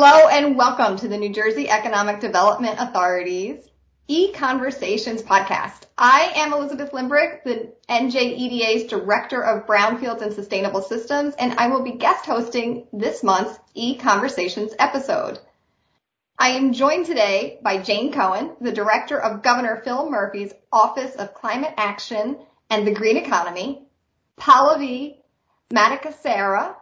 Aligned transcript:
Hello 0.00 0.28
and 0.28 0.56
welcome 0.56 0.96
to 0.96 1.08
the 1.08 1.18
New 1.18 1.30
Jersey 1.32 1.68
Economic 1.68 2.20
Development 2.20 2.76
Authority's 2.78 3.68
E-Conversations 4.06 5.22
podcast. 5.22 5.86
I 5.98 6.34
am 6.36 6.52
Elizabeth 6.52 6.92
Limbrick, 6.92 7.42
the 7.42 7.72
NJEDA's 7.88 8.84
Director 8.84 9.42
of 9.42 9.66
Brownfields 9.66 10.22
and 10.22 10.32
Sustainable 10.32 10.82
Systems, 10.82 11.34
and 11.36 11.54
I 11.54 11.66
will 11.66 11.82
be 11.82 11.98
guest 11.98 12.26
hosting 12.26 12.86
this 12.92 13.24
month's 13.24 13.58
E-Conversations 13.74 14.72
episode. 14.78 15.40
I 16.38 16.50
am 16.50 16.74
joined 16.74 17.06
today 17.06 17.58
by 17.64 17.78
Jane 17.78 18.12
Cohen, 18.12 18.52
the 18.60 18.70
Director 18.70 19.20
of 19.20 19.42
Governor 19.42 19.82
Phil 19.82 20.08
Murphy's 20.08 20.52
Office 20.72 21.16
of 21.16 21.34
Climate 21.34 21.74
Action 21.76 22.38
and 22.70 22.86
the 22.86 22.94
Green 22.94 23.16
Economy, 23.16 23.82
Pallavi 24.38 25.16
Madhukasera, 25.74 26.76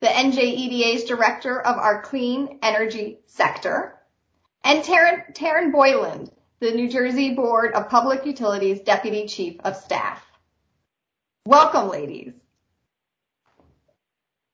the 0.00 0.08
NJEDA's 0.08 1.04
Director 1.04 1.60
of 1.60 1.76
our 1.76 2.00
Clean 2.00 2.58
Energy 2.62 3.18
Sector, 3.26 3.98
and 4.64 4.82
Taryn, 4.82 5.72
Boyland, 5.72 6.30
the 6.58 6.70
New 6.70 6.88
Jersey 6.88 7.34
Board 7.34 7.74
of 7.74 7.90
Public 7.90 8.24
Utilities 8.24 8.80
Deputy 8.80 9.26
Chief 9.26 9.60
of 9.60 9.76
Staff. 9.76 10.24
Welcome, 11.46 11.88
ladies. 11.90 12.32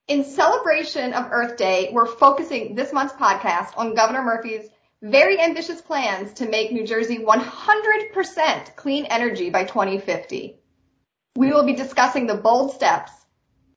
In 0.08 0.24
celebration 0.24 1.12
of 1.12 1.28
Earth 1.30 1.56
Day, 1.56 1.90
we're 1.92 2.06
focusing 2.06 2.74
this 2.74 2.92
month's 2.92 3.14
podcast 3.14 3.76
on 3.76 3.94
Governor 3.94 4.22
Murphy's 4.22 4.68
very 5.02 5.40
ambitious 5.40 5.80
plans 5.80 6.32
to 6.34 6.48
make 6.48 6.72
New 6.72 6.86
Jersey 6.86 7.18
100% 7.18 8.76
clean 8.76 9.04
energy 9.06 9.50
by 9.50 9.64
2050. 9.64 10.58
We 11.36 11.52
will 11.52 11.64
be 11.64 11.74
discussing 11.74 12.26
the 12.26 12.34
bold 12.34 12.72
steps 12.72 13.12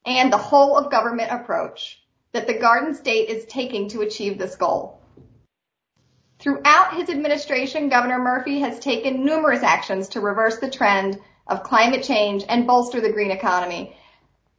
and 0.06 0.32
the 0.32 0.38
whole 0.38 0.78
of 0.78 0.92
government 0.92 1.32
approach 1.32 2.02
that 2.32 2.48
the 2.48 2.58
Garden 2.58 2.94
State 2.94 3.30
is 3.30 3.46
taking 3.46 3.90
to 3.90 4.02
achieve 4.02 4.38
this 4.38 4.56
goal. 4.56 5.02
Throughout 6.40 6.96
his 6.96 7.10
administration, 7.10 7.90
Governor 7.90 8.20
Murphy 8.20 8.60
has 8.60 8.80
taken 8.80 9.26
numerous 9.26 9.62
actions 9.62 10.10
to 10.10 10.22
reverse 10.22 10.60
the 10.60 10.70
trend 10.70 11.20
of 11.48 11.64
climate 11.64 12.04
change 12.04 12.46
and 12.48 12.66
bolster 12.66 13.02
the 13.02 13.12
green 13.12 13.32
economy. 13.32 13.96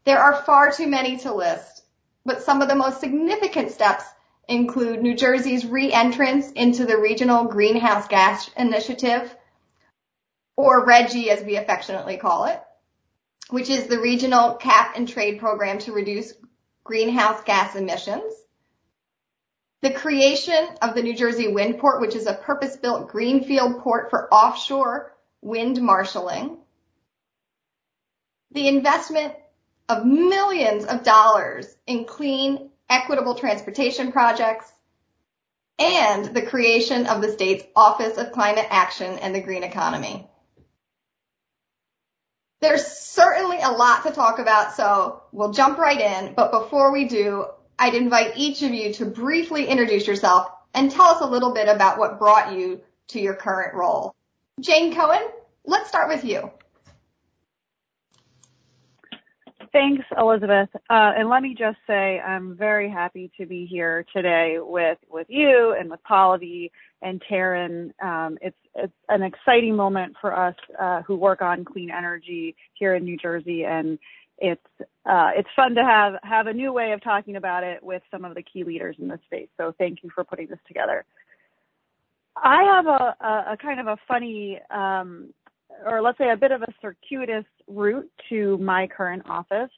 There 0.05 0.19
are 0.19 0.43
far 0.43 0.73
too 0.73 0.89
many 0.89 1.17
to 1.19 1.35
list, 1.35 1.85
but 2.27 2.43
some 2.43 2.61
of 2.61 2.69
the 2.69 2.75
most 2.75 3.01
significant 3.01 3.71
steps 3.71 4.05
include 4.49 5.01
New 5.01 5.15
Jersey's 5.15 5.65
re-entrance 5.65 6.51
into 6.53 6.85
the 6.85 6.99
Regional 6.99 7.45
Greenhouse 7.45 8.09
Gas 8.09 8.51
Initiative, 8.57 9.35
or 10.57 10.85
RGGI 10.85 11.29
as 11.29 11.45
we 11.45 11.57
affectionately 11.57 12.17
call 12.17 12.47
it, 12.47 12.61
which 13.53 13.69
is 13.69 13.87
the 13.87 14.01
regional 14.01 14.55
cap 14.55 14.95
and 14.97 15.09
trade 15.09 15.39
program 15.39 15.79
to 15.81 15.93
reduce 15.93 16.33
greenhouse 16.85 17.43
gas 17.45 17.77
emissions. 17.77 18.33
The 19.83 19.93
creation 19.93 20.69
of 20.83 20.95
the 20.95 21.03
New 21.03 21.17
Jersey 21.17 21.49
Wind 21.49 21.79
Port, 21.79 22.01
which 22.01 22.15
is 22.15 22.27
a 22.27 22.35
purpose-built 22.35 23.09
greenfield 23.09 23.81
port 23.81 24.11
for 24.11 24.33
offshore 24.33 25.17
wind 25.41 25.81
marshaling. 25.81 26.59
The 28.53 28.69
investment 28.69 29.35
of 29.89 30.05
millions 30.05 30.85
of 30.85 31.03
dollars 31.03 31.67
in 31.87 32.05
clean, 32.05 32.71
equitable 32.89 33.35
transportation 33.35 34.13
projects, 34.13 34.71
and 35.79 36.27
the 36.27 36.43
creation 36.43 37.07
of 37.07 37.23
the 37.23 37.33
state's 37.33 37.65
Office 37.75 38.19
of 38.19 38.33
Climate 38.33 38.67
Action 38.69 39.19
and 39.19 39.35
the 39.35 39.41
Green 39.41 39.63
Economy. 39.63 40.30
There's 42.61 42.87
certainly 42.87 43.59
a 43.61 43.71
lot 43.71 44.03
to 44.05 44.11
talk 44.11 44.39
about, 44.39 44.75
so 44.75 45.23
we'll 45.33 45.53
jump 45.53 45.79
right 45.79 46.01
in. 46.01 46.35
But 46.35 46.51
before 46.53 46.93
we 46.93 47.07
do, 47.07 47.47
I'd 47.79 47.95
invite 47.95 48.37
each 48.37 48.63
of 48.63 48.73
you 48.73 48.93
to 48.95 49.07
briefly 49.07 49.67
introduce 49.67 50.07
yourself 50.07 50.51
and 50.75 50.91
tell 50.91 51.07
us 51.07 51.23
a 51.23 51.27
little 51.27 51.55
bit 51.55 51.69
about 51.69 51.99
what 51.99 52.19
brought 52.19 52.53
you 52.53 52.81
to 53.09 53.21
your 53.21 53.35
current 53.35 53.75
role. 53.75 54.15
Jane 54.61 54.95
Cohen, 54.95 55.23
let's 55.65 55.89
start 55.89 56.09
with 56.09 56.25
you. 56.25 56.51
Thanks, 59.73 60.05
Elizabeth. 60.19 60.69
Uh, 60.75 61.13
and 61.17 61.29
let 61.29 61.43
me 61.43 61.55
just 61.57 61.79
say 61.87 62.19
I'm 62.19 62.57
very 62.57 62.91
happy 62.91 63.31
to 63.39 63.47
be 63.47 63.67
here 63.67 64.05
today 64.13 64.57
with, 64.59 64.99
with 65.09 65.29
you 65.31 65.77
and 65.79 65.91
with 65.91 66.01
Pallavi 66.09 66.73
and 67.03 67.23
Taryn. 67.31 67.93
Um, 68.03 68.39
it's, 68.41 68.57
it's 68.75 68.93
an 69.09 69.23
exciting 69.23 69.77
moment 69.77 70.17
for 70.21 70.37
us 70.37 70.55
uh, 70.81 71.03
who 71.03 71.17
work 71.17 71.43
on 71.43 71.65
clean 71.65 71.91
energy 71.91 72.57
here 72.75 72.95
in 72.95 73.05
New 73.05 73.17
Jersey, 73.17 73.65
and 73.65 73.99
it's 74.39 74.61
uh, 74.81 75.31
it's 75.37 75.49
fun 75.55 75.75
to 75.75 75.85
have 75.85 76.15
have 76.23 76.47
a 76.47 76.53
new 76.53 76.73
way 76.73 76.93
of 76.93 77.03
talking 77.03 77.37
about 77.37 77.63
it 77.63 77.83
with 77.83 78.03
some 78.11 78.25
of 78.25 78.35
the 78.35 78.43
key 78.43 78.65
leaders 78.65 78.97
in 78.99 79.09
this 79.09 79.21
space. 79.27 79.49
So 79.59 79.75
thank 79.77 80.03
you 80.03 80.11
for 80.15 80.25
putting 80.25 80.47
this 80.47 80.59
together. 80.67 81.05
I 82.37 82.63
have 82.63 82.87
a, 82.87 83.17
a, 83.21 83.53
a 83.53 83.57
kind 83.61 83.81
of 83.81 83.87
a 83.87 83.99
funny 84.09 84.59
um, 84.71 85.35
or 85.87 86.03
let's 86.03 86.19
say 86.19 86.31
a 86.31 86.37
bit 86.37 86.53
of 86.53 86.63
a 86.63 86.73
circuitous 86.81 87.45
route 87.67 88.11
to 88.29 88.59
my 88.59 88.87
current 88.87 89.23
office. 89.29 89.71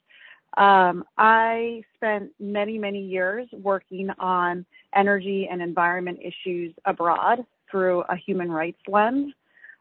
Um, 0.57 1.03
I 1.17 1.83
spent 1.95 2.31
many, 2.39 2.77
many 2.77 3.01
years 3.03 3.47
working 3.51 4.09
on 4.19 4.65
energy 4.95 5.47
and 5.49 5.61
environment 5.61 6.19
issues 6.21 6.73
abroad 6.85 7.45
through 7.69 8.01
a 8.01 8.15
human 8.15 8.51
rights 8.51 8.79
lens. 8.87 9.33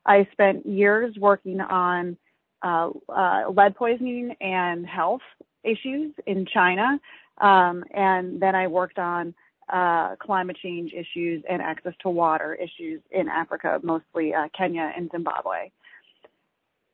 I 0.06 0.27
spent 0.32 0.66
years 0.66 1.15
working 1.19 1.61
on 1.61 2.16
uh, 2.62 2.91
uh, 3.09 3.50
lead 3.50 3.77
poisoning 3.77 4.34
and 4.41 4.87
health 4.87 5.21
issues 5.62 6.12
in 6.27 6.47
China. 6.47 6.99
Um, 7.38 7.84
and 7.93 8.41
then 8.41 8.55
I 8.55 8.66
worked 8.66 8.99
on 8.99 9.34
uh, 9.72 10.16
climate 10.16 10.56
change 10.62 10.93
issues 10.93 11.43
and 11.49 11.62
access 11.62 11.94
to 12.03 12.09
water 12.09 12.55
issues 12.55 13.00
in 13.11 13.28
Africa, 13.28 13.81
mostly 13.82 14.34
uh, 14.34 14.49
Kenya 14.56 14.93
and 14.97 15.11
Zimbabwe. 15.11 15.71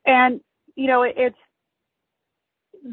And, 0.04 0.40
you 0.74 0.86
know, 0.86 1.02
it's 1.02 1.36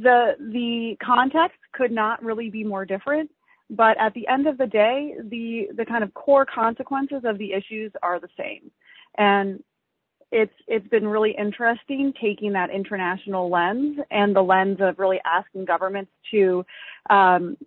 the, 0.02 0.36
the 0.40 0.98
context 1.04 1.58
could 1.74 1.92
not 1.92 2.24
really 2.24 2.50
be 2.50 2.64
more 2.64 2.86
different. 2.86 3.30
But 3.70 3.98
at 3.98 4.14
the 4.14 4.28
end 4.28 4.46
of 4.48 4.58
the 4.58 4.68
day, 4.68 5.16
the, 5.24 5.70
the 5.76 5.86
kind 5.86 6.04
of 6.04 6.14
core 6.14 6.46
consequences 6.46 7.24
of 7.26 7.38
the 7.38 7.54
issues 7.54 7.92
are 8.04 8.20
the 8.20 8.28
same. 8.38 8.70
And 9.18 9.64
it's 10.32 10.54
it's 10.68 10.88
been 10.90 11.08
really 11.08 11.36
interesting 11.38 12.14
taking 12.22 12.54
that 12.54 12.70
international 12.70 13.50
lens 13.50 13.98
and 14.12 14.36
the 14.36 14.42
lens 14.42 14.78
of 14.82 15.00
really 15.00 15.20
asking 15.26 15.66
governments 15.66 16.12
to 16.32 16.66
um, 17.10 17.58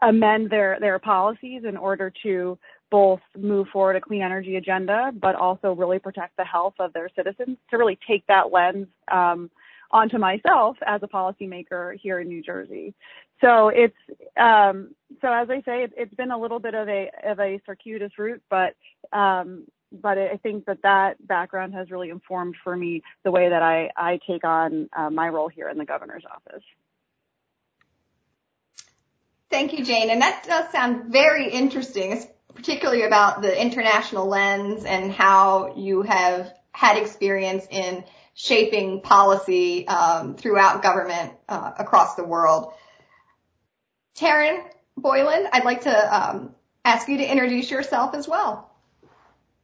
amend 0.00 0.48
their 0.50 0.78
their 0.80 0.98
policies 0.98 1.62
in 1.68 1.76
order 1.76 2.12
to 2.22 2.58
both 2.90 3.20
move 3.38 3.68
forward 3.72 3.96
a 3.96 4.00
clean 4.00 4.22
energy 4.22 4.56
agenda, 4.56 5.12
but 5.20 5.34
also 5.34 5.72
really 5.72 5.98
protect 5.98 6.36
the 6.36 6.44
health 6.44 6.74
of 6.78 6.92
their 6.92 7.08
citizens. 7.14 7.56
To 7.70 7.78
really 7.78 7.98
take 8.08 8.26
that 8.26 8.50
lens 8.52 8.88
um, 9.12 9.50
onto 9.90 10.18
myself 10.18 10.76
as 10.86 11.02
a 11.02 11.08
policymaker 11.08 11.94
here 12.00 12.20
in 12.20 12.28
New 12.28 12.42
Jersey. 12.42 12.94
So 13.40 13.68
it's 13.68 13.96
um, 14.36 14.94
so 15.20 15.32
as 15.32 15.48
I 15.50 15.62
say, 15.62 15.84
it, 15.84 15.92
has 15.98 16.08
been 16.16 16.30
a 16.30 16.38
little 16.38 16.60
bit 16.60 16.74
of 16.74 16.88
a 16.88 17.10
of 17.24 17.40
a 17.40 17.60
circuitous 17.66 18.12
route, 18.18 18.42
but 18.50 18.74
um, 19.12 19.64
but 19.92 20.18
I 20.18 20.36
think 20.36 20.66
that 20.66 20.82
that 20.82 21.26
background 21.26 21.74
has 21.74 21.90
really 21.90 22.10
informed 22.10 22.56
for 22.62 22.76
me 22.76 23.02
the 23.24 23.30
way 23.30 23.48
that 23.48 23.62
I 23.62 23.90
I 23.96 24.20
take 24.26 24.44
on 24.44 24.88
uh, 24.96 25.10
my 25.10 25.28
role 25.28 25.48
here 25.48 25.68
in 25.68 25.78
the 25.78 25.84
governor's 25.84 26.24
office. 26.30 26.62
Thank 29.50 29.72
you, 29.72 29.84
Jane. 29.84 30.10
And 30.10 30.22
that 30.22 30.44
does 30.46 30.70
sound 30.70 31.10
very 31.10 31.50
interesting, 31.50 32.24
particularly 32.54 33.02
about 33.02 33.42
the 33.42 33.60
international 33.60 34.28
lens 34.28 34.84
and 34.84 35.10
how 35.10 35.74
you 35.76 36.02
have 36.02 36.52
had 36.72 36.96
experience 36.96 37.66
in 37.70 38.04
shaping 38.34 39.00
policy 39.00 39.86
um, 39.86 40.34
throughout 40.36 40.82
government 40.82 41.32
uh, 41.48 41.72
across 41.78 42.14
the 42.14 42.24
world. 42.24 42.72
Taryn 44.16 44.62
Boyland, 44.96 45.48
I'd 45.52 45.64
like 45.64 45.82
to 45.82 46.16
um, 46.16 46.54
ask 46.84 47.08
you 47.08 47.18
to 47.18 47.30
introduce 47.30 47.70
yourself 47.70 48.14
as 48.14 48.28
well. 48.28 48.70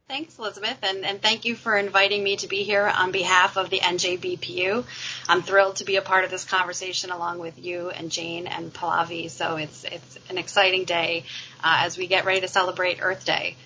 Thanks, 0.07 0.39
Elizabeth, 0.39 0.77
and, 0.83 1.05
and, 1.05 1.21
thank 1.21 1.43
you 1.43 1.53
for 1.53 1.75
inviting 1.75 2.23
me 2.23 2.37
to 2.37 2.47
be 2.47 2.63
here 2.63 2.87
on 2.87 3.11
behalf 3.11 3.57
of 3.57 3.69
the 3.69 3.79
NJBPU. 3.79 4.85
I'm 5.27 5.41
thrilled 5.41 5.75
to 5.77 5.83
be 5.83 5.97
a 5.97 6.01
part 6.01 6.23
of 6.23 6.31
this 6.31 6.45
conversation 6.45 7.11
along 7.11 7.39
with 7.39 7.59
you 7.59 7.89
and 7.89 8.09
Jane 8.09 8.47
and 8.47 8.73
Pallavi. 8.73 9.29
So 9.29 9.57
it's 9.57 9.83
it's 9.83 10.17
an 10.29 10.37
exciting 10.37 10.85
day 10.85 11.25
uh, 11.61 11.79
as 11.83 11.97
we 11.97 12.07
get 12.07 12.23
ready 12.23 12.39
to 12.39 12.47
celebrate 12.47 12.99
Earth 13.01 13.25
Day. 13.25 13.57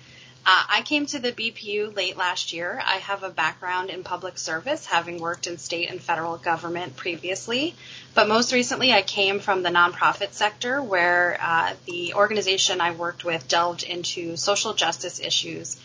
Uh, 0.44 0.64
I 0.68 0.82
came 0.82 1.06
to 1.06 1.20
the 1.20 1.30
BPU 1.30 1.94
late 1.94 2.16
last 2.16 2.52
year. 2.52 2.82
I 2.84 2.96
have 2.96 3.22
a 3.22 3.30
background 3.30 3.90
in 3.90 4.02
public 4.02 4.38
service, 4.38 4.84
having 4.84 5.20
worked 5.20 5.46
in 5.46 5.56
state 5.56 5.88
and 5.88 6.02
federal 6.02 6.36
government 6.36 6.96
previously. 6.96 7.76
But 8.14 8.26
most 8.26 8.52
recently, 8.52 8.92
I 8.92 9.02
came 9.02 9.38
from 9.38 9.62
the 9.62 9.68
nonprofit 9.68 10.32
sector, 10.32 10.82
where 10.82 11.38
uh, 11.40 11.74
the 11.86 12.14
organization 12.14 12.80
I 12.80 12.90
worked 12.90 13.24
with 13.24 13.46
delved 13.46 13.84
into 13.84 14.36
social 14.36 14.74
justice 14.74 15.20
issues 15.20 15.76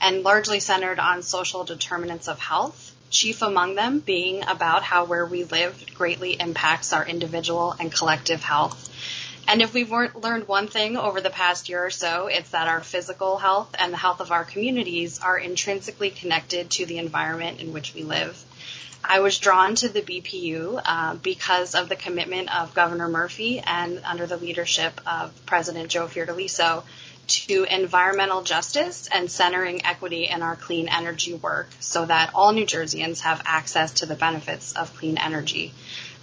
and 0.00 0.22
largely 0.22 0.60
centered 0.60 1.00
on 1.00 1.22
social 1.22 1.64
determinants 1.64 2.28
of 2.28 2.38
health, 2.38 2.94
chief 3.10 3.42
among 3.42 3.74
them 3.74 3.98
being 3.98 4.44
about 4.46 4.84
how 4.84 5.06
where 5.06 5.26
we 5.26 5.42
live 5.42 5.86
greatly 5.94 6.34
impacts 6.34 6.92
our 6.92 7.04
individual 7.04 7.74
and 7.80 7.92
collective 7.92 8.44
health. 8.44 8.90
And 9.46 9.60
if 9.60 9.74
we've 9.74 9.90
learned 9.90 10.48
one 10.48 10.68
thing 10.68 10.96
over 10.96 11.20
the 11.20 11.30
past 11.30 11.68
year 11.68 11.84
or 11.84 11.90
so, 11.90 12.28
it's 12.28 12.50
that 12.50 12.68
our 12.68 12.80
physical 12.80 13.36
health 13.36 13.74
and 13.78 13.92
the 13.92 13.98
health 13.98 14.20
of 14.20 14.32
our 14.32 14.44
communities 14.44 15.20
are 15.20 15.38
intrinsically 15.38 16.10
connected 16.10 16.70
to 16.72 16.86
the 16.86 16.98
environment 16.98 17.60
in 17.60 17.72
which 17.72 17.94
we 17.94 18.02
live. 18.02 18.42
I 19.06 19.20
was 19.20 19.38
drawn 19.38 19.74
to 19.76 19.88
the 19.90 20.00
BPU 20.00 20.80
uh, 20.82 21.14
because 21.16 21.74
of 21.74 21.90
the 21.90 21.96
commitment 21.96 22.54
of 22.58 22.74
Governor 22.74 23.08
Murphy 23.08 23.60
and 23.60 24.00
under 24.02 24.26
the 24.26 24.38
leadership 24.38 24.98
of 25.06 25.44
President 25.44 25.90
Joe 25.90 26.06
Fiordaliso 26.06 26.84
to 27.26 27.64
environmental 27.64 28.42
justice 28.42 29.08
and 29.12 29.30
centering 29.30 29.84
equity 29.84 30.24
in 30.24 30.42
our 30.42 30.56
clean 30.56 30.88
energy 30.88 31.34
work 31.34 31.68
so 31.80 32.04
that 32.06 32.30
all 32.34 32.52
New 32.52 32.66
Jerseyans 32.66 33.20
have 33.20 33.42
access 33.44 33.92
to 33.94 34.06
the 34.06 34.14
benefits 34.14 34.72
of 34.72 34.94
clean 34.96 35.18
energy. 35.18 35.72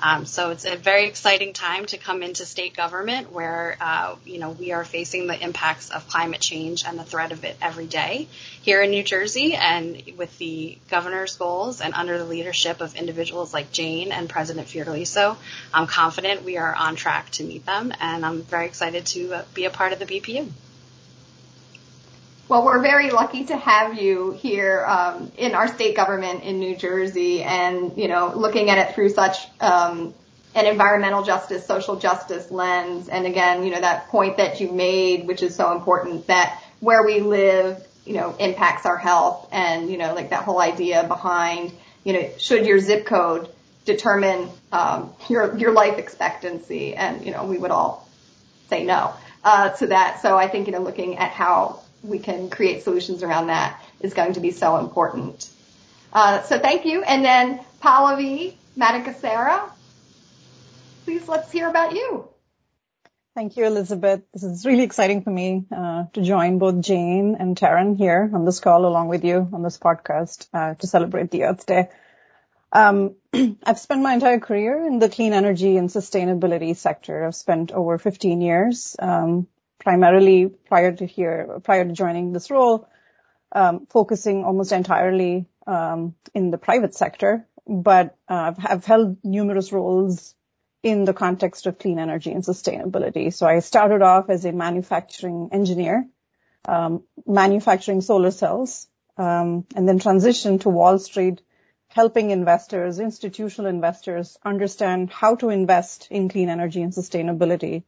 Um, 0.01 0.25
so 0.25 0.49
it's 0.49 0.65
a 0.65 0.75
very 0.75 1.05
exciting 1.05 1.53
time 1.53 1.85
to 1.87 1.97
come 1.97 2.23
into 2.23 2.45
state 2.45 2.75
government 2.75 3.31
where, 3.31 3.77
uh, 3.79 4.15
you 4.25 4.39
know, 4.39 4.49
we 4.51 4.71
are 4.71 4.83
facing 4.83 5.27
the 5.27 5.39
impacts 5.39 5.91
of 5.91 6.07
climate 6.07 6.41
change 6.41 6.83
and 6.85 6.97
the 6.97 7.03
threat 7.03 7.31
of 7.31 7.43
it 7.43 7.55
every 7.61 7.85
day 7.85 8.27
here 8.61 8.81
in 8.81 8.89
New 8.89 9.03
Jersey. 9.03 9.53
And 9.53 10.01
with 10.17 10.35
the 10.39 10.77
governor's 10.89 11.35
goals 11.35 11.81
and 11.81 11.93
under 11.93 12.17
the 12.17 12.25
leadership 12.25 12.81
of 12.81 12.95
individuals 12.95 13.53
like 13.53 13.71
Jane 13.71 14.11
and 14.11 14.27
President 14.27 14.67
Fiordaliso, 14.67 15.37
I'm 15.73 15.87
confident 15.87 16.43
we 16.43 16.57
are 16.57 16.73
on 16.73 16.95
track 16.95 17.29
to 17.31 17.43
meet 17.43 17.65
them. 17.65 17.93
And 17.99 18.25
I'm 18.25 18.41
very 18.41 18.65
excited 18.65 19.05
to 19.07 19.33
uh, 19.33 19.43
be 19.53 19.65
a 19.65 19.69
part 19.69 19.93
of 19.93 19.99
the 19.99 20.05
BPU. 20.05 20.49
Well, 22.51 22.65
we're 22.65 22.81
very 22.81 23.11
lucky 23.11 23.45
to 23.45 23.55
have 23.55 23.97
you 23.97 24.31
here 24.31 24.83
um, 24.85 25.31
in 25.37 25.55
our 25.55 25.69
state 25.69 25.95
government 25.95 26.43
in 26.43 26.59
New 26.59 26.75
Jersey, 26.75 27.43
and 27.43 27.97
you 27.97 28.09
know, 28.09 28.33
looking 28.35 28.69
at 28.69 28.77
it 28.77 28.93
through 28.93 29.07
such 29.07 29.37
um, 29.61 30.13
an 30.53 30.65
environmental 30.65 31.23
justice, 31.23 31.65
social 31.65 31.95
justice 31.95 32.51
lens. 32.51 33.07
And 33.07 33.25
again, 33.25 33.63
you 33.63 33.71
know, 33.71 33.79
that 33.79 34.09
point 34.09 34.35
that 34.35 34.59
you 34.59 34.69
made, 34.69 35.27
which 35.27 35.43
is 35.43 35.55
so 35.55 35.71
important, 35.71 36.27
that 36.27 36.61
where 36.81 37.05
we 37.05 37.21
live, 37.21 37.87
you 38.03 38.15
know, 38.15 38.35
impacts 38.37 38.85
our 38.85 38.97
health, 38.97 39.47
and 39.53 39.89
you 39.89 39.97
know, 39.97 40.13
like 40.13 40.31
that 40.31 40.43
whole 40.43 40.59
idea 40.59 41.05
behind, 41.07 41.71
you 42.03 42.11
know, 42.11 42.29
should 42.37 42.65
your 42.65 42.79
zip 42.79 43.05
code 43.05 43.49
determine 43.85 44.49
um, 44.73 45.13
your 45.29 45.57
your 45.57 45.71
life 45.71 45.97
expectancy? 45.97 46.95
And 46.95 47.25
you 47.25 47.31
know, 47.31 47.45
we 47.45 47.57
would 47.57 47.71
all 47.71 48.09
say 48.69 48.83
no 48.83 49.13
uh, 49.45 49.69
to 49.69 49.87
that. 49.87 50.21
So 50.21 50.35
I 50.35 50.49
think 50.49 50.67
you 50.67 50.73
know, 50.73 50.81
looking 50.81 51.17
at 51.17 51.31
how 51.31 51.80
we 52.03 52.19
can 52.19 52.49
create 52.49 52.83
solutions 52.83 53.23
around 53.23 53.47
that 53.47 53.81
is 53.99 54.13
going 54.13 54.33
to 54.33 54.39
be 54.39 54.51
so 54.51 54.77
important. 54.77 55.49
Uh, 56.13 56.41
so 56.43 56.59
thank 56.59 56.85
you. 56.85 57.03
And 57.03 57.23
then 57.23 57.59
Pallavi 57.81 58.55
Madhukasera, 58.77 59.69
please 61.05 61.27
let's 61.27 61.51
hear 61.51 61.69
about 61.69 61.93
you. 61.93 62.27
Thank 63.33 63.55
you, 63.55 63.65
Elizabeth. 63.65 64.23
This 64.33 64.43
is 64.43 64.65
really 64.65 64.83
exciting 64.83 65.21
for 65.21 65.29
me 65.29 65.65
uh, 65.73 66.05
to 66.13 66.21
join 66.21 66.59
both 66.59 66.81
Jane 66.81 67.37
and 67.39 67.55
Taryn 67.55 67.97
here 67.97 68.29
on 68.33 68.43
this 68.43 68.59
call 68.59 68.85
along 68.85 69.07
with 69.07 69.23
you 69.23 69.47
on 69.53 69.63
this 69.63 69.77
podcast 69.77 70.47
uh, 70.53 70.73
to 70.75 70.87
celebrate 70.87 71.31
the 71.31 71.43
Earth 71.45 71.65
Day. 71.65 71.87
Um, 72.73 73.15
I've 73.63 73.79
spent 73.79 74.01
my 74.01 74.13
entire 74.13 74.39
career 74.39 74.85
in 74.85 74.99
the 74.99 75.07
clean 75.07 75.31
energy 75.31 75.77
and 75.77 75.89
sustainability 75.89 76.75
sector. 76.75 77.25
I've 77.25 77.35
spent 77.35 77.71
over 77.71 77.97
15 77.97 78.41
years 78.41 78.97
um, 78.99 79.47
primarily 79.81 80.47
prior 80.47 80.91
to 80.91 81.05
here, 81.05 81.59
prior 81.63 81.85
to 81.85 81.91
joining 81.91 82.33
this 82.33 82.51
role, 82.51 82.87
um, 83.51 83.87
focusing 83.89 84.43
almost 84.43 84.71
entirely 84.71 85.45
um, 85.67 86.15
in 86.33 86.51
the 86.51 86.57
private 86.57 86.93
sector, 86.93 87.47
but 87.67 88.15
uh, 88.27 88.53
I've 88.63 88.85
held 88.85 89.17
numerous 89.23 89.71
roles 89.71 90.35
in 90.83 91.03
the 91.05 91.13
context 91.13 91.65
of 91.65 91.79
clean 91.79 91.99
energy 91.99 92.31
and 92.31 92.43
sustainability. 92.43 93.33
So 93.33 93.45
I 93.45 93.59
started 93.59 94.01
off 94.01 94.29
as 94.29 94.45
a 94.45 94.51
manufacturing 94.51 95.49
engineer, 95.51 96.07
um, 96.65 97.03
manufacturing 97.25 98.01
solar 98.01 98.31
cells, 98.31 98.87
and 99.17 99.65
then 99.87 99.99
transitioned 99.99 100.61
to 100.61 100.69
Wall 100.69 100.97
Street, 100.97 101.41
helping 101.89 102.31
investors, 102.31 102.99
institutional 102.99 103.69
investors, 103.69 104.37
understand 104.43 105.11
how 105.11 105.35
to 105.35 105.49
invest 105.49 106.07
in 106.09 106.29
clean 106.29 106.49
energy 106.49 106.81
and 106.81 106.93
sustainability 106.93 107.83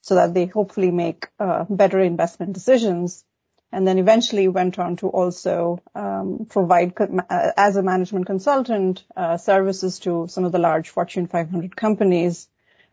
so 0.00 0.14
that 0.14 0.34
they 0.34 0.46
hopefully 0.46 0.90
make 0.90 1.28
uh, 1.38 1.64
better 1.68 2.00
investment 2.00 2.52
decisions. 2.52 3.24
And 3.72 3.86
then 3.86 3.98
eventually 3.98 4.48
went 4.48 4.78
on 4.78 4.96
to 4.96 5.08
also 5.08 5.80
um, 5.94 6.46
provide, 6.48 6.92
uh, 7.00 7.52
as 7.56 7.76
a 7.76 7.82
management 7.82 8.26
consultant, 8.26 9.04
uh, 9.16 9.36
services 9.36 10.00
to 10.00 10.26
some 10.28 10.44
of 10.44 10.52
the 10.52 10.58
large 10.58 10.88
Fortune 10.88 11.28
500 11.28 11.76
companies 11.76 12.48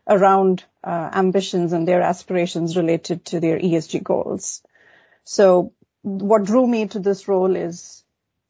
around 0.06 0.64
ambitions 0.84 1.74
and 1.74 1.86
their 1.86 2.00
aspirations 2.00 2.76
related 2.76 3.24
to 3.26 3.40
their 3.40 3.58
ESG 3.58 4.02
goals. 4.02 4.62
So 5.24 5.72
what 6.00 6.44
drew 6.44 6.66
me 6.66 6.86
to 6.88 6.98
this 6.98 7.28
role 7.28 7.54
is, 7.56 8.02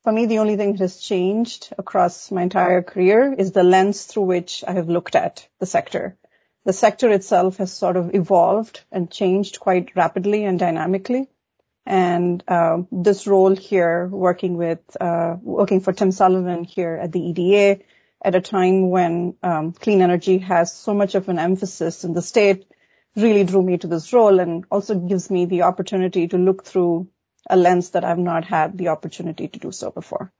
for 0.04 0.12
me, 0.12 0.26
the 0.26 0.38
only 0.38 0.56
thing 0.56 0.72
that 0.72 0.80
has 0.80 1.00
changed 1.00 1.72
across 1.76 2.30
my 2.30 2.42
entire 2.42 2.82
career 2.82 3.34
is 3.36 3.50
the 3.50 3.64
lens 3.64 4.04
through 4.04 4.24
which 4.24 4.62
I 4.68 4.74
have 4.74 4.88
looked 4.88 5.16
at 5.16 5.48
the 5.58 5.66
sector 5.66 6.16
the 6.68 6.74
sector 6.74 7.10
itself 7.10 7.56
has 7.56 7.72
sort 7.72 7.96
of 7.96 8.14
evolved 8.14 8.82
and 8.92 9.10
changed 9.10 9.58
quite 9.58 9.96
rapidly 9.96 10.44
and 10.44 10.58
dynamically. 10.58 11.26
And 11.86 12.44
uh, 12.46 12.82
this 12.92 13.26
role 13.26 13.56
here, 13.56 14.06
working 14.06 14.58
with 14.58 14.80
uh, 15.00 15.36
working 15.40 15.80
for 15.80 15.94
Tim 15.94 16.12
Sullivan 16.12 16.64
here 16.64 17.00
at 17.02 17.10
the 17.10 17.20
EDA, 17.20 17.80
at 18.22 18.34
a 18.34 18.42
time 18.42 18.90
when 18.90 19.34
um, 19.42 19.72
clean 19.72 20.02
energy 20.02 20.36
has 20.36 20.70
so 20.76 20.92
much 20.92 21.14
of 21.14 21.30
an 21.30 21.38
emphasis 21.38 22.04
in 22.04 22.12
the 22.12 22.20
state, 22.20 22.66
really 23.16 23.44
drew 23.44 23.62
me 23.62 23.78
to 23.78 23.86
this 23.86 24.12
role, 24.12 24.38
and 24.38 24.66
also 24.70 24.94
gives 24.94 25.30
me 25.30 25.46
the 25.46 25.62
opportunity 25.62 26.28
to 26.28 26.36
look 26.36 26.64
through 26.64 27.08
a 27.48 27.56
lens 27.56 27.90
that 27.92 28.04
I've 28.04 28.18
not 28.18 28.44
had 28.44 28.76
the 28.76 28.88
opportunity 28.88 29.48
to 29.48 29.58
do 29.58 29.72
so 29.72 29.90
before. 29.90 30.30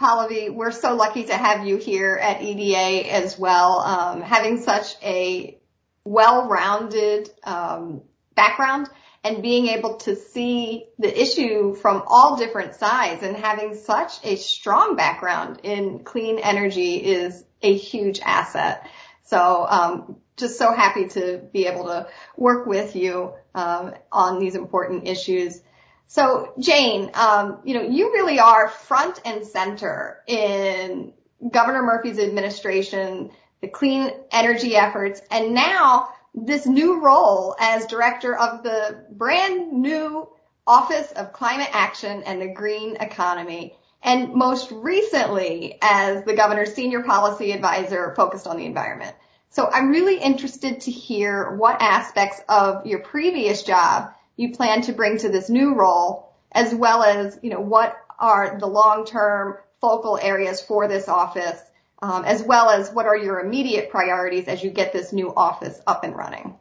Pallavi, 0.00 0.52
we're 0.52 0.72
so 0.72 0.94
lucky 0.94 1.24
to 1.24 1.36
have 1.36 1.66
you 1.66 1.76
here 1.76 2.16
at 2.16 2.42
EDA 2.42 3.12
as 3.12 3.38
well. 3.38 3.78
Um, 3.78 4.22
having 4.22 4.60
such 4.60 4.96
a 5.02 5.58
well-rounded 6.04 7.30
um, 7.44 8.02
background 8.34 8.88
and 9.22 9.40
being 9.42 9.68
able 9.68 9.96
to 9.98 10.16
see 10.16 10.86
the 10.98 11.20
issue 11.20 11.74
from 11.74 12.02
all 12.06 12.36
different 12.36 12.74
sides 12.74 13.22
and 13.22 13.36
having 13.36 13.74
such 13.74 14.12
a 14.24 14.36
strong 14.36 14.96
background 14.96 15.60
in 15.62 16.00
clean 16.04 16.38
energy 16.38 16.96
is 16.96 17.42
a 17.62 17.74
huge 17.74 18.20
asset. 18.20 18.86
So 19.22 19.66
um, 19.66 20.16
just 20.36 20.58
so 20.58 20.74
happy 20.74 21.06
to 21.08 21.40
be 21.52 21.66
able 21.66 21.84
to 21.84 22.08
work 22.36 22.66
with 22.66 22.96
you 22.96 23.32
um, 23.54 23.94
on 24.12 24.40
these 24.40 24.56
important 24.56 25.08
issues. 25.08 25.60
So 26.06 26.52
Jane, 26.58 27.10
um, 27.14 27.60
you 27.64 27.74
know, 27.74 27.82
you 27.82 28.12
really 28.12 28.38
are 28.38 28.68
front 28.68 29.20
and 29.24 29.46
center 29.46 30.22
in 30.26 31.12
Governor 31.50 31.82
Murphy's 31.82 32.18
administration, 32.18 33.30
the 33.60 33.68
clean 33.68 34.10
energy 34.30 34.76
efforts, 34.76 35.20
and 35.30 35.54
now 35.54 36.08
this 36.34 36.66
new 36.66 37.00
role 37.00 37.56
as 37.58 37.86
director 37.86 38.36
of 38.36 38.62
the 38.62 39.04
brand 39.10 39.72
new 39.72 40.28
Office 40.66 41.12
of 41.12 41.32
Climate 41.32 41.68
Action 41.72 42.22
and 42.24 42.40
the 42.40 42.48
Green 42.48 42.96
Economy. 42.96 43.76
And 44.02 44.34
most 44.34 44.70
recently 44.70 45.78
as 45.80 46.24
the 46.24 46.34
governor's 46.34 46.74
senior 46.74 47.02
policy 47.02 47.52
advisor 47.52 48.14
focused 48.16 48.46
on 48.46 48.58
the 48.58 48.66
environment. 48.66 49.14
So 49.50 49.70
I'm 49.70 49.90
really 49.90 50.18
interested 50.18 50.82
to 50.82 50.90
hear 50.90 51.56
what 51.56 51.80
aspects 51.80 52.40
of 52.48 52.84
your 52.86 52.98
previous 52.98 53.62
job 53.62 54.12
you 54.36 54.52
plan 54.52 54.82
to 54.82 54.92
bring 54.92 55.18
to 55.18 55.28
this 55.28 55.48
new 55.48 55.74
role, 55.74 56.32
as 56.52 56.74
well 56.74 57.02
as, 57.02 57.38
you 57.42 57.50
know, 57.50 57.60
what 57.60 57.96
are 58.18 58.58
the 58.58 58.66
long-term 58.66 59.56
focal 59.80 60.18
areas 60.20 60.60
for 60.60 60.88
this 60.88 61.08
office, 61.08 61.60
um, 62.02 62.24
as 62.24 62.42
well 62.42 62.70
as 62.70 62.90
what 62.90 63.06
are 63.06 63.16
your 63.16 63.40
immediate 63.40 63.90
priorities 63.90 64.48
as 64.48 64.62
you 64.62 64.70
get 64.70 64.92
this 64.92 65.12
new 65.12 65.34
office 65.34 65.80
up 65.86 66.04
and 66.04 66.16
running. 66.16 66.56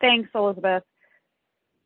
Thanks, 0.00 0.28
Elizabeth. 0.34 0.84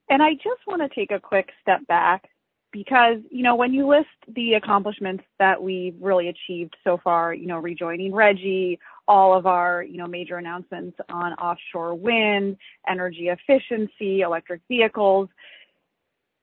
And 0.08 0.22
I 0.22 0.34
just 0.34 0.66
want 0.66 0.82
to 0.82 0.94
take 0.94 1.12
a 1.12 1.20
quick 1.20 1.50
step 1.62 1.86
back 1.86 2.28
because, 2.72 3.18
you 3.30 3.42
know, 3.42 3.54
when 3.56 3.72
you 3.72 3.88
list 3.88 4.08
the 4.28 4.54
accomplishments 4.54 5.24
that 5.38 5.62
we've 5.62 5.94
really 6.00 6.28
achieved 6.28 6.76
so 6.84 6.98
far, 7.02 7.32
you 7.32 7.46
know, 7.46 7.58
rejoining 7.58 8.12
RGGI, 8.12 8.78
all 9.10 9.36
of 9.36 9.44
our, 9.44 9.82
you 9.82 9.96
know, 9.96 10.06
major 10.06 10.36
announcements 10.36 10.96
on 11.08 11.32
offshore 11.32 11.96
wind, 11.96 12.56
energy 12.88 13.28
efficiency, 13.28 14.20
electric 14.20 14.60
vehicles, 14.68 15.28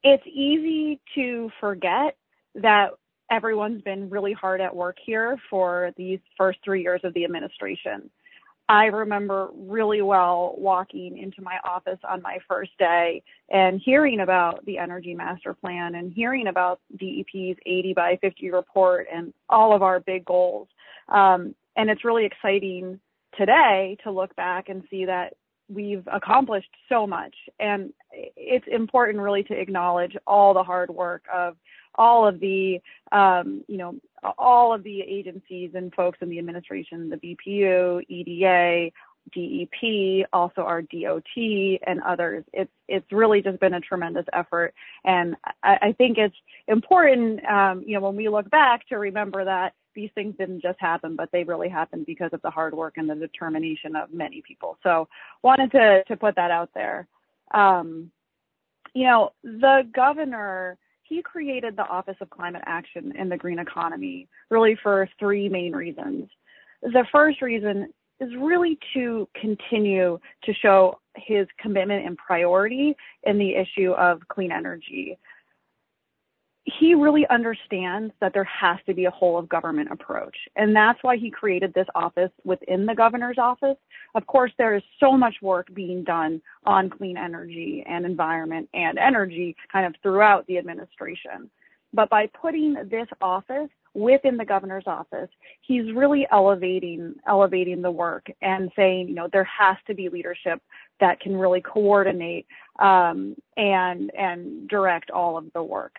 it's 0.03 0.23
easy 0.27 0.99
to 1.15 1.49
forget 1.61 2.17
that 2.55 2.89
everyone's 3.31 3.81
been 3.83 4.09
really 4.09 4.33
hard 4.33 4.59
at 4.59 4.75
work 4.75 4.97
here 5.01 5.37
for 5.49 5.91
these 5.95 6.19
first 6.37 6.59
three 6.61 6.81
years 6.81 6.99
of 7.05 7.13
the 7.13 7.23
administration. 7.23 8.09
I 8.67 8.87
remember 8.87 9.49
really 9.55 10.01
well 10.01 10.53
walking 10.57 11.17
into 11.17 11.41
my 11.41 11.59
office 11.63 11.99
on 12.03 12.21
my 12.21 12.39
first 12.49 12.71
day 12.77 13.23
and 13.49 13.79
hearing 13.79 14.19
about 14.19 14.65
the 14.65 14.77
Energy 14.77 15.13
Master 15.13 15.53
Plan 15.53 15.95
and 15.95 16.11
hearing 16.11 16.47
about 16.47 16.81
DEP's 16.99 17.59
80 17.65 17.93
by 17.95 18.17
50 18.19 18.51
report 18.51 19.07
and 19.09 19.33
all 19.47 19.73
of 19.73 19.83
our 19.83 20.01
big 20.01 20.25
goals. 20.25 20.67
Um, 21.07 21.55
and 21.77 21.89
it's 21.89 22.03
really 22.03 22.25
exciting 22.25 22.99
today 23.37 23.97
to 24.03 24.11
look 24.11 24.35
back 24.35 24.67
and 24.67 24.83
see 24.89 25.05
that 25.05 25.35
we've 25.69 26.07
accomplished 26.11 26.69
so 26.89 27.05
much. 27.05 27.35
And 27.59 27.93
it's 28.11 28.65
important 28.69 29.19
really 29.19 29.43
to 29.43 29.53
acknowledge 29.53 30.17
all 30.25 30.53
the 30.53 30.63
hard 30.63 30.89
work 30.89 31.23
of 31.33 31.55
all 31.95 32.27
of 32.27 32.39
the, 32.39 32.79
um, 33.11 33.63
you 33.67 33.77
know, 33.77 33.95
all 34.37 34.73
of 34.73 34.83
the 34.83 35.01
agencies 35.01 35.71
and 35.75 35.93
folks 35.93 36.19
in 36.21 36.29
the 36.29 36.39
administration, 36.39 37.09
the 37.09 37.17
BPU, 37.17 38.03
EDA, 38.07 38.91
DEP, 39.33 40.27
also 40.31 40.61
our 40.61 40.81
DOT 40.81 41.35
and 41.85 42.01
others. 42.05 42.45
It's 42.53 42.71
it's 42.87 43.11
really 43.11 43.41
just 43.41 43.59
been 43.59 43.73
a 43.73 43.81
tremendous 43.81 44.25
effort, 44.31 44.73
and 45.03 45.35
I, 45.63 45.77
I 45.81 45.91
think 45.91 46.17
it's 46.17 46.35
important, 46.67 47.45
um, 47.45 47.83
you 47.85 47.95
know, 47.95 48.05
when 48.05 48.15
we 48.15 48.29
look 48.29 48.49
back 48.49 48.87
to 48.87 48.97
remember 48.97 49.43
that 49.43 49.73
these 49.97 50.11
things 50.13 50.35
didn't 50.37 50.61
just 50.61 50.79
happen, 50.79 51.15
but 51.15 51.29
they 51.33 51.43
really 51.43 51.67
happened 51.67 52.05
because 52.05 52.29
of 52.31 52.41
the 52.43 52.51
hard 52.51 52.73
work 52.73 52.93
and 52.97 53.09
the 53.09 53.15
determination 53.15 53.95
of 53.95 54.13
many 54.13 54.43
people. 54.47 54.77
So 54.83 55.09
wanted 55.41 55.71
to 55.71 56.03
to 56.07 56.15
put 56.15 56.35
that 56.35 56.51
out 56.51 56.69
there. 56.75 57.07
Um, 57.51 58.11
you 58.93 59.05
know, 59.05 59.31
the 59.43 59.89
governor 59.93 60.77
he 61.01 61.21
created 61.21 61.75
the 61.75 61.87
Office 61.87 62.17
of 62.21 62.29
Climate 62.29 62.63
Action 62.65 63.13
in 63.17 63.29
the 63.29 63.37
Green 63.37 63.59
Economy 63.59 64.27
really 64.49 64.77
for 64.83 65.09
three 65.17 65.49
main 65.49 65.73
reasons. 65.73 66.29
The 66.81 67.05
first 67.11 67.41
reason 67.41 67.91
is 68.19 68.29
really 68.37 68.77
to 68.93 69.27
continue 69.39 70.19
to 70.43 70.53
show 70.53 70.99
his 71.15 71.47
commitment 71.59 72.05
and 72.05 72.17
priority 72.17 72.95
in 73.23 73.37
the 73.37 73.55
issue 73.55 73.93
of 73.93 74.21
clean 74.27 74.51
energy. 74.51 75.17
He 76.79 76.95
really 76.95 77.25
understands 77.29 78.13
that 78.19 78.33
there 78.33 78.43
has 78.43 78.77
to 78.87 78.93
be 78.93 79.05
a 79.05 79.11
whole 79.11 79.37
of 79.37 79.47
government 79.47 79.89
approach. 79.89 80.35
And 80.57 80.75
that's 80.75 81.01
why 81.01 81.15
he 81.15 81.31
created 81.31 81.73
this 81.73 81.87
office 81.95 82.31
within 82.43 82.85
the 82.85 82.93
governor's 82.93 83.37
office. 83.37 83.77
Of 84.15 84.27
course, 84.27 84.51
there 84.57 84.75
is 84.75 84.83
so 84.99 85.13
much 85.13 85.35
work 85.41 85.73
being 85.73 86.03
done 86.03 86.41
on 86.65 86.89
clean 86.89 87.15
energy 87.15 87.85
and 87.87 88.05
environment 88.05 88.67
and 88.73 88.99
energy 88.99 89.55
kind 89.71 89.85
of 89.85 89.95
throughout 90.03 90.45
the 90.47 90.57
administration. 90.57 91.49
But 91.93 92.09
by 92.09 92.27
putting 92.27 92.73
this 92.89 93.07
office 93.21 93.69
within 93.93 94.35
the 94.35 94.45
governor's 94.45 94.87
office, 94.87 95.29
he's 95.61 95.91
really 95.93 96.27
elevating 96.31 97.15
elevating 97.27 97.81
the 97.81 97.91
work 97.91 98.27
and 98.41 98.71
saying, 98.75 99.07
you 99.07 99.15
know, 99.15 99.29
there 99.31 99.45
has 99.45 99.77
to 99.87 99.95
be 99.95 100.09
leadership 100.09 100.61
that 100.99 101.21
can 101.21 101.35
really 101.35 101.61
coordinate 101.61 102.45
um, 102.79 103.35
and 103.55 104.11
and 104.15 104.67
direct 104.67 105.11
all 105.11 105.37
of 105.37 105.45
the 105.53 105.63
work. 105.63 105.95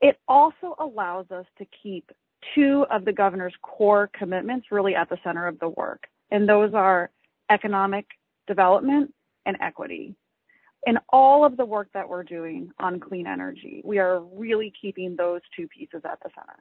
It 0.00 0.18
also 0.28 0.74
allows 0.78 1.30
us 1.30 1.46
to 1.58 1.66
keep 1.82 2.10
two 2.54 2.84
of 2.90 3.04
the 3.04 3.12
governor's 3.12 3.54
core 3.62 4.10
commitments 4.12 4.68
really 4.70 4.94
at 4.94 5.08
the 5.08 5.18
center 5.24 5.46
of 5.46 5.58
the 5.58 5.70
work, 5.70 6.06
and 6.30 6.48
those 6.48 6.74
are 6.74 7.10
economic 7.50 8.06
development 8.46 9.12
and 9.46 9.56
equity 9.60 10.14
in 10.86 10.98
all 11.08 11.44
of 11.44 11.56
the 11.56 11.64
work 11.64 11.88
that 11.92 12.08
we're 12.08 12.22
doing 12.22 12.70
on 12.78 13.00
clean 13.00 13.26
energy, 13.26 13.82
we 13.84 13.98
are 13.98 14.20
really 14.20 14.72
keeping 14.80 15.16
those 15.16 15.40
two 15.54 15.66
pieces 15.68 16.02
at 16.04 16.18
the 16.22 16.30
center. 16.34 16.58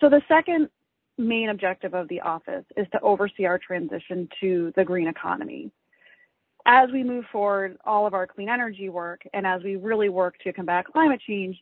So 0.00 0.08
the 0.08 0.22
second 0.26 0.68
main 1.18 1.50
objective 1.50 1.94
of 1.94 2.08
the 2.08 2.20
office 2.22 2.64
is 2.76 2.86
to 2.92 3.00
oversee 3.00 3.44
our 3.44 3.58
transition 3.58 4.28
to 4.40 4.72
the 4.74 4.84
green 4.84 5.06
economy. 5.06 5.70
As 6.66 6.88
we 6.92 7.04
move 7.04 7.26
forward 7.30 7.76
all 7.84 8.06
of 8.06 8.14
our 8.14 8.26
clean 8.26 8.48
energy 8.48 8.88
work 8.88 9.20
and 9.34 9.46
as 9.46 9.62
we 9.62 9.76
really 9.76 10.08
work 10.08 10.36
to 10.42 10.52
combat 10.52 10.86
climate 10.86 11.20
change, 11.26 11.60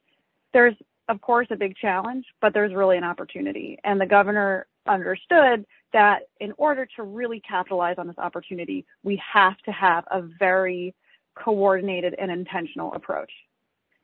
there's 0.52 0.74
of 1.08 1.20
course 1.20 1.48
a 1.50 1.56
big 1.56 1.76
challenge, 1.76 2.24
but 2.40 2.54
there's 2.54 2.72
really 2.74 2.96
an 2.96 3.04
opportunity. 3.04 3.78
And 3.84 4.00
the 4.00 4.06
governor 4.06 4.66
understood 4.86 5.66
that 5.92 6.22
in 6.40 6.52
order 6.56 6.86
to 6.96 7.02
really 7.02 7.40
capitalize 7.40 7.96
on 7.98 8.06
this 8.06 8.18
opportunity, 8.18 8.86
we 9.02 9.20
have 9.32 9.58
to 9.64 9.72
have 9.72 10.04
a 10.10 10.22
very 10.38 10.94
coordinated 11.34 12.14
and 12.18 12.30
intentional 12.30 12.92
approach. 12.94 13.30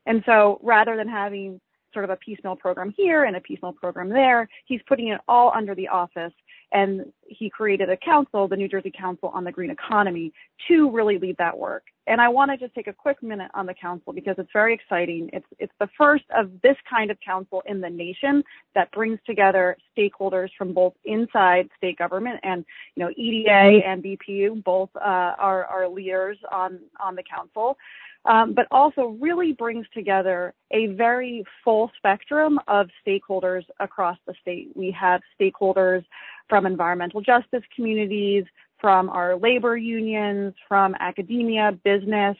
And 0.06 0.22
so 0.26 0.60
rather 0.62 0.96
than 0.96 1.08
having 1.08 1.60
sort 1.92 2.04
of 2.04 2.10
a 2.10 2.16
piecemeal 2.16 2.56
program 2.56 2.92
here 2.96 3.24
and 3.24 3.36
a 3.36 3.40
piecemeal 3.40 3.72
program 3.72 4.08
there, 4.08 4.48
he's 4.66 4.80
putting 4.86 5.08
it 5.08 5.20
all 5.28 5.52
under 5.54 5.74
the 5.74 5.88
office 5.88 6.32
and 6.72 7.12
he 7.26 7.48
created 7.50 7.88
a 7.90 7.96
council, 7.96 8.48
the 8.48 8.56
New 8.56 8.68
Jersey 8.68 8.92
Council 8.96 9.30
on 9.30 9.44
the 9.44 9.52
Green 9.52 9.70
Economy, 9.70 10.32
to 10.68 10.90
really 10.90 11.18
lead 11.18 11.36
that 11.38 11.56
work. 11.56 11.84
And 12.06 12.20
I 12.20 12.28
want 12.28 12.50
to 12.50 12.56
just 12.56 12.74
take 12.74 12.86
a 12.86 12.92
quick 12.92 13.22
minute 13.22 13.50
on 13.54 13.66
the 13.66 13.74
council 13.74 14.12
because 14.12 14.36
it's 14.38 14.50
very 14.52 14.74
exciting. 14.74 15.28
It's 15.32 15.46
it's 15.58 15.72
the 15.78 15.88
first 15.96 16.24
of 16.36 16.50
this 16.62 16.76
kind 16.88 17.10
of 17.10 17.18
council 17.20 17.62
in 17.66 17.80
the 17.80 17.90
nation 17.90 18.42
that 18.74 18.90
brings 18.92 19.18
together 19.26 19.76
stakeholders 19.96 20.48
from 20.56 20.72
both 20.72 20.94
inside 21.04 21.68
state 21.76 21.98
government 21.98 22.40
and 22.42 22.64
you 22.96 23.04
know 23.04 23.10
EDA 23.16 23.86
and 23.86 24.02
BPU, 24.02 24.62
both 24.64 24.90
uh, 24.96 25.34
are 25.38 25.64
are 25.66 25.88
leaders 25.88 26.38
on 26.50 26.80
on 27.00 27.14
the 27.14 27.22
council 27.22 27.76
um, 28.24 28.52
but 28.52 28.66
also 28.70 29.16
really 29.20 29.52
brings 29.52 29.86
together 29.94 30.54
a 30.70 30.88
very 30.88 31.44
full 31.64 31.90
spectrum 31.96 32.58
of 32.68 32.88
stakeholders 33.06 33.64
across 33.80 34.18
the 34.26 34.34
state. 34.40 34.70
We 34.74 34.90
have 34.98 35.20
stakeholders 35.40 36.04
from 36.48 36.66
environmental 36.66 37.20
justice 37.20 37.62
communities, 37.74 38.44
from 38.80 39.08
our 39.10 39.36
labor 39.36 39.76
unions, 39.76 40.54
from 40.68 40.94
academia, 41.00 41.72
business. 41.84 42.36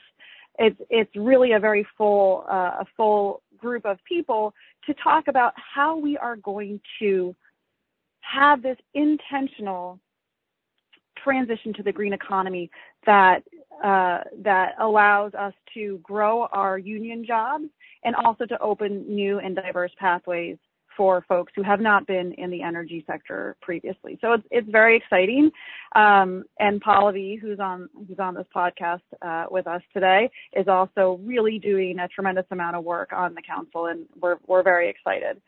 It's 0.57 0.79
it's 0.89 1.15
really 1.15 1.53
a 1.53 1.59
very 1.59 1.85
full 1.97 2.45
uh, 2.49 2.81
a 2.81 2.85
full 2.97 3.41
group 3.57 3.85
of 3.85 3.97
people 4.07 4.53
to 4.85 4.93
talk 4.95 5.27
about 5.27 5.53
how 5.55 5.97
we 5.97 6.17
are 6.17 6.35
going 6.35 6.79
to 6.99 7.35
have 8.21 8.61
this 8.61 8.77
intentional 8.93 9.99
transition 11.23 11.73
to 11.73 11.83
the 11.83 11.91
green 11.91 12.13
economy 12.13 12.69
that 13.05 13.43
uh, 13.83 14.19
that 14.43 14.73
allows 14.79 15.33
us 15.33 15.53
to 15.73 15.99
grow 16.03 16.47
our 16.51 16.77
union 16.77 17.25
jobs 17.25 17.65
and 18.03 18.15
also 18.15 18.45
to 18.45 18.59
open 18.61 19.05
new 19.07 19.39
and 19.39 19.55
diverse 19.55 19.91
pathways 19.97 20.57
for 20.99 21.23
folks 21.29 21.53
who 21.55 21.63
have 21.63 21.79
not 21.79 22.05
been 22.05 22.33
in 22.33 22.49
the 22.49 22.61
energy 22.61 23.05
sector 23.07 23.55
previously. 23.61 24.19
So 24.19 24.33
it's 24.33 24.43
it's 24.51 24.69
very 24.69 24.97
exciting. 24.97 25.49
Um, 25.95 26.43
and 26.59 26.83
Pallavi, 26.83 27.39
who's 27.39 27.57
on 27.57 27.87
who's 28.05 28.19
on 28.19 28.33
this 28.35 28.47
podcast 28.53 28.99
uh, 29.21 29.45
with 29.49 29.65
us 29.65 29.81
today, 29.93 30.29
is 30.51 30.67
also 30.67 31.17
really 31.23 31.57
doing 31.57 31.99
a 31.99 32.09
tremendous 32.09 32.43
amount 32.51 32.75
of 32.75 32.83
work 32.83 33.13
on 33.13 33.33
the 33.33 33.41
council, 33.41 33.85
and 33.85 34.07
we're 34.21 34.39
we're 34.45 34.61
very 34.61 34.89
excited. 34.89 35.41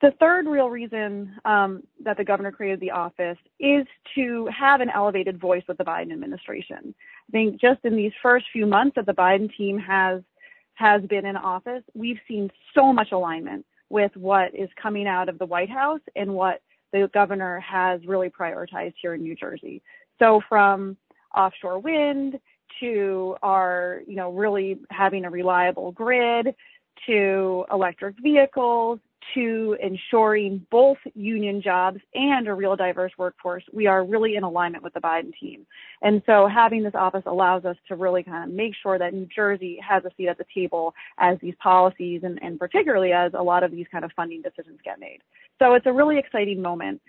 The 0.00 0.12
third 0.18 0.46
real 0.46 0.70
reason 0.70 1.34
um, 1.44 1.82
that 2.02 2.16
the 2.16 2.24
governor 2.24 2.52
created 2.52 2.80
the 2.80 2.92
office 2.92 3.38
is 3.60 3.86
to 4.14 4.48
have 4.48 4.80
an 4.80 4.88
elevated 4.88 5.38
voice 5.38 5.62
with 5.68 5.76
the 5.76 5.84
Biden 5.84 6.10
administration. 6.10 6.94
I 7.28 7.32
think 7.32 7.60
just 7.60 7.80
in 7.84 7.96
these 7.96 8.12
first 8.22 8.46
few 8.50 8.64
months 8.64 8.94
that 8.96 9.04
the 9.04 9.12
Biden 9.12 9.54
team 9.58 9.78
has 9.78 10.22
has 10.76 11.02
been 11.02 11.26
in 11.26 11.36
office, 11.36 11.82
we've 11.92 12.18
seen 12.26 12.50
so 12.74 12.94
much 12.94 13.12
alignment 13.12 13.66
with 13.92 14.16
what 14.16 14.54
is 14.54 14.70
coming 14.82 15.06
out 15.06 15.28
of 15.28 15.38
the 15.38 15.44
White 15.44 15.68
House 15.68 16.00
and 16.16 16.32
what 16.32 16.62
the 16.92 17.10
governor 17.12 17.60
has 17.60 18.00
really 18.06 18.30
prioritized 18.30 18.94
here 19.00 19.14
in 19.14 19.22
New 19.22 19.36
Jersey. 19.36 19.82
So 20.18 20.40
from 20.48 20.96
offshore 21.36 21.78
wind 21.78 22.40
to 22.80 23.36
our, 23.42 24.00
you 24.06 24.16
know, 24.16 24.32
really 24.32 24.78
having 24.90 25.26
a 25.26 25.30
reliable 25.30 25.92
grid 25.92 26.54
to 27.06 27.66
electric 27.70 28.16
vehicles 28.22 28.98
to 29.34 29.76
ensuring 29.80 30.66
both 30.70 30.98
union 31.14 31.62
jobs 31.62 31.98
and 32.14 32.48
a 32.48 32.54
real 32.54 32.76
diverse 32.76 33.12
workforce, 33.16 33.64
we 33.72 33.86
are 33.86 34.04
really 34.04 34.36
in 34.36 34.42
alignment 34.42 34.82
with 34.82 34.94
the 34.94 35.00
Biden 35.00 35.32
team. 35.38 35.66
And 36.02 36.22
so 36.26 36.46
having 36.46 36.82
this 36.82 36.94
office 36.94 37.22
allows 37.26 37.64
us 37.64 37.76
to 37.88 37.96
really 37.96 38.22
kind 38.22 38.48
of 38.48 38.54
make 38.54 38.74
sure 38.82 38.98
that 38.98 39.14
New 39.14 39.26
Jersey 39.26 39.78
has 39.86 40.04
a 40.04 40.10
seat 40.16 40.28
at 40.28 40.38
the 40.38 40.44
table 40.54 40.94
as 41.18 41.38
these 41.40 41.54
policies 41.62 42.22
and, 42.24 42.38
and 42.42 42.58
particularly 42.58 43.12
as 43.12 43.32
a 43.34 43.42
lot 43.42 43.62
of 43.62 43.70
these 43.70 43.86
kind 43.90 44.04
of 44.04 44.12
funding 44.14 44.42
decisions 44.42 44.78
get 44.84 45.00
made. 45.00 45.20
So 45.58 45.74
it's 45.74 45.86
a 45.86 45.92
really 45.92 46.18
exciting 46.18 46.60
moment. 46.60 47.00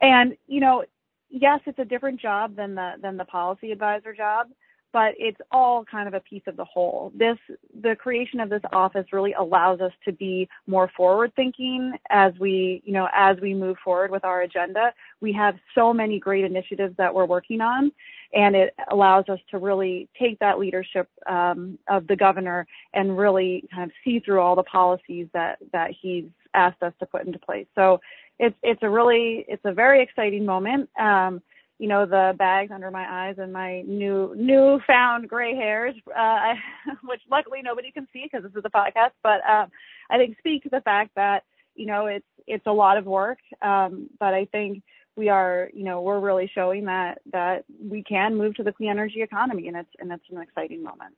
And, 0.00 0.36
you 0.46 0.60
know, 0.60 0.84
yes, 1.30 1.60
it's 1.66 1.78
a 1.78 1.84
different 1.84 2.20
job 2.20 2.56
than 2.56 2.74
the, 2.74 2.92
than 3.00 3.16
the 3.16 3.24
policy 3.24 3.72
advisor 3.72 4.14
job 4.14 4.48
but 4.92 5.14
it's 5.18 5.40
all 5.50 5.84
kind 5.84 6.06
of 6.06 6.14
a 6.14 6.20
piece 6.20 6.42
of 6.46 6.56
the 6.56 6.64
whole. 6.64 7.12
This, 7.14 7.38
the 7.80 7.96
creation 7.96 8.40
of 8.40 8.50
this 8.50 8.62
office 8.72 9.06
really 9.12 9.32
allows 9.32 9.80
us 9.80 9.92
to 10.04 10.12
be 10.12 10.48
more 10.66 10.90
forward 10.96 11.32
thinking 11.34 11.92
as 12.10 12.32
we, 12.38 12.82
you 12.84 12.92
know, 12.92 13.08
as 13.14 13.38
we 13.40 13.54
move 13.54 13.76
forward 13.82 14.10
with 14.10 14.24
our 14.24 14.42
agenda. 14.42 14.92
We 15.20 15.32
have 15.32 15.56
so 15.74 15.92
many 15.92 16.18
great 16.18 16.44
initiatives 16.44 16.94
that 16.98 17.14
we're 17.14 17.26
working 17.26 17.60
on 17.60 17.92
and 18.34 18.56
it 18.56 18.74
allows 18.90 19.28
us 19.28 19.38
to 19.50 19.58
really 19.58 20.08
take 20.18 20.38
that 20.38 20.58
leadership 20.58 21.08
um, 21.26 21.78
of 21.88 22.06
the 22.06 22.16
governor 22.16 22.66
and 22.94 23.16
really 23.16 23.64
kind 23.72 23.84
of 23.84 23.90
see 24.04 24.20
through 24.20 24.40
all 24.40 24.56
the 24.56 24.62
policies 24.62 25.28
that, 25.34 25.58
that 25.72 25.90
he's 26.00 26.24
asked 26.54 26.82
us 26.82 26.92
to 26.98 27.06
put 27.06 27.26
into 27.26 27.38
place. 27.38 27.66
So 27.74 28.00
it's, 28.38 28.56
it's 28.62 28.82
a 28.82 28.88
really, 28.88 29.44
it's 29.48 29.64
a 29.64 29.72
very 29.72 30.02
exciting 30.02 30.46
moment. 30.46 30.88
Um, 30.98 31.42
you 31.82 31.88
know 31.88 32.06
the 32.06 32.32
bags 32.38 32.70
under 32.70 32.92
my 32.92 33.26
eyes 33.26 33.34
and 33.38 33.52
my 33.52 33.82
new 33.82 34.32
newfound 34.36 35.28
gray 35.28 35.56
hairs, 35.56 35.96
uh, 36.16 36.54
which 37.02 37.20
luckily 37.28 37.58
nobody 37.60 37.90
can 37.90 38.06
see 38.12 38.22
because 38.22 38.44
this 38.44 38.56
is 38.56 38.64
a 38.64 38.70
podcast. 38.70 39.10
But 39.20 39.40
um, 39.44 39.68
I 40.08 40.16
think 40.16 40.38
speak 40.38 40.62
to 40.62 40.68
the 40.68 40.80
fact 40.80 41.10
that 41.16 41.42
you 41.74 41.86
know 41.86 42.06
it's 42.06 42.24
it's 42.46 42.66
a 42.68 42.72
lot 42.72 42.98
of 42.98 43.04
work, 43.04 43.38
um, 43.62 44.08
but 44.20 44.32
I 44.32 44.44
think 44.44 44.84
we 45.16 45.28
are, 45.28 45.70
you 45.74 45.82
know, 45.82 46.02
we're 46.02 46.20
really 46.20 46.48
showing 46.54 46.84
that 46.84 47.20
that 47.32 47.64
we 47.84 48.04
can 48.04 48.36
move 48.36 48.54
to 48.54 48.62
the 48.62 48.70
clean 48.70 48.90
energy 48.90 49.20
economy, 49.20 49.66
and 49.66 49.76
it's 49.76 49.90
and 49.98 50.12
it's 50.12 50.22
an 50.30 50.40
exciting 50.40 50.84
moment. 50.84 51.16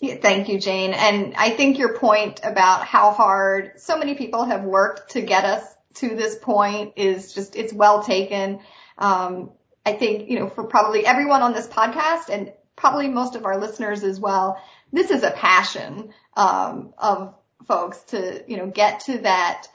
Yeah, 0.00 0.14
thank 0.14 0.48
you, 0.48 0.58
Jane. 0.58 0.94
And 0.94 1.34
I 1.36 1.50
think 1.50 1.76
your 1.76 1.98
point 1.98 2.40
about 2.42 2.86
how 2.86 3.12
hard 3.12 3.72
so 3.76 3.98
many 3.98 4.14
people 4.14 4.44
have 4.44 4.64
worked 4.64 5.10
to 5.10 5.20
get 5.20 5.44
us 5.44 5.62
to 5.96 6.16
this 6.16 6.36
point 6.36 6.94
is 6.96 7.34
just 7.34 7.54
it's 7.54 7.74
well 7.74 8.02
taken. 8.02 8.60
Um, 8.98 9.50
I 9.86 9.92
think 9.94 10.30
you 10.30 10.38
know 10.38 10.48
for 10.48 10.64
probably 10.64 11.06
everyone 11.06 11.42
on 11.42 11.52
this 11.52 11.66
podcast 11.66 12.28
and 12.30 12.52
probably 12.76 13.08
most 13.08 13.36
of 13.36 13.44
our 13.44 13.58
listeners 13.58 14.02
as 14.02 14.18
well, 14.18 14.60
this 14.92 15.10
is 15.10 15.22
a 15.22 15.30
passion 15.30 16.12
um, 16.36 16.94
of 16.98 17.34
folks 17.66 17.98
to 18.08 18.44
you 18.46 18.56
know 18.56 18.66
get 18.66 19.00
to 19.00 19.18
that 19.18 19.66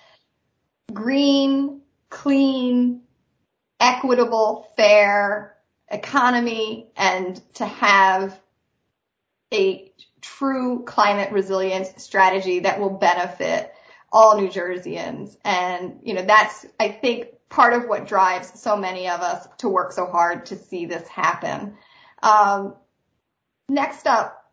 green 0.94 1.82
clean, 2.10 3.02
equitable, 3.80 4.72
fair 4.76 5.56
economy 5.92 6.88
and 6.96 7.42
to 7.56 7.66
have 7.66 8.40
a 9.54 9.92
true 10.22 10.84
climate 10.86 11.32
resilience 11.32 12.04
strategy 12.04 12.60
that 12.60 12.80
will 12.80 12.92
benefit 12.92 13.74
all 14.12 14.40
New 14.40 14.50
Jerseyans. 14.50 15.36
And, 15.44 16.00
you 16.04 16.14
know, 16.14 16.24
that's, 16.24 16.66
I 16.80 16.90
think, 16.90 17.28
part 17.50 17.74
of 17.74 17.88
what 17.88 18.08
drives 18.08 18.60
so 18.60 18.78
many 18.78 19.10
of 19.10 19.22
us 19.22 19.48
to 19.58 19.68
work 19.68 19.92
so 19.92 20.06
hard 20.06 20.46
to 20.48 20.56
see 20.56 20.86
this 20.86 21.08
happen. 21.08 21.76
Um, 22.22 22.76
next 23.68 24.08
up, 24.08 24.52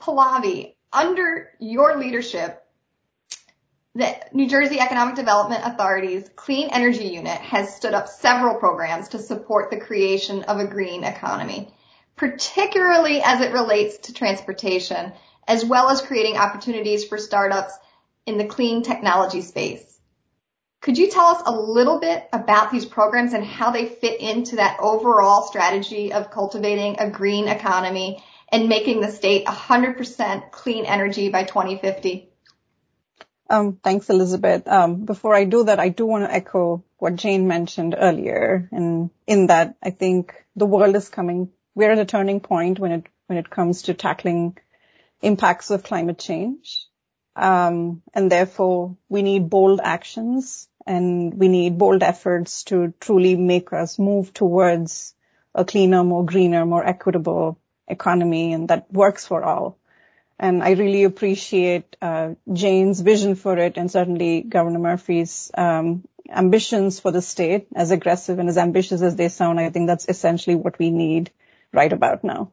Pallavi, 0.00 0.74
under 0.92 1.48
your 1.58 1.96
leadership, 1.96 2.60
the 3.94 4.16
New 4.32 4.48
Jersey 4.48 4.80
Economic 4.80 5.14
Development 5.14 5.62
Authority's 5.64 6.28
Clean 6.34 6.68
Energy 6.70 7.06
Unit 7.06 7.38
has 7.40 7.74
stood 7.74 7.94
up 7.94 8.08
several 8.08 8.56
programs 8.56 9.08
to 9.08 9.18
support 9.18 9.70
the 9.70 9.78
creation 9.78 10.42
of 10.44 10.58
a 10.58 10.66
green 10.66 11.04
economy, 11.04 11.72
particularly 12.16 13.22
as 13.22 13.40
it 13.40 13.52
relates 13.52 13.98
to 13.98 14.12
transportation, 14.12 15.12
as 15.46 15.64
well 15.64 15.90
as 15.90 16.02
creating 16.02 16.36
opportunities 16.36 17.04
for 17.04 17.18
startups 17.18 17.74
in 18.26 18.36
the 18.36 18.46
clean 18.46 18.82
technology 18.82 19.42
space. 19.42 19.93
Could 20.84 20.98
you 20.98 21.08
tell 21.08 21.28
us 21.28 21.42
a 21.46 21.50
little 21.50 21.98
bit 21.98 22.28
about 22.30 22.70
these 22.70 22.84
programs 22.84 23.32
and 23.32 23.42
how 23.42 23.70
they 23.70 23.86
fit 23.86 24.20
into 24.20 24.56
that 24.56 24.76
overall 24.80 25.46
strategy 25.46 26.12
of 26.12 26.30
cultivating 26.30 26.96
a 26.98 27.08
green 27.08 27.48
economy 27.48 28.22
and 28.50 28.68
making 28.68 29.00
the 29.00 29.10
state 29.10 29.46
100% 29.46 30.50
clean 30.50 30.84
energy 30.84 31.30
by 31.30 31.44
2050? 31.44 32.28
Um, 33.48 33.78
thanks, 33.82 34.10
Elizabeth. 34.10 34.68
Um, 34.68 35.06
before 35.06 35.34
I 35.34 35.44
do 35.44 35.64
that, 35.64 35.80
I 35.80 35.88
do 35.88 36.04
want 36.04 36.28
to 36.28 36.34
echo 36.34 36.84
what 36.98 37.16
Jane 37.16 37.48
mentioned 37.48 37.94
earlier. 37.98 38.68
And 38.70 39.08
in 39.26 39.46
that, 39.46 39.76
I 39.82 39.88
think 39.88 40.34
the 40.54 40.66
world 40.66 40.94
is 40.96 41.08
coming, 41.08 41.48
we're 41.74 41.92
at 41.92 41.98
a 41.98 42.04
turning 42.04 42.40
point 42.40 42.78
when 42.78 42.92
it, 42.92 43.06
when 43.26 43.38
it 43.38 43.48
comes 43.48 43.82
to 43.84 43.94
tackling 43.94 44.58
impacts 45.22 45.70
of 45.70 45.82
climate 45.82 46.18
change. 46.18 46.88
Um, 47.36 48.02
and 48.12 48.30
therefore 48.30 48.98
we 49.08 49.22
need 49.22 49.48
bold 49.48 49.80
actions 49.82 50.68
and 50.86 51.34
we 51.34 51.48
need 51.48 51.78
bold 51.78 52.02
efforts 52.02 52.64
to 52.64 52.92
truly 53.00 53.36
make 53.36 53.72
us 53.72 53.98
move 53.98 54.32
towards 54.32 55.14
a 55.54 55.64
cleaner, 55.64 56.04
more 56.04 56.24
greener, 56.24 56.66
more 56.66 56.84
equitable 56.84 57.58
economy 57.88 58.52
and 58.52 58.68
that 58.68 58.92
works 58.92 59.26
for 59.26 59.42
all. 59.42 59.78
And 60.38 60.62
I 60.62 60.72
really 60.72 61.04
appreciate 61.04 61.96
uh, 62.02 62.34
Jane's 62.52 63.00
vision 63.00 63.34
for 63.34 63.56
it 63.56 63.76
and 63.76 63.90
certainly 63.90 64.42
Governor 64.42 64.80
Murphy's 64.80 65.50
um, 65.56 66.04
ambitions 66.28 66.98
for 66.98 67.12
the 67.12 67.22
state, 67.22 67.68
as 67.74 67.90
aggressive 67.90 68.38
and 68.38 68.48
as 68.48 68.58
ambitious 68.58 69.00
as 69.00 69.14
they 69.16 69.28
sound. 69.28 69.60
I 69.60 69.70
think 69.70 69.86
that's 69.86 70.08
essentially 70.08 70.56
what 70.56 70.78
we 70.78 70.90
need 70.90 71.30
right 71.72 71.92
about 71.92 72.24
now. 72.24 72.50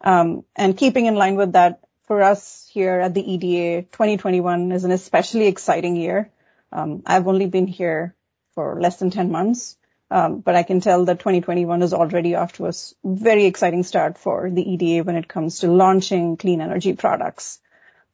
Um, 0.00 0.44
and 0.54 0.76
keeping 0.76 1.06
in 1.06 1.14
line 1.14 1.36
with 1.36 1.52
that, 1.52 1.80
for 2.06 2.22
us 2.22 2.68
here 2.70 3.00
at 3.00 3.14
the 3.14 3.32
EDA, 3.32 3.86
2021 3.90 4.72
is 4.72 4.84
an 4.84 4.90
especially 4.90 5.46
exciting 5.46 5.96
year. 5.96 6.30
Um, 6.74 7.02
I've 7.06 7.28
only 7.28 7.46
been 7.46 7.68
here 7.68 8.16
for 8.54 8.80
less 8.80 8.96
than 8.96 9.10
10 9.10 9.30
months, 9.30 9.76
um, 10.10 10.40
but 10.40 10.56
I 10.56 10.64
can 10.64 10.80
tell 10.80 11.04
that 11.04 11.20
2021 11.20 11.82
is 11.82 11.94
already 11.94 12.34
off 12.34 12.54
to 12.54 12.66
a 12.66 12.72
very 13.04 13.44
exciting 13.46 13.84
start 13.84 14.18
for 14.18 14.50
the 14.50 14.62
EDA 14.62 15.04
when 15.04 15.16
it 15.16 15.28
comes 15.28 15.60
to 15.60 15.70
launching 15.70 16.36
clean 16.36 16.60
energy 16.60 16.92
products. 16.94 17.60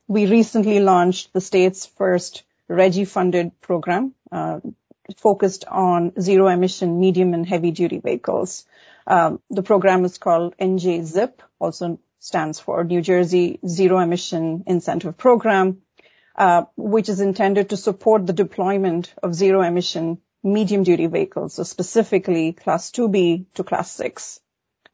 We 0.06 0.26
recently 0.26 0.80
launched 0.80 1.32
the 1.32 1.40
state's 1.40 1.86
first 1.86 2.42
RGGI-funded 2.68 3.60
program, 3.60 4.14
uh, 4.30 4.60
focused 5.16 5.64
on 5.64 6.12
zero 6.20 6.48
emission 6.48 7.00
medium 7.00 7.34
and 7.34 7.46
heavy 7.46 7.70
duty 7.70 7.98
vehicles. 7.98 8.64
Um, 9.06 9.40
the 9.50 9.62
program 9.62 10.04
is 10.04 10.18
called 10.18 10.56
NJZIP, 10.58 11.32
also 11.58 11.98
stands 12.20 12.60
for 12.60 12.84
New 12.84 13.00
Jersey 13.00 13.58
Zero 13.66 13.98
Emission 13.98 14.64
Incentive 14.66 15.16
Program, 15.16 15.82
which 16.76 17.08
is 17.08 17.20
intended 17.20 17.70
to 17.70 17.76
support 17.76 18.26
the 18.26 18.32
deployment 18.32 19.14
of 19.22 19.34
zero 19.34 19.62
emission 19.62 20.18
medium 20.42 20.82
duty 20.82 21.06
vehicles, 21.06 21.54
so 21.54 21.62
specifically 21.62 22.52
class 22.52 22.90
2B 22.90 23.46
to 23.54 23.64
class 23.64 23.90
6. 23.92 24.40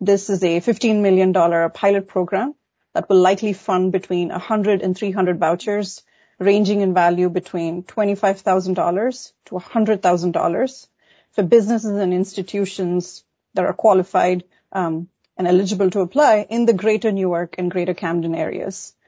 This 0.00 0.28
is 0.28 0.42
a 0.42 0.60
$15 0.60 1.00
million 1.00 1.32
pilot 1.70 2.08
program 2.08 2.54
that 2.94 3.08
will 3.08 3.20
likely 3.20 3.52
fund 3.52 3.92
between 3.92 4.28
100 4.30 4.82
and 4.82 4.96
300 4.96 5.38
vouchers 5.38 6.02
ranging 6.38 6.80
in 6.80 6.94
value 6.94 7.28
between 7.30 7.82
$25,000 7.82 9.32
to 9.46 9.54
$100,000 9.54 10.86
for 11.32 11.42
businesses 11.42 11.98
and 11.98 12.12
institutions 12.12 13.24
that 13.54 13.64
are 13.64 13.72
qualified 13.72 14.44
um, 14.72 15.08
and 15.36 15.46
eligible 15.46 15.90
to 15.90 16.00
apply 16.00 16.46
in 16.48 16.66
the 16.66 16.72
greater 16.72 17.12
Newark 17.12 17.54
and 17.58 17.70
greater 17.70 17.94
Camden 17.94 18.34
areas 18.34 18.94
uh, 19.02 19.05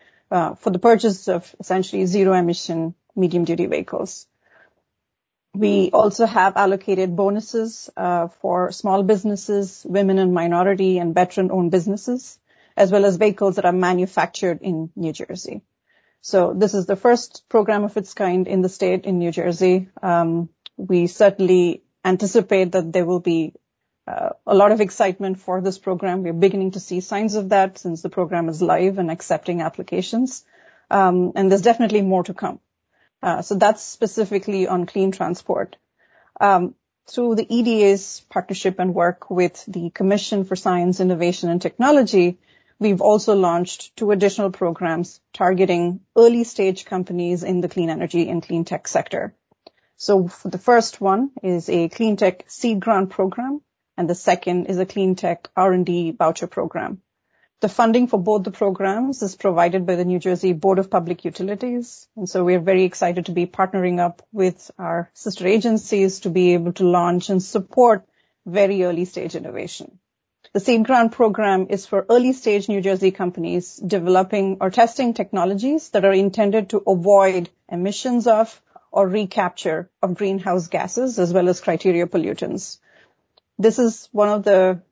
for 0.55 0.71
the 0.71 0.79
purchase 0.79 1.29
of 1.29 1.55
essentially 1.61 2.07
zero 2.07 2.33
emission 2.35 2.95
medium 3.17 3.45
duty 3.45 3.67
vehicles. 3.67 4.27
We 5.55 5.91
also 5.91 6.27
have 6.27 6.57
allocated 6.57 7.17
bonuses 7.17 7.91
uh, 7.97 8.29
for 8.29 8.71
small 8.71 9.03
businesses, 9.03 9.85
women 9.89 10.19
and 10.19 10.33
minority 10.33 10.99
and 10.99 11.15
veteran-owned 11.15 11.71
businesses, 11.71 12.39
as 12.77 12.93
well 12.93 13.05
as 13.05 13.17
vehicles 13.17 13.57
that 13.57 13.65
are 13.65 13.73
manufactured 13.73 14.61
in 14.63 14.91
New 14.95 15.13
Jersey. 15.13 15.63
So 16.21 16.53
this 16.55 16.75
is 16.75 16.87
the 16.87 16.97
first 16.97 17.45
program 17.49 17.85
of 17.85 17.97
its 17.97 18.15
kind 18.15 18.47
in 18.47 18.63
the 18.63 18.69
state 18.69 19.05
in 19.05 19.19
New 19.19 19.33
Jersey. 19.33 19.89
Um, 20.03 20.49
we 20.77 21.07
certainly 21.07 21.83
anticipate 22.05 22.73
that 22.73 22.93
there 22.93 23.07
will 23.07 23.21
be 23.21 23.55
uh, 23.55 23.68
a 24.47 24.55
lot 24.55 24.73
of 24.73 24.81
excitement 24.81 25.39
for 25.41 25.61
this 25.61 25.79
program. 25.79 26.23
We're 26.23 26.33
beginning 26.33 26.73
to 26.73 26.81
see 26.81 27.01
signs 27.01 27.35
of 27.35 27.51
that 27.51 27.79
since 27.79 28.03
the 28.03 28.09
program 28.09 28.49
is 28.49 28.63
live 28.63 28.99
and 28.99 29.11
accepting 29.11 29.61
applications. 29.61 30.45
Um, 30.91 31.33
and 31.35 31.51
there's 31.51 31.63
definitely 31.63 32.03
more 32.03 32.25
to 32.25 32.35
come. 32.35 32.61
Uh, 33.23 33.43
so 33.43 33.57
that's 33.57 33.83
specifically 33.83 34.67
on 34.67 34.87
clean 34.87 35.13
transport. 35.13 35.77
Um, 36.41 36.75
through 37.07 37.35
the 37.35 37.47
EDA's 37.49 38.23
partnership 38.29 38.79
and 38.79 38.95
work 38.95 39.31
with 39.31 39.65
the 39.67 39.91
Commission 39.91 40.45
for 40.45 40.57
Science, 40.57 41.01
Innovation 41.01 41.49
and 41.51 41.61
Technology, 41.61 42.39
we've 42.79 43.01
also 43.01 43.35
launched 43.35 43.97
two 43.97 44.11
additional 44.11 44.51
programs 44.51 45.21
targeting 45.33 46.01
early 46.17 46.45
stage 46.45 46.85
companies 46.85 47.43
in 47.43 47.61
the 47.61 47.69
clean 47.69 47.91
energy 47.91 48.29
and 48.29 48.43
clean 48.43 48.65
tech 48.65 48.87
sector. 48.87 49.35
So 49.97 50.31
the 50.45 50.59
first 50.59 51.01
one 51.01 51.33
is 51.43 51.69
a 51.69 51.89
clean 51.89 52.17
tech 52.17 52.45
seed 52.47 52.79
grant 52.79 53.11
program, 53.11 53.63
and 53.99 54.09
the 54.09 54.15
second 54.15 54.67
is 54.67 54.79
a 54.79 54.87
clean 54.87 55.17
tech 55.17 55.49
R&D 55.57 56.13
voucher 56.13 56.47
program. 56.47 57.03
The 57.61 57.69
funding 57.69 58.07
for 58.07 58.21
both 58.21 58.45
the 58.45 58.53
programs 58.53 59.21
is 59.23 59.35
provided 59.35 59.85
by 59.85 59.97
the 59.97 60.05
New 60.05 60.21
Jersey 60.21 60.53
Board 60.53 60.79
of 60.79 60.89
Public 60.89 61.25
Utilities. 61.25 62.07
And 62.17 62.29
so 62.29 62.45
we're 62.45 62.61
very 62.61 62.85
excited 62.85 63.27
to 63.27 63.33
be 63.33 63.47
partnering 63.47 63.99
up 63.99 64.23
with 64.33 64.71
our 64.79 65.11
sister 65.15 65.49
agencies 65.49 66.21
to 66.21 66.31
be 66.31 66.55
able 66.55 66.73
to 66.75 66.85
launch 66.85 67.29
and 67.29 67.43
support 67.43 68.07
very 68.47 68.85
early 68.85 69.05
stage 69.05 69.35
innovation. 69.35 69.99
The 70.53 70.61
Seed 70.61 70.85
Grant 70.85 71.11
program 71.11 71.67
is 71.69 71.85
for 71.85 72.07
early 72.09 72.33
stage 72.33 72.69
New 72.69 72.81
Jersey 72.81 73.11
companies 73.11 73.77
developing 73.77 74.59
or 74.61 74.71
testing 74.71 75.13
technologies 75.13 75.91
that 75.91 76.05
are 76.05 76.13
intended 76.13 76.71
to 76.71 76.85
avoid 76.87 77.51
emissions 77.69 78.29
of 78.29 78.63
or 78.93 79.09
recapture 79.09 79.91
of 80.01 80.15
greenhouse 80.15 80.69
gases 80.69 81.19
as 81.19 81.33
well 81.33 81.49
as 81.49 81.61
criteria 81.61 82.07
pollutants. 82.07 82.79
This 83.59 83.79
is 83.79 84.09
one 84.13 84.29
of 84.29 84.45
the 84.45 84.83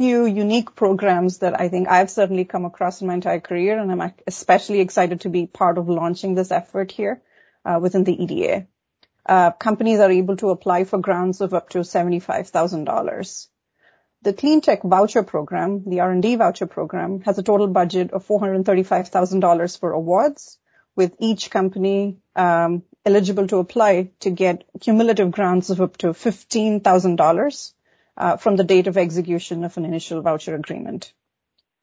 few 0.00 0.26
unique 0.26 0.74
programs 0.74 1.38
that 1.38 1.60
I 1.60 1.68
think 1.68 1.88
I've 1.88 2.10
certainly 2.10 2.44
come 2.44 2.64
across 2.64 3.00
in 3.00 3.06
my 3.06 3.14
entire 3.14 3.38
career, 3.38 3.78
and 3.78 3.92
I'm 3.92 4.12
especially 4.26 4.80
excited 4.80 5.20
to 5.20 5.28
be 5.28 5.46
part 5.46 5.78
of 5.78 5.88
launching 5.88 6.34
this 6.34 6.50
effort 6.50 6.90
here 6.90 7.22
uh, 7.64 7.78
within 7.80 8.04
the 8.04 8.20
EDA. 8.20 8.66
Uh, 9.26 9.52
companies 9.52 10.00
are 10.00 10.10
able 10.10 10.36
to 10.38 10.50
apply 10.50 10.84
for 10.84 10.98
grants 10.98 11.40
of 11.40 11.54
up 11.54 11.68
to 11.68 11.80
$75,000. 11.80 13.46
The 14.22 14.32
Clean 14.32 14.60
Tech 14.60 14.82
Voucher 14.82 15.22
Program, 15.22 15.84
the 15.86 16.00
R&D 16.00 16.34
Voucher 16.36 16.66
Program, 16.66 17.20
has 17.20 17.38
a 17.38 17.42
total 17.42 17.68
budget 17.68 18.10
of 18.12 18.26
$435,000 18.26 19.78
for 19.78 19.92
awards, 19.92 20.58
with 20.96 21.14
each 21.20 21.50
company 21.50 22.18
um, 22.34 22.82
eligible 23.06 23.46
to 23.46 23.58
apply 23.58 24.10
to 24.20 24.30
get 24.30 24.64
cumulative 24.80 25.30
grants 25.30 25.70
of 25.70 25.80
up 25.80 25.96
to 25.98 26.08
$15,000 26.08 26.80
uh, 26.80 27.74
from 28.38 28.56
the 28.56 28.64
date 28.64 28.86
of 28.86 28.96
execution 28.96 29.64
of 29.64 29.76
an 29.76 29.84
initial 29.84 30.22
voucher 30.22 30.54
agreement. 30.54 31.12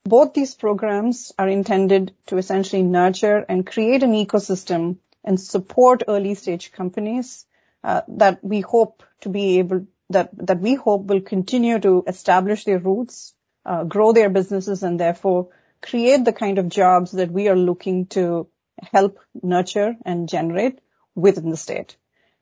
Both 0.04 0.32
these 0.32 0.54
programs 0.54 1.32
are 1.38 1.48
intended 1.48 2.14
to 2.26 2.38
essentially 2.38 2.82
nurture 2.82 3.44
and 3.48 3.66
create 3.66 4.02
an 4.02 4.12
ecosystem 4.12 4.98
and 5.24 5.40
support 5.40 6.04
early 6.08 6.34
stage 6.34 6.72
companies 6.72 7.44
uh, 7.84 8.02
that 8.08 8.42
we 8.42 8.60
hope 8.60 9.02
to 9.20 9.28
be 9.28 9.58
able 9.58 9.86
that 10.10 10.30
that 10.46 10.60
we 10.60 10.74
hope 10.74 11.04
will 11.04 11.20
continue 11.20 11.78
to 11.78 12.04
establish 12.06 12.64
their 12.64 12.78
roots, 12.78 13.34
uh, 13.66 13.84
grow 13.84 14.12
their 14.12 14.30
businesses, 14.30 14.82
and 14.82 14.98
therefore 14.98 15.48
create 15.82 16.24
the 16.24 16.32
kind 16.32 16.58
of 16.58 16.68
jobs 16.68 17.12
that 17.12 17.30
we 17.30 17.48
are 17.48 17.56
looking 17.56 18.06
to 18.06 18.48
help 18.80 19.18
nurture 19.42 19.96
and 20.04 20.28
generate 20.28 20.80
within 21.14 21.50
the 21.50 21.56
state. 21.56 21.96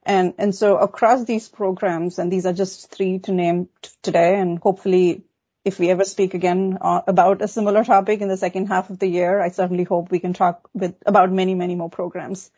And, 0.07 0.35
and 0.39 0.55
so 0.55 0.77
across 0.77 1.25
these 1.25 1.49
programs, 1.49 2.21
and 2.21 2.31
these 2.31 2.47
are 2.47 2.53
just 2.53 2.93
three 2.93 3.19
to 3.21 3.33
name 3.33 3.69
today, 4.03 4.39
and 4.39 4.57
hopefully 4.61 5.25
if 5.65 5.81
we 5.81 5.91
ever 5.91 6.05
speak 6.05 6.35
again 6.35 6.79
uh, 6.81 7.01
about 7.09 7.43
a 7.43 7.49
similar 7.49 7.83
topic 7.83 8.21
in 8.21 8.29
the 8.29 8.37
second 8.37 8.69
half 8.69 8.89
of 8.89 9.01
the 9.01 9.09
year, 9.09 9.41
I 9.41 9.49
certainly 9.49 9.83
hope 9.83 10.13
we 10.13 10.21
can 10.21 10.33
talk 10.33 10.71
with, 10.73 10.95
about 11.05 11.33
many, 11.33 11.57
many 11.57 11.75
more 11.75 11.91
programs. 11.91 12.53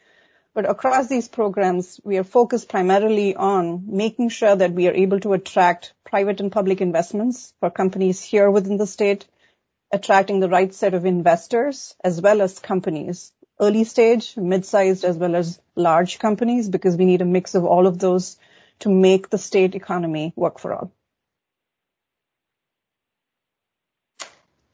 But 0.55 0.69
across 0.69 1.07
these 1.07 1.27
programs, 1.27 1.99
we 2.05 2.19
are 2.19 2.25
focused 2.25 2.69
primarily 2.69 3.35
on 3.35 3.85
making 3.87 4.29
sure 4.29 4.55
that 4.55 4.75
we 4.75 4.87
are 4.87 4.93
able 4.93 5.21
to 5.21 5.33
attract 5.33 5.95
private 6.05 6.41
and 6.41 6.53
public 6.53 6.83
investments 6.83 7.55
for 7.61 7.71
companies 7.71 8.23
here 8.23 8.51
within 8.51 8.77
the 8.77 8.87
state, 8.87 9.27
attracting 9.91 10.41
the 10.41 10.51
right 10.51 10.75
set 10.75 10.93
of 10.93 11.07
investors 11.07 11.97
as 12.05 12.21
well 12.21 12.43
as 12.43 12.59
companies 12.59 13.33
early 13.61 13.85
stage, 13.85 14.37
mid-sized, 14.37 15.05
as 15.05 15.17
well 15.17 15.35
as 15.35 15.61
large 15.75 16.19
companies, 16.19 16.69
because 16.69 16.97
we 16.97 17.05
need 17.05 17.23
a 17.23 17.25
mix 17.25 17.55
of 17.55 17.65
all 17.65 17.87
of 17.87 17.99
those 17.99 18.37
to 18.81 18.89
make 18.89 19.31
the 19.31 19.39
state 19.39 19.75
economy 19.75 20.33
work 20.37 20.59
for 20.59 20.75
all. 20.75 20.93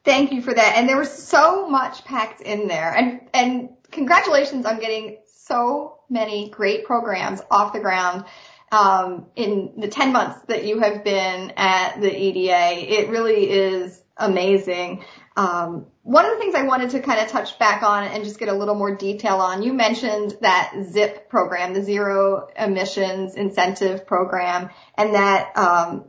Thank 0.05 0.33
you 0.33 0.43
for 0.43 0.53
that. 0.53 0.75
And 0.77 0.89
there 0.89 0.99
was 0.99 1.11
so 1.11 1.69
much 1.69 2.05
packed 2.05 2.43
in 2.43 2.69
there. 2.69 2.95
And, 2.95 3.21
and 3.33 3.71
congratulations 3.91 4.67
on 4.67 4.79
getting 4.79 5.19
so 5.25 6.01
many 6.11 6.51
great 6.51 6.85
programs 6.85 7.41
off 7.51 7.73
the 7.73 7.81
ground. 7.81 8.25
Um, 8.71 9.27
in 9.37 9.75
the 9.77 9.89
10 9.89 10.13
months 10.13 10.41
that 10.49 10.65
you 10.65 10.81
have 10.81 11.05
been 11.05 11.53
at 11.57 12.01
the 12.01 12.13
EDA, 12.13 12.93
it 12.93 13.09
really 13.09 13.49
is 13.49 14.03
amazing. 14.17 15.05
Um, 15.37 15.87
one 16.03 16.25
of 16.25 16.33
the 16.33 16.39
things 16.39 16.55
I 16.55 16.63
wanted 16.63 16.91
to 16.91 17.01
kind 17.01 17.21
of 17.21 17.29
touch 17.29 17.59
back 17.59 17.83
on 17.83 18.05
and 18.05 18.23
just 18.25 18.39
get 18.39 18.49
a 18.49 18.53
little 18.53 18.75
more 18.75 18.95
detail 18.95 19.37
on, 19.37 19.63
you 19.63 19.73
mentioned 19.73 20.37
that 20.43 20.75
ZIP 20.91 21.29
program, 21.29 21.75
the 21.75 21.83
Zero 21.83 22.49
Emissions 22.57 23.35
Incentive 23.35 24.07
Program, 24.07 24.71
and 24.97 25.15
that 25.15 25.57
um, 25.57 26.05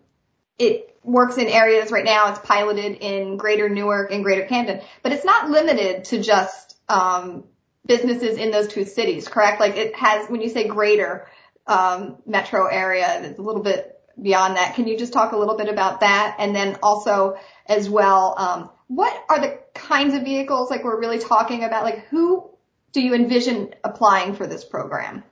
it 0.59 0.95
works 1.03 1.37
in 1.37 1.47
areas 1.47 1.91
right 1.91 2.05
now. 2.05 2.29
It's 2.29 2.39
piloted 2.39 2.97
in 3.01 3.37
Greater 3.37 3.69
Newark 3.69 4.11
and 4.11 4.23
Greater 4.23 4.45
Camden, 4.45 4.81
but 5.01 5.11
it's 5.11 5.25
not 5.25 5.49
limited 5.49 6.05
to 6.05 6.21
just 6.21 6.77
um, 6.87 7.45
businesses 7.85 8.37
in 8.37 8.51
those 8.51 8.67
two 8.67 8.85
cities, 8.85 9.27
correct? 9.27 9.59
Like 9.59 9.75
it 9.75 9.95
has, 9.95 10.29
when 10.29 10.41
you 10.41 10.49
say 10.49 10.67
greater 10.67 11.27
um, 11.67 12.17
metro 12.25 12.67
area, 12.67 13.23
it's 13.23 13.39
a 13.39 13.41
little 13.41 13.63
bit 13.63 13.99
beyond 14.21 14.57
that. 14.57 14.75
Can 14.75 14.87
you 14.87 14.97
just 14.97 15.13
talk 15.13 15.31
a 15.31 15.37
little 15.37 15.57
bit 15.57 15.69
about 15.69 16.01
that? 16.01 16.35
And 16.39 16.55
then 16.55 16.77
also 16.81 17.37
as 17.65 17.89
well, 17.89 18.35
um, 18.37 18.69
what 18.87 19.25
are 19.29 19.39
the 19.39 19.59
kinds 19.73 20.13
of 20.13 20.23
vehicles 20.23 20.69
like 20.69 20.83
we're 20.83 20.99
really 20.99 21.19
talking 21.19 21.63
about? 21.63 21.83
Like 21.83 22.05
who 22.07 22.49
do 22.91 23.01
you 23.01 23.13
envision 23.13 23.73
applying 23.83 24.35
for 24.35 24.47
this 24.47 24.63
program? 24.63 25.23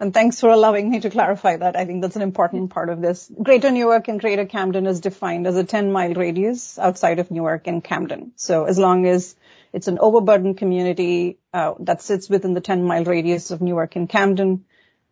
And 0.00 0.14
thanks 0.14 0.40
for 0.40 0.48
allowing 0.48 0.90
me 0.90 1.00
to 1.00 1.10
clarify 1.10 1.56
that. 1.58 1.76
I 1.76 1.84
think 1.84 2.00
that's 2.00 2.16
an 2.16 2.22
important 2.22 2.70
part 2.70 2.88
of 2.88 3.02
this. 3.02 3.30
Greater 3.42 3.70
Newark 3.70 4.08
and 4.08 4.18
Greater 4.18 4.46
Camden 4.46 4.86
is 4.86 5.00
defined 5.00 5.46
as 5.46 5.56
a 5.56 5.64
10 5.64 5.92
mile 5.92 6.14
radius 6.14 6.78
outside 6.78 7.18
of 7.18 7.30
Newark 7.30 7.66
and 7.66 7.84
Camden. 7.84 8.32
So 8.36 8.64
as 8.64 8.78
long 8.78 9.06
as 9.06 9.36
it's 9.74 9.88
an 9.88 9.98
overburdened 9.98 10.56
community 10.56 11.38
uh, 11.52 11.74
that 11.80 12.00
sits 12.00 12.30
within 12.30 12.54
the 12.54 12.62
10 12.62 12.82
mile 12.82 13.04
radius 13.04 13.50
of 13.50 13.60
Newark 13.60 13.94
and 13.94 14.08
Camden, 14.08 14.64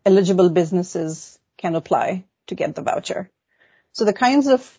eligible 0.07 0.49
businesses 0.49 1.39
can 1.59 1.75
apply 1.75 2.25
to 2.47 2.55
get 2.55 2.75
the 2.75 2.83
voucher. 2.83 3.31
So 3.93 4.07
the 4.07 4.15
kinds 4.15 4.47
of 4.47 4.79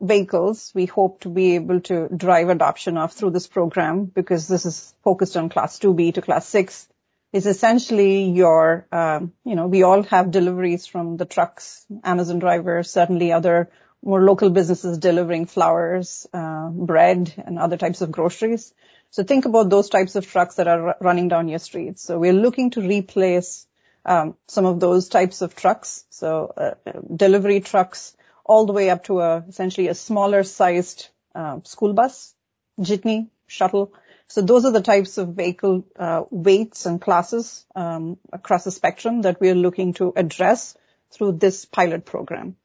vehicles 0.00 0.72
we 0.74 0.86
hope 0.86 1.20
to 1.20 1.28
be 1.28 1.56
able 1.56 1.80
to 1.80 2.08
drive 2.16 2.48
adoption 2.48 2.96
of 2.96 3.12
through 3.12 3.30
this 3.30 3.46
program 3.46 4.04
because 4.04 4.46
this 4.46 4.64
is 4.64 4.94
focused 5.02 5.36
on 5.36 5.48
class 5.48 5.78
2B 5.78 6.14
to 6.14 6.22
class 6.22 6.46
6 6.48 6.88
is 7.32 7.46
essentially 7.46 8.30
your, 8.30 8.86
um, 8.90 9.32
you 9.44 9.54
know, 9.54 9.66
we 9.66 9.82
all 9.82 10.02
have 10.04 10.30
deliveries 10.30 10.86
from 10.86 11.16
the 11.16 11.26
trucks, 11.26 11.84
Amazon 12.02 12.38
drivers, 12.38 12.90
certainly 12.90 13.32
other 13.32 13.70
more 14.02 14.22
local 14.22 14.50
businesses 14.50 14.98
delivering 14.98 15.46
flowers, 15.46 16.26
uh, 16.32 16.68
bread, 16.68 17.32
and 17.44 17.58
other 17.58 17.76
types 17.76 18.00
of 18.00 18.12
groceries. 18.12 18.72
So 19.10 19.24
think 19.24 19.44
about 19.44 19.70
those 19.70 19.88
types 19.88 20.14
of 20.14 20.26
trucks 20.26 20.56
that 20.56 20.68
are 20.68 20.96
running 21.00 21.28
down 21.28 21.48
your 21.48 21.58
streets. 21.58 22.02
So 22.02 22.18
we're 22.18 22.32
looking 22.32 22.70
to 22.70 22.80
replace 22.80 23.66
um, 24.04 24.36
some 24.46 24.64
of 24.64 24.80
those 24.80 25.08
types 25.08 25.42
of 25.42 25.54
trucks. 25.56 26.04
So 26.10 26.52
uh, 26.56 26.74
delivery 27.14 27.60
trucks 27.60 28.16
all 28.48 28.66
the 28.66 28.72
way 28.72 28.90
up 28.90 29.04
to 29.04 29.20
a 29.20 29.44
essentially 29.48 29.86
a 29.88 29.94
smaller 29.94 30.42
sized 30.42 31.08
uh, 31.34 31.60
school 31.62 31.92
bus, 31.92 32.34
jitney, 32.80 33.28
shuttle. 33.46 33.92
So 34.26 34.42
those 34.42 34.64
are 34.64 34.72
the 34.72 34.82
types 34.82 35.18
of 35.18 35.28
vehicle 35.28 35.84
uh, 35.96 36.24
weights 36.30 36.86
and 36.86 37.00
classes 37.00 37.64
um, 37.76 38.18
across 38.32 38.64
the 38.64 38.70
spectrum 38.70 39.22
that 39.22 39.40
we 39.40 39.50
are 39.50 39.54
looking 39.54 39.92
to 39.94 40.12
address 40.16 40.76
through 41.10 41.32
this 41.32 41.64
pilot 41.64 42.04
program. 42.04 42.56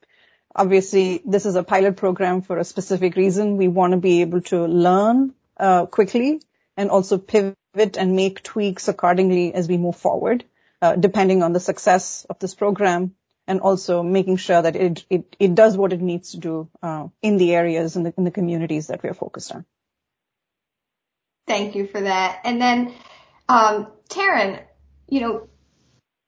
Obviously, 0.55 1.21
this 1.25 1.45
is 1.45 1.55
a 1.55 1.63
pilot 1.63 1.95
program 1.97 2.41
for 2.41 2.57
a 2.57 2.63
specific 2.63 3.15
reason. 3.15 3.57
We 3.57 3.67
want 3.67 3.91
to 3.91 3.97
be 3.97 4.21
able 4.21 4.41
to 4.41 4.65
learn 4.65 5.33
uh, 5.57 5.85
quickly 5.85 6.41
and 6.77 6.89
also 6.89 7.17
pivot 7.17 7.97
and 7.97 8.15
make 8.15 8.43
tweaks 8.43 8.87
accordingly 8.87 9.53
as 9.53 9.67
we 9.67 9.77
move 9.77 9.95
forward. 9.95 10.43
Uh, 10.81 10.97
depending 10.97 11.43
on 11.43 11.53
the 11.53 11.61
success 11.61 12.25
of 12.29 12.39
this 12.39 12.53
program 12.53 13.15
and 13.47 13.59
also 13.59 14.03
making 14.03 14.37
sure 14.37 14.61
that 14.61 14.75
it, 14.75 15.05
it, 15.09 15.35
it 15.39 15.55
does 15.55 15.77
what 15.77 15.93
it 15.93 16.01
needs 16.01 16.31
to 16.31 16.37
do 16.37 16.69
uh, 16.81 17.07
in 17.21 17.37
the 17.37 17.53
areas 17.53 17.95
and 17.95 18.07
in, 18.07 18.13
in 18.17 18.23
the 18.23 18.31
communities 18.31 18.87
that 18.87 19.03
we're 19.03 19.13
focused 19.13 19.51
on. 19.51 19.65
Thank 21.47 21.75
you 21.75 21.87
for 21.87 22.01
that. 22.01 22.39
And 22.45 22.61
then, 22.61 22.93
um, 23.49 23.87
Taryn, 24.09 24.63
you 25.09 25.21
know, 25.21 25.47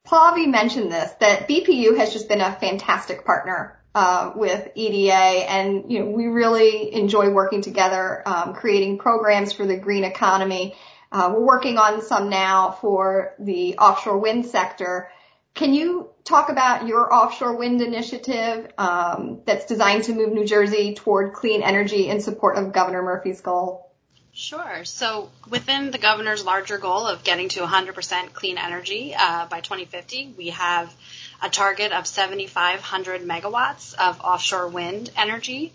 Pallavi 0.06 0.47
mentioned 0.47 0.91
this, 0.91 1.12
that 1.19 1.47
BPU 1.47 1.97
has 1.97 2.13
just 2.13 2.28
been 2.28 2.41
a 2.41 2.54
fantastic 2.54 3.25
partner 3.25 3.80
uh, 3.95 4.34
with 4.36 4.69
EDA, 4.75 5.13
and 5.13 5.91
you 5.91 5.99
know 5.99 6.12
we 6.12 6.28
really 6.28 6.93
enjoy 6.93 7.30
working 7.32 7.62
together, 7.62 8.21
um, 8.28 8.54
creating 8.54 8.97
programs 8.97 9.54
for 9.54 9.65
the 9.65 9.78
green 9.78 10.04
economy. 10.04 10.75
Uh, 11.12 11.32
we're 11.34 11.45
working 11.45 11.78
on 11.78 12.01
some 12.01 12.30
now 12.30 12.71
for 12.82 13.34
the 13.39 13.78
offshore 13.78 14.17
wind 14.17 14.45
sector. 14.45 15.10
Can 15.55 15.73
you 15.73 16.09
talk 16.25 16.49
about 16.49 16.85
your 16.85 17.13
offshore 17.13 17.55
wind 17.55 17.81
initiative 17.81 18.71
um, 18.77 19.41
that's 19.45 19.65
designed 19.65 20.03
to 20.03 20.13
move 20.13 20.33
New 20.33 20.45
Jersey 20.45 20.95
toward 20.95 21.33
clean 21.33 21.63
energy 21.63 22.09
in 22.09 22.19
support 22.19 22.57
of 22.57 22.73
Governor 22.73 23.01
Murphy's 23.01 23.39
goal? 23.39 23.89
Sure. 24.33 24.83
So 24.83 25.29
within 25.49 25.91
the 25.91 25.97
governor's 25.97 26.43
larger 26.43 26.77
goal 26.77 27.07
of 27.07 27.23
getting 27.23 27.47
to 27.49 27.61
100% 27.61 28.33
clean 28.33 28.57
energy 28.57 29.15
uh, 29.17 29.45
by 29.45 29.61
2050, 29.61 30.33
we 30.37 30.49
have 30.49 30.93
a 31.41 31.49
target 31.49 31.93
of 31.93 32.05
7,500 32.05 33.21
megawatts 33.21 33.93
of 33.93 34.19
offshore 34.19 34.67
wind 34.67 35.09
energy. 35.15 35.71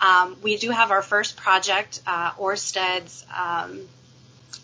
Um, 0.00 0.36
we 0.44 0.58
do 0.58 0.70
have 0.70 0.92
our 0.92 1.02
first 1.02 1.36
project, 1.36 2.02
uh, 2.06 2.30
Ørsted's 2.38 3.26
um, 3.36 3.80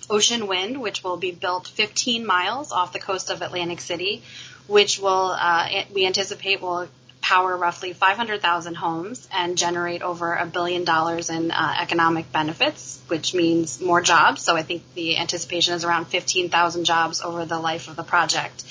Ocean 0.08 0.46
Wind, 0.46 0.80
which 0.80 1.02
will 1.02 1.16
be 1.16 1.32
built 1.32 1.66
15 1.66 2.26
miles 2.26 2.72
off 2.72 2.92
the 2.92 2.98
coast 3.00 3.30
of 3.30 3.42
Atlantic 3.42 3.80
City, 3.80 4.22
which 4.70 5.00
will 5.00 5.36
uh, 5.36 5.68
we 5.92 6.06
anticipate 6.06 6.62
will 6.62 6.88
power 7.20 7.56
roughly 7.56 7.92
500,000 7.92 8.74
homes 8.76 9.28
and 9.32 9.58
generate 9.58 10.02
over 10.02 10.34
a 10.34 10.46
billion 10.46 10.84
dollars 10.84 11.28
in 11.28 11.50
uh, 11.50 11.74
economic 11.80 12.32
benefits, 12.32 13.00
which 13.08 13.34
means 13.34 13.80
more 13.80 14.00
jobs. 14.00 14.42
So 14.42 14.56
I 14.56 14.62
think 14.62 14.82
the 14.94 15.18
anticipation 15.18 15.74
is 15.74 15.84
around 15.84 16.06
15,000 16.06 16.84
jobs 16.84 17.20
over 17.20 17.44
the 17.44 17.58
life 17.58 17.88
of 17.88 17.96
the 17.96 18.04
project. 18.04 18.64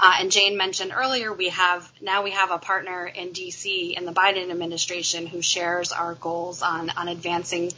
Uh, 0.00 0.16
and 0.18 0.32
Jane 0.32 0.56
mentioned 0.56 0.92
earlier, 0.96 1.32
we 1.32 1.50
have 1.50 1.90
now 2.00 2.24
we 2.24 2.32
have 2.32 2.50
a 2.50 2.58
partner 2.58 3.06
in 3.06 3.28
DC 3.28 3.94
in 3.96 4.06
the 4.06 4.12
Biden 4.12 4.50
administration 4.50 5.26
who 5.26 5.40
shares 5.40 5.92
our 5.92 6.14
goals 6.14 6.62
on 6.62 6.90
on 6.90 7.08
advancing 7.08 7.70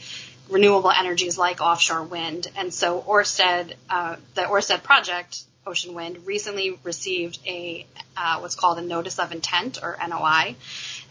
renewable 0.49 0.91
energies 0.91 1.37
like 1.37 1.61
offshore 1.61 2.05
wind. 2.05 2.47
And 2.57 2.73
so 2.73 3.03
Ørsted, 3.03 3.75
uh, 3.91 4.17
the 4.35 4.43
Ørsted 4.43 4.83
project, 4.83 5.43
Ocean 5.67 5.95
Wind, 5.95 6.27
recently 6.27 6.79
received 6.85 7.39
a 7.47 7.87
uh, 8.17 8.39
what's 8.39 8.55
called 8.55 8.79
a 8.79 8.83
notice 8.83 9.19
of 9.19 9.33
intent 9.33 9.79
or 9.83 9.97
NOI, 10.07 10.57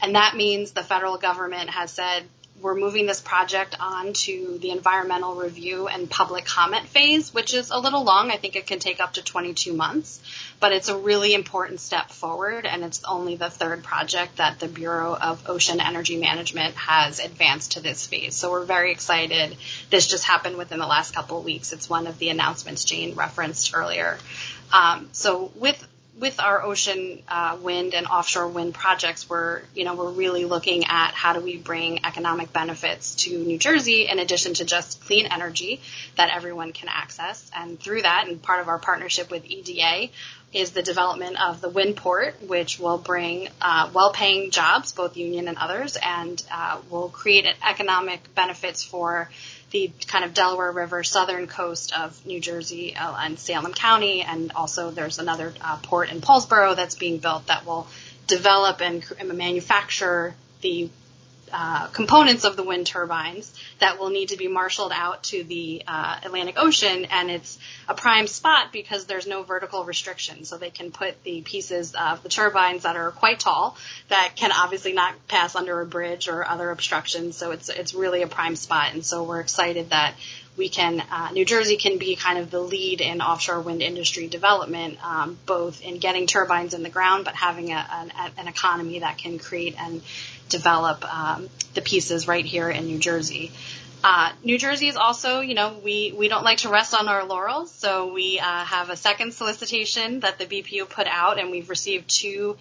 and 0.01 0.15
that 0.15 0.35
means 0.35 0.71
the 0.71 0.83
federal 0.83 1.17
government 1.17 1.69
has 1.69 1.91
said 1.91 2.23
we're 2.61 2.75
moving 2.75 3.05
this 3.05 3.19
project 3.19 3.75
on 3.79 4.13
to 4.13 4.57
the 4.59 4.71
environmental 4.71 5.35
review 5.35 5.87
and 5.87 6.09
public 6.09 6.45
comment 6.45 6.87
phase, 6.87 7.33
which 7.33 7.53
is 7.53 7.69
a 7.69 7.77
little 7.77 8.03
long. 8.03 8.31
I 8.31 8.37
think 8.37 8.55
it 8.55 8.65
can 8.65 8.79
take 8.79 8.99
up 8.99 9.13
to 9.13 9.23
22 9.23 9.73
months, 9.73 10.21
but 10.59 10.71
it's 10.71 10.87
a 10.87 10.97
really 10.97 11.33
important 11.33 11.79
step 11.79 12.09
forward, 12.11 12.65
and 12.65 12.83
it's 12.83 13.03
only 13.03 13.35
the 13.35 13.49
third 13.49 13.83
project 13.83 14.37
that 14.37 14.59
the 14.59 14.67
Bureau 14.67 15.15
of 15.15 15.49
Ocean 15.49 15.81
Energy 15.81 16.17
Management 16.17 16.75
has 16.75 17.19
advanced 17.19 17.73
to 17.73 17.81
this 17.81 18.07
phase. 18.07 18.35
So 18.35 18.51
we're 18.51 18.65
very 18.65 18.91
excited. 18.91 19.57
This 19.89 20.07
just 20.07 20.23
happened 20.23 20.57
within 20.57 20.79
the 20.79 20.87
last 20.87 21.13
couple 21.13 21.37
of 21.37 21.45
weeks. 21.45 21.73
It's 21.73 21.89
one 21.89 22.07
of 22.07 22.17
the 22.19 22.29
announcements 22.29 22.85
Jane 22.85 23.15
referenced 23.15 23.75
earlier. 23.75 24.17
Um, 24.71 25.09
so 25.11 25.51
with 25.55 25.85
with 26.17 26.39
our 26.39 26.63
ocean 26.63 27.21
uh, 27.27 27.57
wind 27.61 27.93
and 27.93 28.07
offshore 28.07 28.47
wind 28.47 28.73
projects, 28.73 29.29
we're 29.29 29.61
you 29.73 29.83
know 29.83 29.95
we're 29.95 30.11
really 30.11 30.45
looking 30.45 30.85
at 30.85 31.11
how 31.13 31.33
do 31.33 31.41
we 31.41 31.57
bring 31.57 32.05
economic 32.05 32.53
benefits 32.53 33.15
to 33.15 33.37
New 33.37 33.57
Jersey 33.57 34.07
in 34.07 34.19
addition 34.19 34.53
to 34.55 34.65
just 34.65 35.01
clean 35.01 35.25
energy 35.25 35.81
that 36.15 36.29
everyone 36.33 36.71
can 36.71 36.87
access. 36.89 37.49
And 37.53 37.79
through 37.79 38.03
that, 38.03 38.27
and 38.27 38.41
part 38.41 38.61
of 38.61 38.69
our 38.69 38.79
partnership 38.79 39.29
with 39.29 39.45
EDA 39.45 40.09
is 40.53 40.71
the 40.71 40.81
development 40.81 41.41
of 41.41 41.59
the 41.59 41.69
wind 41.69 41.97
port, 41.97 42.35
which 42.47 42.79
will 42.79 42.97
bring 42.97 43.49
uh, 43.61 43.89
well-paying 43.93 44.51
jobs, 44.51 44.93
both 44.93 45.17
union 45.17 45.47
and 45.47 45.57
others, 45.57 45.97
and 46.01 46.41
uh, 46.51 46.79
will 46.89 47.09
create 47.09 47.45
economic 47.67 48.33
benefits 48.35 48.83
for 48.83 49.29
the 49.71 49.91
kind 50.07 50.23
of 50.23 50.33
Delaware 50.33 50.71
River 50.71 51.03
southern 51.03 51.47
coast 51.47 51.97
of 51.97 52.25
New 52.25 52.39
Jersey 52.39 52.95
uh, 52.95 53.15
and 53.19 53.37
Salem 53.37 53.73
County, 53.73 54.21
and 54.21 54.51
also 54.53 54.91
there's 54.91 55.19
another 55.19 55.53
uh, 55.59 55.77
port 55.83 56.09
in 56.09 56.21
Paulsboro 56.21 56.75
that's 56.75 56.95
being 56.95 57.17
built 57.17 57.47
that 57.47 57.65
will 57.65 57.87
develop 58.27 58.81
and, 58.81 59.03
and 59.19 59.33
manufacture 59.37 60.33
the 60.61 60.89
uh, 61.51 61.87
components 61.87 62.43
of 62.43 62.55
the 62.55 62.63
wind 62.63 62.87
turbines 62.87 63.53
that 63.79 63.99
will 63.99 64.09
need 64.09 64.29
to 64.29 64.37
be 64.37 64.47
marshaled 64.47 64.91
out 64.93 65.23
to 65.23 65.43
the 65.43 65.83
uh, 65.87 66.19
Atlantic 66.23 66.55
Ocean, 66.57 67.05
and 67.05 67.29
it's 67.29 67.57
a 67.87 67.93
prime 67.93 68.27
spot 68.27 68.71
because 68.71 69.05
there's 69.05 69.27
no 69.27 69.43
vertical 69.43 69.85
restriction, 69.85 70.45
so 70.45 70.57
they 70.57 70.69
can 70.69 70.91
put 70.91 71.23
the 71.23 71.41
pieces 71.41 71.93
of 71.95 72.23
the 72.23 72.29
turbines 72.29 72.83
that 72.83 72.95
are 72.95 73.11
quite 73.11 73.39
tall 73.39 73.77
that 74.09 74.33
can 74.35 74.51
obviously 74.51 74.93
not 74.93 75.13
pass 75.27 75.55
under 75.55 75.81
a 75.81 75.85
bridge 75.85 76.27
or 76.27 76.47
other 76.47 76.69
obstructions. 76.71 77.37
So 77.37 77.51
it's 77.51 77.69
it's 77.69 77.93
really 77.93 78.21
a 78.21 78.27
prime 78.27 78.55
spot, 78.55 78.93
and 78.93 79.05
so 79.05 79.23
we're 79.23 79.41
excited 79.41 79.91
that 79.91 80.15
we 80.57 80.69
can 80.69 81.01
uh, 81.11 81.31
New 81.31 81.45
Jersey 81.45 81.77
can 81.77 81.97
be 81.97 82.15
kind 82.15 82.39
of 82.39 82.49
the 82.49 82.59
lead 82.59 83.01
in 83.01 83.21
offshore 83.21 83.59
wind 83.59 83.81
industry 83.81 84.27
development, 84.27 84.97
um, 85.05 85.37
both 85.45 85.81
in 85.81 85.97
getting 85.97 86.27
turbines 86.27 86.73
in 86.73 86.83
the 86.83 86.89
ground, 86.89 87.25
but 87.25 87.35
having 87.35 87.71
a, 87.71 87.87
an, 87.91 88.11
an 88.37 88.47
economy 88.47 88.99
that 88.99 89.17
can 89.17 89.37
create 89.37 89.75
and 89.77 90.01
develop 90.49 91.03
um, 91.13 91.49
the 91.73 91.81
pieces 91.81 92.27
right 92.27 92.45
here 92.45 92.69
in 92.69 92.85
New 92.85 92.99
Jersey. 92.99 93.51
Uh, 94.03 94.31
New 94.43 94.59
Jersey 94.59 94.87
is 94.87 94.97
also, 94.97 95.39
you 95.39 95.55
know, 95.55 95.79
we, 95.83 96.13
we 96.15 96.27
don't 96.27 96.43
like 96.43 96.59
to 96.59 96.69
rest 96.69 96.93
on 96.93 97.07
our 97.07 97.25
laurels, 97.25 97.71
so 97.71 98.13
we 98.13 98.39
uh, 98.39 98.43
have 98.43 98.89
a 98.89 98.95
second 98.95 99.33
solicitation 99.33 100.19
that 100.19 100.37
the 100.37 100.45
BPU 100.45 100.87
put 100.87 101.07
out, 101.07 101.39
and 101.39 101.49
we've 101.49 101.69
received 101.69 102.07
two 102.07 102.55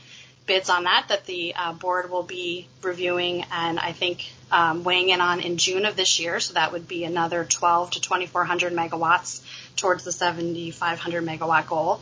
bids 0.46 0.68
on 0.68 0.84
that 0.84 1.06
that 1.08 1.24
the 1.26 1.54
uh, 1.54 1.72
board 1.72 2.10
will 2.10 2.22
be 2.22 2.68
reviewing 2.82 3.44
and 3.50 3.78
I 3.78 3.92
think 3.92 4.30
um, 4.50 4.84
weighing 4.84 5.08
in 5.08 5.20
on 5.20 5.40
in 5.40 5.56
June 5.56 5.84
of 5.84 5.96
this 5.96 6.20
year. 6.20 6.40
So 6.40 6.54
that 6.54 6.72
would 6.72 6.86
be 6.86 7.04
another 7.04 7.44
12 7.44 7.92
to 7.92 8.00
2400 8.00 8.72
megawatts 8.72 9.42
towards 9.76 10.04
the 10.04 10.12
7500 10.12 11.24
megawatt 11.24 11.66
goal 11.66 12.00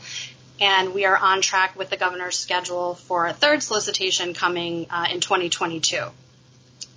and 0.62 0.94
we 0.94 1.06
are 1.06 1.16
on 1.16 1.42
track 1.42 1.76
with 1.76 1.90
the 1.90 1.96
governor's 1.96 2.38
schedule 2.38 2.94
for 2.94 3.26
a 3.26 3.32
third 3.32 3.64
solicitation 3.64 4.32
coming 4.32 4.86
uh, 4.90 5.08
in 5.10 5.18
2022. 5.18 6.04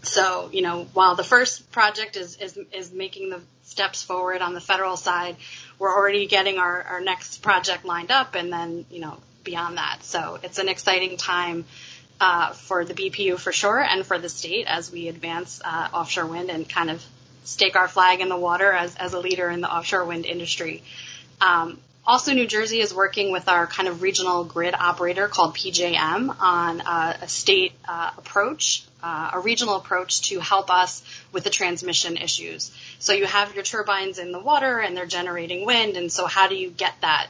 So, 0.04 0.52
you 0.54 0.62
know, 0.62 0.86
while 0.94 1.16
the 1.16 1.24
first 1.24 1.72
project 1.72 2.16
is, 2.16 2.38
is, 2.38 2.60
is 2.72 2.92
making 2.92 3.32
the 3.32 3.42
steps 3.64 4.04
forward 4.04 4.44
on 4.44 4.54
the 4.54 4.62
federal 4.62 4.98
side, 4.98 5.38
we're 5.80 5.92
already 5.92 6.28
getting 6.28 6.60
our, 6.60 6.84
our 6.84 7.02
next 7.02 7.42
project 7.42 7.86
lined 7.86 8.12
up 8.12 8.36
and 8.36 8.54
then, 8.54 8.86
you 8.92 9.00
know, 9.00 9.18
beyond 9.44 9.78
that. 9.80 10.04
So 10.04 10.38
it's 10.44 10.60
an 10.60 10.70
exciting 10.70 11.18
time 11.18 11.66
uh, 12.22 12.52
for 12.52 12.86
the 12.86 12.94
BPU 12.94 13.40
for 13.40 13.52
sure 13.52 13.82
and 13.82 14.06
for 14.06 14.20
the 14.20 14.30
state 14.30 14.68
as 14.68 14.92
we 14.92 15.08
advance 15.08 15.60
uh, 15.66 15.90
offshore 15.92 16.28
wind 16.28 16.52
and 16.52 16.70
kind 16.70 16.92
of 16.92 17.04
stake 17.46 17.76
our 17.76 17.88
flag 17.88 18.22
in 18.22 18.30
the 18.30 18.38
water 18.38 18.72
as, 18.72 18.96
as 18.96 19.14
a 19.14 19.20
leader 19.20 19.50
in 19.50 19.62
the 19.62 19.74
offshore 19.74 20.06
wind 20.06 20.28
industry. 20.28 20.84
Um, 21.42 21.80
also, 22.08 22.34
New 22.34 22.46
Jersey 22.46 22.82
is 22.82 22.94
working 22.94 23.32
with 23.32 23.50
our 23.50 23.66
kind 23.66 23.90
of 23.90 24.04
regional 24.04 24.44
grid 24.44 24.76
operator 24.76 25.28
called 25.28 25.56
PJM 25.56 26.36
on 26.40 26.82
uh, 26.82 27.18
a 27.22 27.28
state 27.28 27.74
uh, 27.88 28.12
approach, 28.18 28.84
uh, 29.02 29.32
a 29.34 29.40
regional 29.40 29.78
approach 29.78 30.22
to 30.30 30.40
help 30.40 30.70
us 30.70 31.04
with 31.32 31.44
the 31.44 31.50
transmission 31.50 32.18
issues. 32.18 32.72
So 33.00 33.14
you 33.14 33.26
have 33.26 33.56
your 33.56 33.64
turbines 33.64 34.20
in 34.20 34.32
the 34.32 34.40
water 34.40 34.80
and 34.80 34.96
they're 34.96 35.08
generating 35.08 35.66
wind, 35.66 35.98
and 35.98 36.12
so 36.12 36.28
how 36.28 36.48
do 36.48 36.56
you 36.56 36.70
get 36.70 36.94
that 37.02 37.28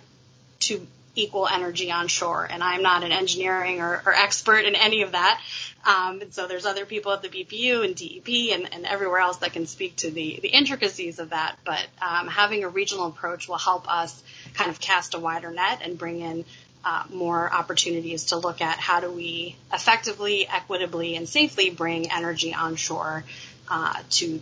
to 0.61 0.85
equal 1.15 1.47
energy 1.47 1.89
onshore? 1.89 2.45
And 2.49 2.61
I'm 2.61 2.81
not 2.81 3.03
an 3.03 3.13
engineering 3.13 3.79
or, 3.79 4.01
or 4.05 4.13
expert 4.13 4.65
in 4.65 4.75
any 4.75 5.03
of 5.03 5.13
that. 5.13 5.41
Um, 5.85 6.21
and 6.21 6.33
so 6.33 6.47
there's 6.47 6.65
other 6.65 6.85
people 6.85 7.11
at 7.13 7.21
the 7.21 7.29
BPU 7.29 7.85
and 7.85 7.95
DEP 7.95 8.57
and, 8.57 8.73
and 8.73 8.85
everywhere 8.85 9.19
else 9.19 9.37
that 9.37 9.53
can 9.53 9.67
speak 9.67 9.95
to 9.97 10.09
the, 10.09 10.39
the 10.41 10.49
intricacies 10.49 11.19
of 11.19 11.29
that. 11.29 11.57
But 11.63 11.85
um, 12.01 12.27
having 12.27 12.63
a 12.63 12.69
regional 12.69 13.07
approach 13.07 13.47
will 13.47 13.57
help 13.57 13.89
us 13.89 14.21
kind 14.55 14.69
of 14.69 14.79
cast 14.79 15.13
a 15.13 15.19
wider 15.19 15.51
net 15.51 15.81
and 15.83 15.97
bring 15.97 16.21
in 16.21 16.45
uh, 16.83 17.03
more 17.11 17.51
opportunities 17.51 18.25
to 18.25 18.37
look 18.37 18.61
at 18.61 18.77
how 18.77 18.99
do 18.99 19.09
we 19.09 19.55
effectively, 19.73 20.47
equitably, 20.47 21.15
and 21.15 21.27
safely 21.27 21.69
bring 21.69 22.11
energy 22.11 22.53
onshore 22.53 23.23
uh, 23.69 23.99
to 24.11 24.41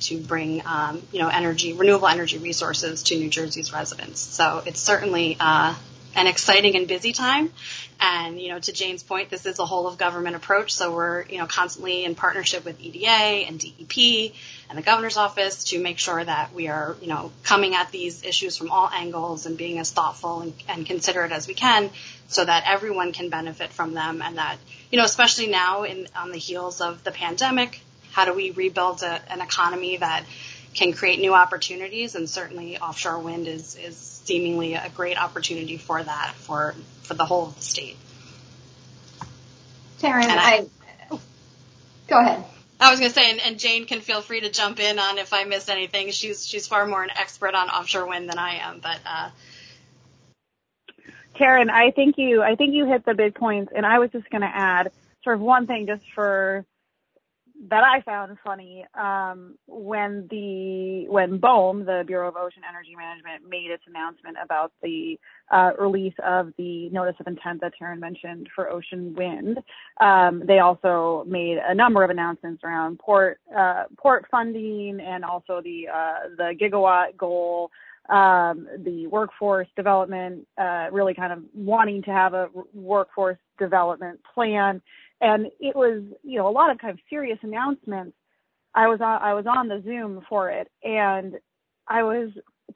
to 0.00 0.18
bring 0.20 0.62
um, 0.66 1.02
you 1.12 1.20
know 1.20 1.28
energy, 1.28 1.72
renewable 1.72 2.08
energy 2.08 2.38
resources 2.38 3.04
to 3.04 3.16
New 3.16 3.30
Jersey's 3.30 3.72
residents. 3.72 4.20
So 4.20 4.62
it's 4.66 4.80
certainly 4.80 5.36
uh, 5.38 5.74
an 6.16 6.26
exciting 6.26 6.76
and 6.76 6.88
busy 6.88 7.12
time. 7.12 7.52
And, 8.00 8.40
you 8.40 8.48
know, 8.48 8.58
to 8.58 8.72
Jane's 8.72 9.02
point, 9.02 9.30
this 9.30 9.46
is 9.46 9.58
a 9.58 9.64
whole 9.64 9.86
of 9.86 9.98
government 9.98 10.36
approach. 10.36 10.74
So 10.74 10.94
we're, 10.94 11.24
you 11.26 11.38
know, 11.38 11.46
constantly 11.46 12.04
in 12.04 12.14
partnership 12.14 12.64
with 12.64 12.80
EDA 12.80 13.06
and 13.06 13.58
DEP 13.58 14.34
and 14.68 14.76
the 14.78 14.82
governor's 14.82 15.16
office 15.16 15.64
to 15.64 15.80
make 15.80 15.98
sure 15.98 16.22
that 16.22 16.52
we 16.52 16.68
are, 16.68 16.96
you 17.00 17.08
know, 17.08 17.32
coming 17.42 17.74
at 17.74 17.90
these 17.92 18.24
issues 18.24 18.56
from 18.56 18.70
all 18.70 18.88
angles 18.88 19.46
and 19.46 19.56
being 19.56 19.78
as 19.78 19.90
thoughtful 19.90 20.40
and, 20.40 20.54
and 20.68 20.86
considerate 20.86 21.32
as 21.32 21.46
we 21.46 21.54
can 21.54 21.90
so 22.28 22.44
that 22.44 22.64
everyone 22.66 23.12
can 23.12 23.30
benefit 23.30 23.70
from 23.70 23.94
them 23.94 24.22
and 24.22 24.38
that, 24.38 24.56
you 24.90 24.98
know, 24.98 25.04
especially 25.04 25.46
now 25.46 25.84
in, 25.84 26.08
on 26.16 26.30
the 26.30 26.38
heels 26.38 26.80
of 26.80 27.04
the 27.04 27.10
pandemic, 27.10 27.80
how 28.12 28.24
do 28.24 28.34
we 28.34 28.50
rebuild 28.50 29.02
a, 29.02 29.32
an 29.32 29.40
economy 29.40 29.96
that 29.96 30.24
can 30.74 30.92
create 30.92 31.20
new 31.20 31.32
opportunities 31.32 32.14
and 32.14 32.28
certainly 32.28 32.78
offshore 32.78 33.18
wind 33.18 33.46
is, 33.46 33.76
is 33.76 34.13
seemingly 34.24 34.74
a 34.74 34.88
great 34.94 35.22
opportunity 35.22 35.76
for 35.76 36.02
that 36.02 36.34
for, 36.36 36.74
for 37.02 37.14
the 37.14 37.24
whole 37.24 37.48
of 37.48 37.56
the 37.56 37.62
state. 37.62 37.96
Taryn, 40.00 40.24
I, 40.28 40.66
I, 41.10 41.18
go 42.08 42.20
ahead. 42.20 42.44
I 42.80 42.90
was 42.90 43.00
going 43.00 43.10
to 43.10 43.14
say, 43.14 43.30
and, 43.30 43.40
and, 43.40 43.58
Jane 43.58 43.86
can 43.86 44.00
feel 44.00 44.20
free 44.20 44.40
to 44.40 44.50
jump 44.50 44.80
in 44.80 44.98
on 44.98 45.18
if 45.18 45.32
I 45.32 45.44
miss 45.44 45.68
anything. 45.68 46.10
She's 46.10 46.46
she's 46.46 46.66
far 46.66 46.86
more 46.86 47.02
an 47.02 47.10
expert 47.16 47.54
on 47.54 47.68
offshore 47.68 48.06
wind 48.06 48.28
than 48.28 48.38
I 48.38 48.56
am, 48.56 48.80
but. 48.80 48.98
Uh, 49.06 49.30
Karen, 51.34 51.68
I 51.68 51.90
think 51.90 52.16
you 52.16 52.42
I 52.42 52.54
think 52.54 52.74
you 52.74 52.86
hit 52.86 53.04
the 53.04 53.14
big 53.14 53.34
points, 53.34 53.72
and 53.74 53.84
I 53.84 53.98
was 53.98 54.10
just 54.10 54.30
going 54.30 54.42
to 54.42 54.50
add 54.52 54.92
sort 55.24 55.36
of 55.36 55.42
one 55.42 55.66
thing 55.66 55.86
just 55.86 56.04
for 56.14 56.64
that 57.68 57.84
I 57.84 58.00
found 58.02 58.36
funny 58.44 58.84
um, 58.94 59.56
when 59.66 60.26
the 60.30 61.06
when 61.08 61.38
BOEM, 61.38 61.86
the 61.86 62.02
Bureau 62.06 62.28
of 62.28 62.36
Ocean 62.36 62.62
Energy 62.68 62.94
Management, 62.96 63.48
made 63.48 63.70
its 63.70 63.84
announcement 63.86 64.36
about 64.42 64.72
the 64.82 65.18
uh, 65.50 65.70
release 65.78 66.14
of 66.24 66.52
the 66.58 66.88
notice 66.90 67.14
of 67.20 67.26
intent 67.26 67.60
that 67.60 67.72
Taryn 67.80 68.00
mentioned 68.00 68.48
for 68.54 68.70
ocean 68.70 69.14
wind. 69.14 69.58
Um, 70.00 70.42
they 70.46 70.58
also 70.58 71.24
made 71.28 71.58
a 71.58 71.74
number 71.74 72.02
of 72.02 72.10
announcements 72.10 72.64
around 72.64 72.98
port 72.98 73.38
uh, 73.56 73.84
port 73.96 74.26
funding 74.30 75.00
and 75.00 75.24
also 75.24 75.60
the 75.62 75.88
uh, 75.88 76.28
the 76.36 76.54
gigawatt 76.60 77.16
goal. 77.16 77.70
Um, 78.06 78.68
the 78.84 79.06
workforce 79.06 79.68
development, 79.76 80.46
uh, 80.58 80.88
really 80.92 81.14
kind 81.14 81.32
of 81.32 81.42
wanting 81.54 82.02
to 82.02 82.10
have 82.10 82.34
a 82.34 82.50
workforce 82.74 83.38
development 83.58 84.20
plan 84.34 84.82
and 85.24 85.46
it 85.58 85.74
was 85.74 86.02
you 86.22 86.38
know 86.38 86.48
a 86.48 86.52
lot 86.52 86.70
of 86.70 86.78
kind 86.78 86.92
of 86.92 87.00
serious 87.10 87.38
announcements. 87.42 88.16
I 88.74 88.88
was 88.88 89.00
on 89.00 89.22
i 89.22 89.34
was 89.34 89.46
on 89.46 89.68
the 89.68 89.82
zoom 89.84 90.20
for 90.28 90.50
it 90.50 90.68
and 90.82 91.34
i 91.88 92.02
was 92.02 92.30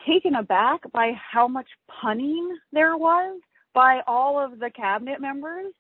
taken 0.07 0.35
aback 0.35 0.81
by 0.93 1.13
how 1.13 1.47
much 1.49 1.69
punning 2.01 2.57
there 2.73 2.97
was 2.97 3.41
by 3.75 4.01
all 4.07 4.39
of 4.39 4.59
the 4.59 4.71
cabinet 4.71 5.21
members. 5.21 5.73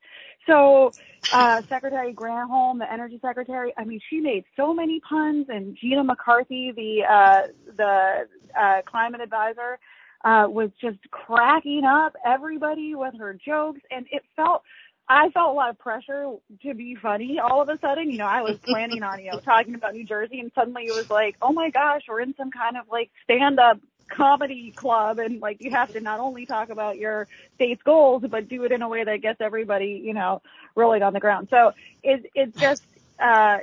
So 0.46 0.94
uh 1.33 1.62
secretary 1.68 2.12
granholm 2.14 2.78
the 2.78 2.92
energy 2.92 3.18
secretary 3.22 3.72
i 3.78 3.85
mean 3.85 4.00
she 4.11 4.20
made 4.20 4.44
so 4.57 4.74
many 4.74 5.00
puns 5.00 5.46
and 5.48 5.76
gina 5.81 6.04
mccarthy 6.04 6.72
the 6.72 7.02
uh 7.04 7.42
the 7.76 8.26
uh 8.59 8.83
climate 8.87 9.20
advisor 9.20 9.78
uh 10.24 10.46
was 10.48 10.70
just 10.81 10.98
cracking 11.11 11.85
up 11.85 12.14
everybody 12.24 12.94
with 12.94 13.14
her 13.18 13.35
jokes 13.35 13.81
and 13.90 14.07
it 14.11 14.22
felt 14.37 14.62
I 15.09 15.31
felt 15.31 15.51
a 15.51 15.53
lot 15.55 15.71
of 15.71 15.79
pressure 15.79 16.31
to 16.62 16.75
be 16.75 16.94
funny 16.94 17.38
all 17.38 17.62
of 17.62 17.68
a 17.68 17.79
sudden. 17.79 18.11
You 18.11 18.18
know, 18.18 18.27
I 18.27 18.42
was 18.42 18.59
planning 18.64 19.03
on, 19.03 19.23
you 19.25 19.31
know, 19.33 19.40
talking 19.40 19.75
about 19.75 19.94
New 19.94 20.05
Jersey 20.05 20.40
and 20.40 20.53
suddenly 20.55 20.85
it 20.85 20.94
was 20.94 21.11
like, 21.11 21.37
oh 21.40 21.53
my 21.53 21.71
gosh, 21.71 22.03
we're 22.09 22.21
in 22.21 22.35
some 22.37 22.51
kind 22.51 22.77
of 22.77 22.88
like 22.90 23.11
stand 23.25 23.59
up 23.59 23.81
comedy 24.09 24.73
club 24.75 25.18
and 25.18 25.40
like 25.40 25.59
you 25.61 25.71
have 25.71 25.92
to 25.92 26.01
not 26.01 26.21
only 26.21 26.47
talk 26.47 26.71
about 26.71 26.99
your 26.99 27.27
state's 27.55 27.83
goals, 27.83 28.25
but 28.29 28.49
do 28.49 28.64
it 28.64 28.73
in 28.73 28.83
a 28.83 28.88
way 28.88 29.05
that 29.05 29.21
gets 29.23 29.40
everybody, 29.40 30.01
you 30.05 30.14
know, 30.14 30.42
rolling 30.75 31.03
on 31.03 31.12
the 31.12 31.21
ground. 31.21 31.49
So 31.51 31.73
it, 32.03 32.31
it's 32.35 32.59
just, 32.59 32.83
uh, 33.20 33.59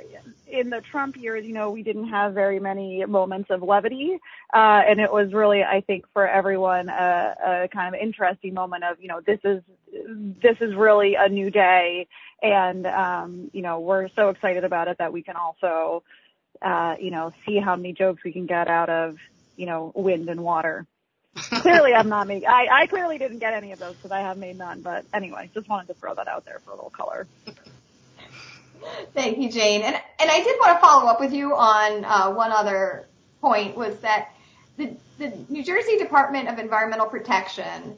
in 0.46 0.70
the 0.70 0.80
Trump 0.80 1.16
years, 1.16 1.44
you 1.44 1.52
know, 1.52 1.70
we 1.70 1.82
didn't 1.82 2.08
have 2.08 2.34
very 2.34 2.60
many 2.60 3.04
moments 3.04 3.50
of 3.50 3.62
levity. 3.62 4.18
Uh, 4.52 4.82
and 4.86 5.00
it 5.00 5.12
was 5.12 5.32
really, 5.32 5.62
I 5.64 5.80
think, 5.80 6.04
for 6.12 6.26
everyone, 6.26 6.88
a, 6.88 7.34
a 7.64 7.68
kind 7.68 7.94
of 7.94 8.00
interesting 8.00 8.54
moment 8.54 8.84
of, 8.84 9.00
you 9.00 9.08
know, 9.08 9.20
this 9.20 9.40
is, 9.44 9.62
this 10.42 10.56
is 10.60 10.74
really 10.74 11.16
a 11.16 11.28
new 11.28 11.50
day. 11.50 12.06
And, 12.42 12.86
um, 12.86 13.50
you 13.52 13.62
know, 13.62 13.80
we're 13.80 14.08
so 14.10 14.28
excited 14.28 14.64
about 14.64 14.88
it 14.88 14.98
that 14.98 15.12
we 15.12 15.22
can 15.22 15.36
also, 15.36 16.02
uh, 16.62 16.96
you 17.00 17.10
know, 17.10 17.32
see 17.46 17.58
how 17.58 17.76
many 17.76 17.92
jokes 17.92 18.22
we 18.24 18.32
can 18.32 18.46
get 18.46 18.68
out 18.68 18.88
of, 18.88 19.16
you 19.56 19.66
know, 19.66 19.90
wind 19.94 20.28
and 20.28 20.42
water. 20.42 20.86
clearly 21.36 21.92
I'm 21.92 22.08
not 22.08 22.26
making, 22.28 22.48
I, 22.48 22.66
I 22.72 22.86
clearly 22.86 23.18
didn't 23.18 23.40
get 23.40 23.52
any 23.52 23.72
of 23.72 23.78
those 23.78 23.94
because 23.94 24.10
I 24.10 24.20
have 24.20 24.38
made 24.38 24.56
none. 24.56 24.80
But 24.80 25.04
anyway, 25.12 25.50
just 25.54 25.68
wanted 25.68 25.88
to 25.88 25.94
throw 25.94 26.14
that 26.14 26.28
out 26.28 26.44
there 26.44 26.60
for 26.64 26.70
a 26.70 26.74
little 26.74 26.90
color. 26.90 27.26
Thank 29.14 29.38
you, 29.38 29.50
Jane. 29.50 29.82
And 29.82 29.94
and 29.94 30.30
I 30.30 30.42
did 30.42 30.56
want 30.60 30.76
to 30.76 30.80
follow 30.80 31.06
up 31.06 31.20
with 31.20 31.32
you 31.32 31.54
on 31.54 32.04
uh, 32.04 32.32
one 32.32 32.52
other 32.52 33.08
point 33.40 33.76
was 33.76 33.98
that 33.98 34.30
the 34.76 34.96
the 35.18 35.32
New 35.48 35.64
Jersey 35.64 35.98
Department 35.98 36.48
of 36.48 36.58
Environmental 36.58 37.06
Protection 37.06 37.96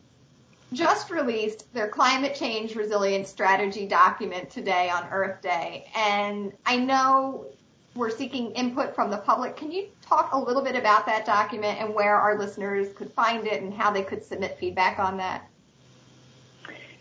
just 0.72 1.10
released 1.10 1.72
their 1.72 1.88
climate 1.88 2.34
change 2.34 2.74
resilience 2.74 3.30
strategy 3.30 3.86
document 3.86 4.50
today 4.50 4.90
on 4.90 5.08
Earth 5.10 5.40
Day, 5.42 5.90
and 5.94 6.52
I 6.66 6.76
know 6.76 7.46
we're 7.94 8.10
seeking 8.10 8.52
input 8.52 8.94
from 8.94 9.10
the 9.10 9.16
public. 9.16 9.56
Can 9.56 9.72
you 9.72 9.88
talk 10.02 10.32
a 10.32 10.38
little 10.38 10.62
bit 10.62 10.76
about 10.76 11.06
that 11.06 11.26
document 11.26 11.80
and 11.80 11.94
where 11.94 12.14
our 12.14 12.38
listeners 12.38 12.92
could 12.94 13.12
find 13.12 13.46
it 13.46 13.60
and 13.60 13.74
how 13.74 13.90
they 13.90 14.02
could 14.02 14.24
submit 14.24 14.56
feedback 14.58 14.98
on 14.98 15.16
that? 15.16 15.48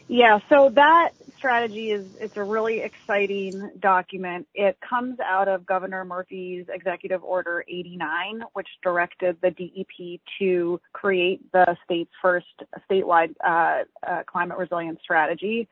Yeah, 0.07 0.39
so 0.49 0.69
that 0.73 1.11
strategy 1.47 1.91
is 1.91 2.05
it's 2.19 2.35
a 2.35 2.43
really 2.43 2.81
exciting 2.81 3.71
document. 3.79 4.45
It 4.53 4.77
comes 4.81 5.17
out 5.21 5.47
of 5.47 5.65
Governor 5.65 6.03
Murphy's 6.03 6.65
Executive 6.67 7.23
Order 7.23 7.63
89, 7.69 8.43
which 8.51 8.67
directed 8.83 9.37
the 9.41 9.51
DEP 9.51 10.19
to 10.39 10.81
create 10.91 11.49
the 11.53 11.77
state's 11.85 12.11
first 12.21 12.47
statewide 12.91 13.33
uh, 13.41 13.85
uh, 14.05 14.23
climate 14.27 14.57
resilience 14.57 14.99
strategy. 15.01 15.69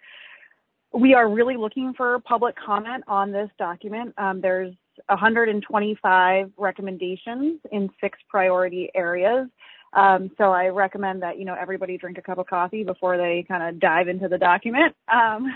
We 0.94 1.14
are 1.14 1.28
really 1.28 1.58
looking 1.58 1.94
for 1.94 2.20
public 2.20 2.56
comment 2.56 3.04
on 3.10 3.34
this 3.34 3.50
document. 3.60 4.14
Um, 4.18 4.40
there's 4.40 4.74
125 5.10 6.52
recommendations 6.56 7.60
in 7.74 7.90
six 8.00 8.18
priority 8.30 8.92
areas. 8.96 9.50
Um, 9.96 10.30
so 10.38 10.52
I 10.52 10.68
recommend 10.68 11.22
that, 11.24 11.40
you 11.40 11.46
know, 11.46 11.56
everybody 11.60 11.98
drink 11.98 12.18
a 12.18 12.22
cup 12.22 12.38
of 12.38 12.48
coffee 12.48 12.84
before 12.84 13.18
they 13.18 13.46
kind 13.48 13.64
of 13.64 13.80
dive 13.80 14.08
into 14.08 14.28
the 14.28 14.38
document. 14.38 14.96
Um, 15.12 15.54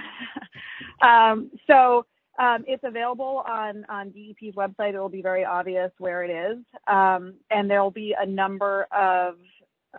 um, 1.02 1.52
so, 1.68 2.06
um, 2.40 2.64
it's 2.68 2.84
available 2.86 3.44
on, 3.46 3.86
on 3.90 4.12
DEP's 4.12 4.56
website. 4.56 4.94
It 4.94 5.00
will 5.00 5.10
be 5.10 5.22
very 5.22 5.44
obvious 5.44 5.92
where 5.98 6.24
it 6.24 6.32
is. 6.32 6.64
Um, 6.88 7.34
and 7.52 7.70
there'll 7.70 7.92
be 7.92 8.16
a 8.18 8.26
number 8.26 8.88
of, 8.98 9.36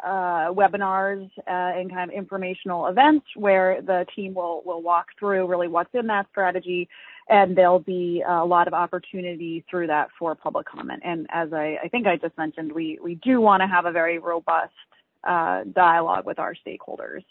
uh, 0.04 0.48
webinars 0.52 1.28
uh, 1.46 1.78
and 1.78 1.90
kind 1.90 2.10
of 2.10 2.16
informational 2.16 2.86
events 2.86 3.26
where 3.34 3.82
the 3.82 4.06
team 4.14 4.34
will 4.34 4.62
will 4.64 4.82
walk 4.82 5.06
through 5.18 5.48
really 5.48 5.66
what's 5.66 5.90
in 5.94 6.06
that 6.06 6.26
strategy 6.30 6.88
and 7.30 7.56
there'll 7.56 7.78
be 7.78 8.24
a 8.26 8.44
lot 8.44 8.66
of 8.66 8.74
opportunity 8.74 9.64
through 9.70 9.86
that 9.86 10.08
for 10.18 10.34
public 10.34 10.66
comment. 10.66 11.00
And 11.04 11.28
as 11.30 11.52
I, 11.52 11.78
I 11.82 11.88
think 11.88 12.08
I 12.08 12.16
just 12.16 12.36
mentioned, 12.36 12.72
we, 12.72 12.98
we 13.02 13.14
do 13.14 13.40
want 13.40 13.62
to 13.62 13.68
have 13.68 13.86
a 13.86 13.92
very 13.92 14.18
robust 14.18 14.74
uh, 15.22 15.62
dialogue 15.72 16.26
with 16.26 16.40
our 16.40 16.54
stakeholders. 16.66 17.24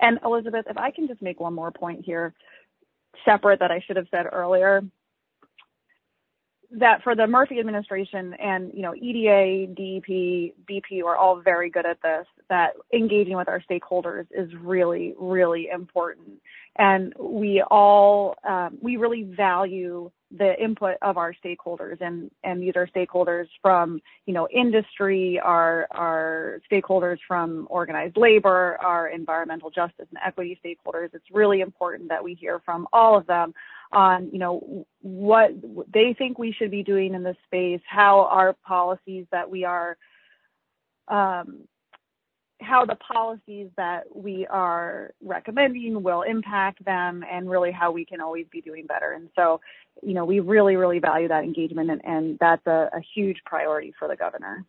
And 0.00 0.18
Elizabeth, 0.24 0.66
if 0.68 0.76
I 0.76 0.90
can 0.90 1.06
just 1.06 1.22
make 1.22 1.38
one 1.38 1.54
more 1.54 1.70
point 1.70 2.04
here, 2.04 2.34
separate 3.24 3.60
that 3.60 3.70
I 3.70 3.84
should 3.86 3.96
have 3.96 4.08
said 4.10 4.26
earlier, 4.30 4.82
that 6.72 7.02
for 7.02 7.14
the 7.14 7.26
Murphy 7.26 7.58
administration 7.58 8.34
and, 8.34 8.70
you 8.72 8.82
know, 8.82 8.94
EDA, 8.94 9.72
DEP, 9.74 10.54
BP 10.68 11.02
are 11.04 11.16
all 11.16 11.40
very 11.40 11.68
good 11.70 11.86
at 11.86 12.00
this, 12.02 12.26
that 12.48 12.74
engaging 12.92 13.36
with 13.36 13.48
our 13.48 13.60
stakeholders 13.68 14.26
is 14.30 14.50
really, 14.54 15.14
really 15.18 15.68
important. 15.72 16.40
And 16.76 17.12
we 17.18 17.62
all, 17.62 18.36
um, 18.48 18.78
we 18.80 18.96
really 18.96 19.24
value 19.24 20.10
the 20.36 20.62
input 20.62 20.96
of 21.02 21.16
our 21.16 21.34
stakeholders 21.44 22.00
and, 22.00 22.30
and 22.44 22.62
these 22.62 22.74
are 22.76 22.86
stakeholders 22.86 23.46
from, 23.60 24.00
you 24.26 24.34
know, 24.34 24.46
industry, 24.48 25.40
our, 25.42 25.88
our 25.90 26.60
stakeholders 26.70 27.18
from 27.26 27.66
organized 27.68 28.16
labor, 28.16 28.78
our 28.80 29.08
environmental 29.08 29.70
justice 29.70 30.06
and 30.10 30.18
equity 30.24 30.58
stakeholders. 30.64 31.12
It's 31.14 31.24
really 31.32 31.60
important 31.60 32.08
that 32.10 32.22
we 32.22 32.34
hear 32.34 32.60
from 32.64 32.86
all 32.92 33.16
of 33.16 33.26
them 33.26 33.54
on, 33.92 34.30
you 34.32 34.38
know, 34.38 34.86
what 35.00 35.50
they 35.92 36.14
think 36.16 36.38
we 36.38 36.52
should 36.52 36.70
be 36.70 36.84
doing 36.84 37.14
in 37.14 37.24
this 37.24 37.36
space, 37.46 37.80
how 37.88 38.20
our 38.26 38.52
policies 38.52 39.26
that 39.32 39.50
we 39.50 39.64
are, 39.64 39.96
um, 41.08 41.64
how 42.60 42.84
the 42.84 42.94
policies 42.94 43.68
that 43.76 44.04
we 44.14 44.46
are 44.46 45.12
recommending 45.22 46.02
will 46.02 46.22
impact 46.22 46.84
them 46.84 47.24
and 47.30 47.48
really 47.48 47.72
how 47.72 47.90
we 47.90 48.04
can 48.04 48.20
always 48.20 48.46
be 48.50 48.60
doing 48.60 48.86
better. 48.86 49.12
And 49.12 49.30
so, 49.34 49.60
you 50.02 50.14
know, 50.14 50.24
we 50.24 50.40
really, 50.40 50.76
really 50.76 50.98
value 50.98 51.28
that 51.28 51.44
engagement 51.44 51.90
and, 51.90 52.04
and 52.04 52.38
that's 52.38 52.66
a, 52.66 52.90
a 52.92 53.00
huge 53.14 53.38
priority 53.44 53.94
for 53.98 54.08
the 54.08 54.16
governor. 54.16 54.64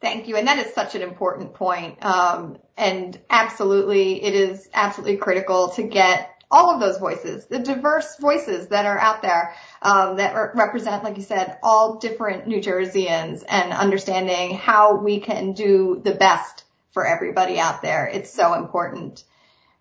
Thank 0.00 0.28
you. 0.28 0.36
And 0.36 0.46
that 0.46 0.58
is 0.66 0.72
such 0.72 0.94
an 0.94 1.02
important 1.02 1.52
point. 1.52 2.02
Um, 2.04 2.58
and 2.76 3.20
absolutely, 3.28 4.22
it 4.22 4.34
is 4.34 4.68
absolutely 4.72 5.18
critical 5.18 5.68
to 5.70 5.82
get 5.82 6.30
all 6.50 6.70
of 6.74 6.80
those 6.80 6.98
voices, 6.98 7.46
the 7.46 7.60
diverse 7.60 8.16
voices 8.16 8.68
that 8.68 8.84
are 8.84 8.98
out 8.98 9.22
there 9.22 9.54
um, 9.82 10.16
that 10.16 10.34
re- 10.34 10.48
represent, 10.54 11.04
like 11.04 11.16
you 11.16 11.22
said, 11.22 11.58
all 11.62 11.98
different 11.98 12.48
New 12.48 12.60
Jerseyans 12.60 13.44
and 13.48 13.72
understanding 13.72 14.56
how 14.56 14.96
we 14.96 15.20
can 15.20 15.52
do 15.52 16.00
the 16.02 16.14
best 16.14 16.64
for 16.92 17.06
everybody 17.06 17.58
out 17.58 17.82
there. 17.82 18.06
It's 18.06 18.32
so 18.32 18.54
important. 18.54 19.24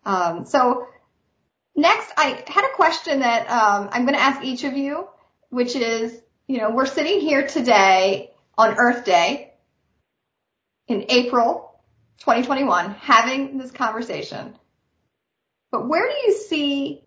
Um, 0.05 0.45
so 0.45 0.87
next, 1.75 2.11
I 2.17 2.43
had 2.47 2.65
a 2.65 2.75
question 2.75 3.19
that 3.19 3.49
um, 3.49 3.89
I'm 3.91 4.03
going 4.03 4.15
to 4.15 4.21
ask 4.21 4.43
each 4.43 4.63
of 4.63 4.77
you, 4.77 5.07
which 5.49 5.75
is, 5.75 6.19
you 6.47 6.57
know, 6.57 6.71
we're 6.71 6.85
sitting 6.85 7.19
here 7.19 7.47
today 7.47 8.31
on 8.57 8.77
Earth 8.77 9.05
Day 9.05 9.53
in 10.87 11.05
April 11.09 11.81
2021 12.19 12.91
having 12.91 13.57
this 13.57 13.71
conversation. 13.71 14.55
But 15.71 15.87
where 15.87 16.07
do 16.07 16.15
you 16.27 16.33
see 16.33 17.03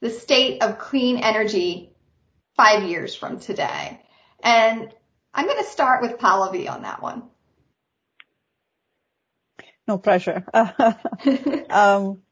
the 0.00 0.10
state 0.10 0.62
of 0.62 0.78
clean 0.78 1.18
energy 1.18 1.94
five 2.56 2.84
years 2.84 3.14
from 3.14 3.40
today? 3.40 4.00
And 4.42 4.92
I'm 5.32 5.46
going 5.46 5.62
to 5.62 5.70
start 5.70 6.02
with 6.02 6.18
Pallavi 6.18 6.70
on 6.70 6.82
that 6.82 7.02
one. 7.02 7.24
No 9.86 9.98
pressure. 9.98 10.44
um, 11.70 12.22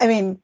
I 0.00 0.06
mean, 0.06 0.38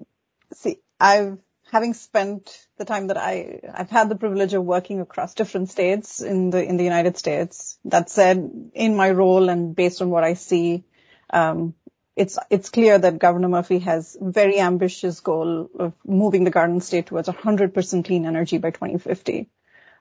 see, 0.55 0.79
I've 1.01 1.39
having 1.71 1.95
spent 1.95 2.67
the 2.79 2.85
time 2.85 3.09
that 3.09 3.17
I 3.17 3.61
I've 3.75 3.91
had 3.91 4.09
the 4.09 4.17
privilege 4.17 4.55
of 4.55 4.65
working 4.65 5.01
across 5.01 5.35
different 5.35 5.71
states 5.71 6.21
in 6.21 6.51
the 6.51 6.65
in 6.65 6.77
the 6.77 6.85
United 6.85 7.17
States. 7.17 7.79
That 7.85 8.11
said, 8.11 8.71
in 8.75 8.97
my 8.97 9.11
role 9.11 9.49
and 9.49 9.75
based 9.75 10.01
on 10.03 10.11
what 10.11 10.25
I 10.25 10.35
see, 10.35 10.85
um, 11.31 11.75
it's 12.17 12.39
it's 12.51 12.71
clear 12.71 12.99
that 12.99 13.19
Governor 13.19 13.49
Murphy 13.49 13.81
has 13.81 14.17
very 14.21 14.61
ambitious 14.61 15.21
goal 15.21 15.69
of 15.79 15.93
moving 16.05 16.45
the 16.45 16.51
Garden 16.51 16.81
State 16.81 17.07
towards 17.07 17.29
100% 17.29 18.05
clean 18.05 18.27
energy 18.27 18.59
by 18.59 18.71
2050. 18.71 19.49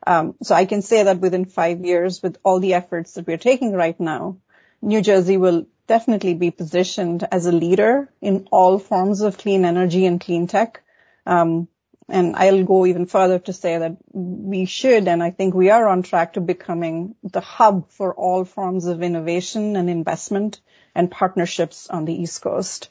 Um, 0.05 0.35
so 0.41 0.55
I 0.55 0.65
can 0.65 0.81
say 0.81 1.03
that 1.03 1.19
within 1.19 1.45
five 1.45 1.83
years, 1.83 2.23
with 2.23 2.37
all 2.43 2.59
the 2.59 2.75
efforts 2.75 3.13
that 3.13 3.27
we're 3.27 3.37
taking 3.37 3.73
right 3.73 3.99
now, 3.99 4.37
New 4.81 5.01
Jersey 5.01 5.37
will 5.37 5.65
definitely 5.87 6.33
be 6.33 6.51
positioned 6.51 7.27
as 7.31 7.45
a 7.45 7.51
leader 7.51 8.11
in 8.21 8.47
all 8.51 8.77
forms 8.77 9.21
of 9.21 9.37
clean 9.37 9.65
energy 9.65 10.05
and 10.05 10.19
clean 10.19 10.47
tech. 10.47 10.83
Um, 11.25 11.67
and 12.09 12.35
I'll 12.35 12.63
go 12.63 12.85
even 12.85 13.05
further 13.05 13.39
to 13.39 13.53
say 13.53 13.77
that 13.77 13.97
we 14.13 14.65
should, 14.65 15.07
and 15.07 15.21
I 15.21 15.31
think 15.31 15.53
we 15.53 15.69
are 15.71 15.87
on 15.87 16.03
track 16.03 16.33
to 16.33 16.41
becoming 16.41 17.15
the 17.23 17.41
hub 17.41 17.91
for 17.91 18.13
all 18.13 18.45
forms 18.45 18.85
of 18.85 19.03
innovation 19.03 19.75
and 19.75 19.89
investment 19.89 20.61
and 20.95 21.11
partnerships 21.11 21.89
on 21.89 22.05
the 22.05 22.13
East 22.13 22.41
Coast. 22.41 22.89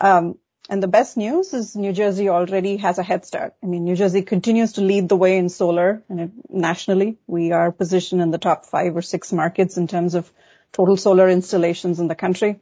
Um, 0.00 0.38
and 0.70 0.82
the 0.82 0.88
best 0.88 1.18
news 1.18 1.52
is 1.52 1.76
New 1.76 1.92
Jersey 1.92 2.30
already 2.30 2.78
has 2.78 2.98
a 2.98 3.02
head 3.02 3.26
start. 3.26 3.54
I 3.62 3.66
mean, 3.66 3.84
New 3.84 3.96
Jersey 3.96 4.22
continues 4.22 4.72
to 4.74 4.80
lead 4.80 5.10
the 5.10 5.16
way 5.16 5.36
in 5.36 5.50
solar 5.50 6.02
and 6.08 6.32
nationally. 6.48 7.18
We 7.26 7.52
are 7.52 7.70
positioned 7.70 8.22
in 8.22 8.30
the 8.30 8.38
top 8.38 8.64
five 8.64 8.96
or 8.96 9.02
six 9.02 9.30
markets 9.30 9.76
in 9.76 9.88
terms 9.88 10.14
of 10.14 10.32
total 10.74 10.96
solar 10.96 11.28
installations 11.28 12.00
in 12.00 12.08
the 12.08 12.14
country. 12.14 12.60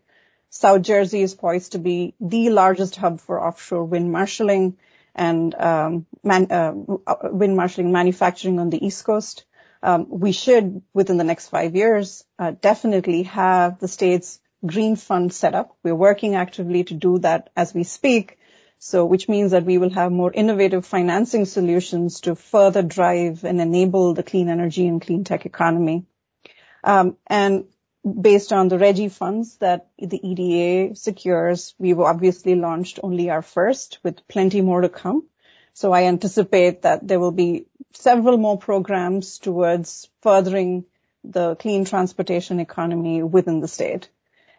South 0.50 0.82
Jersey 0.82 1.22
is 1.22 1.34
poised 1.34 1.72
to 1.72 1.78
be 1.78 2.14
the 2.20 2.50
largest 2.50 2.94
hub 2.96 3.20
for 3.20 3.40
offshore 3.40 3.84
wind 3.84 4.12
marshalling 4.12 4.76
and 5.14 5.54
um, 5.54 6.06
man, 6.22 6.52
uh, 6.52 6.74
wind 7.24 7.56
marshalling 7.56 7.90
manufacturing 7.90 8.60
on 8.60 8.70
the 8.70 8.84
East 8.86 9.04
Coast. 9.04 9.44
Um, 9.82 10.06
we 10.08 10.32
should, 10.32 10.82
within 10.92 11.16
the 11.16 11.24
next 11.24 11.48
five 11.48 11.74
years, 11.74 12.24
uh, 12.38 12.52
definitely 12.60 13.24
have 13.24 13.80
the 13.80 13.88
state's 13.88 14.40
green 14.64 14.94
fund 14.94 15.32
set 15.32 15.54
up. 15.54 15.76
We're 15.82 15.94
working 15.94 16.34
actively 16.34 16.84
to 16.84 16.94
do 16.94 17.18
that 17.20 17.50
as 17.56 17.74
we 17.74 17.84
speak. 17.84 18.38
So, 18.78 19.06
which 19.06 19.28
means 19.28 19.52
that 19.52 19.64
we 19.64 19.78
will 19.78 19.90
have 19.90 20.10
more 20.10 20.32
innovative 20.32 20.84
financing 20.84 21.44
solutions 21.44 22.20
to 22.22 22.34
further 22.34 22.82
drive 22.82 23.44
and 23.44 23.60
enable 23.60 24.12
the 24.12 24.24
clean 24.24 24.48
energy 24.48 24.88
and 24.88 25.00
clean 25.00 25.22
tech 25.22 25.46
economy. 25.46 26.04
Um, 26.82 27.16
and 27.28 27.66
based 28.05 28.53
on 28.53 28.68
the 28.68 28.76
RGGI 28.76 29.11
funds 29.12 29.57
that 29.59 29.88
the 29.98 30.20
EDA 30.26 30.96
secures, 30.96 31.74
we've 31.78 32.00
obviously 32.00 32.55
launched 32.55 32.98
only 33.03 33.30
our 33.30 33.42
first 33.42 33.98
with 34.03 34.26
plenty 34.28 34.61
more 34.61 34.80
to 34.80 34.88
come. 34.88 35.24
So 35.74 35.92
I 35.92 36.05
anticipate 36.05 36.82
that 36.82 37.07
there 37.07 37.20
will 37.20 37.32
be 37.32 37.66
several 37.92 38.36
more 38.36 38.59
programs 38.59 39.38
towards 39.38 40.09
furthering 40.20 40.84
the 41.24 41.55
clean 41.55 41.84
transportation 41.84 42.61
economy 42.61 43.22
within 43.22 43.61
the 43.61 43.68
state. 43.68 44.09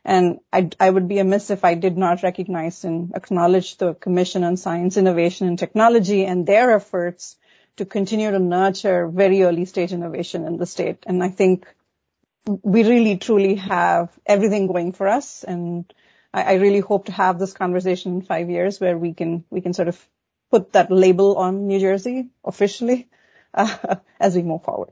And 0.05 0.39
I, 0.51 0.69
I, 0.79 0.89
would 0.89 1.07
be 1.07 1.19
amiss 1.19 1.49
if 1.49 1.63
I 1.63 1.75
did 1.75 1.97
not 1.97 2.23
recognize 2.23 2.83
and 2.83 3.13
acknowledge 3.15 3.77
the 3.77 3.93
Commission 3.93 4.43
on 4.43 4.57
Science, 4.57 4.97
Innovation 4.97 5.47
and 5.47 5.57
Technology 5.57 6.25
and 6.25 6.45
their 6.45 6.71
efforts 6.71 7.37
to 7.77 7.85
continue 7.85 8.29
to 8.31 8.39
nurture 8.39 9.07
very 9.07 9.43
early 9.43 9.65
stage 9.65 9.93
innovation 9.93 10.45
in 10.45 10.57
the 10.57 10.65
state. 10.65 11.03
And 11.05 11.23
I 11.23 11.29
think 11.29 11.67
we 12.45 12.83
really 12.83 13.17
truly 13.17 13.55
have 13.55 14.09
everything 14.25 14.67
going 14.67 14.91
for 14.91 15.07
us. 15.07 15.43
And 15.43 15.91
I, 16.33 16.43
I, 16.43 16.53
really 16.55 16.81
hope 16.81 17.05
to 17.05 17.11
have 17.11 17.39
this 17.39 17.53
conversation 17.53 18.15
in 18.15 18.21
five 18.21 18.49
years 18.49 18.79
where 18.79 18.97
we 18.97 19.13
can, 19.13 19.45
we 19.49 19.61
can 19.61 19.73
sort 19.73 19.87
of 19.87 20.09
put 20.51 20.73
that 20.73 20.91
label 20.91 21.37
on 21.37 21.67
New 21.67 21.79
Jersey 21.79 22.29
officially 22.43 23.07
uh, 23.53 23.95
as 24.19 24.35
we 24.35 24.43
move 24.43 24.63
forward. 24.63 24.91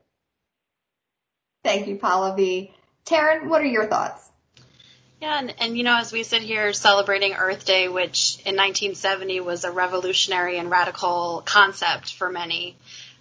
Thank 1.64 1.88
you, 1.88 1.97
Pallavi. 1.97 2.72
Taryn, 3.06 3.47
what 3.47 3.62
are 3.62 3.66
your 3.66 3.88
thoughts? 3.88 4.28
Yeah, 5.22 5.38
and, 5.38 5.54
and 5.60 5.78
you 5.78 5.84
know, 5.84 5.97
as 5.97 6.12
we 6.12 6.24
sit 6.24 6.41
here 6.41 6.74
celebrating 6.74 7.34
Earth 7.34 7.64
Day, 7.66 7.88
which 7.88 8.38
in 8.39 8.56
1970 8.56 9.39
was 9.41 9.64
a 9.64 9.72
revolutionary 9.72 10.58
and 10.58 10.72
radical 10.72 11.43
concept 11.45 12.14
for 12.16 12.32
many, 12.32 12.76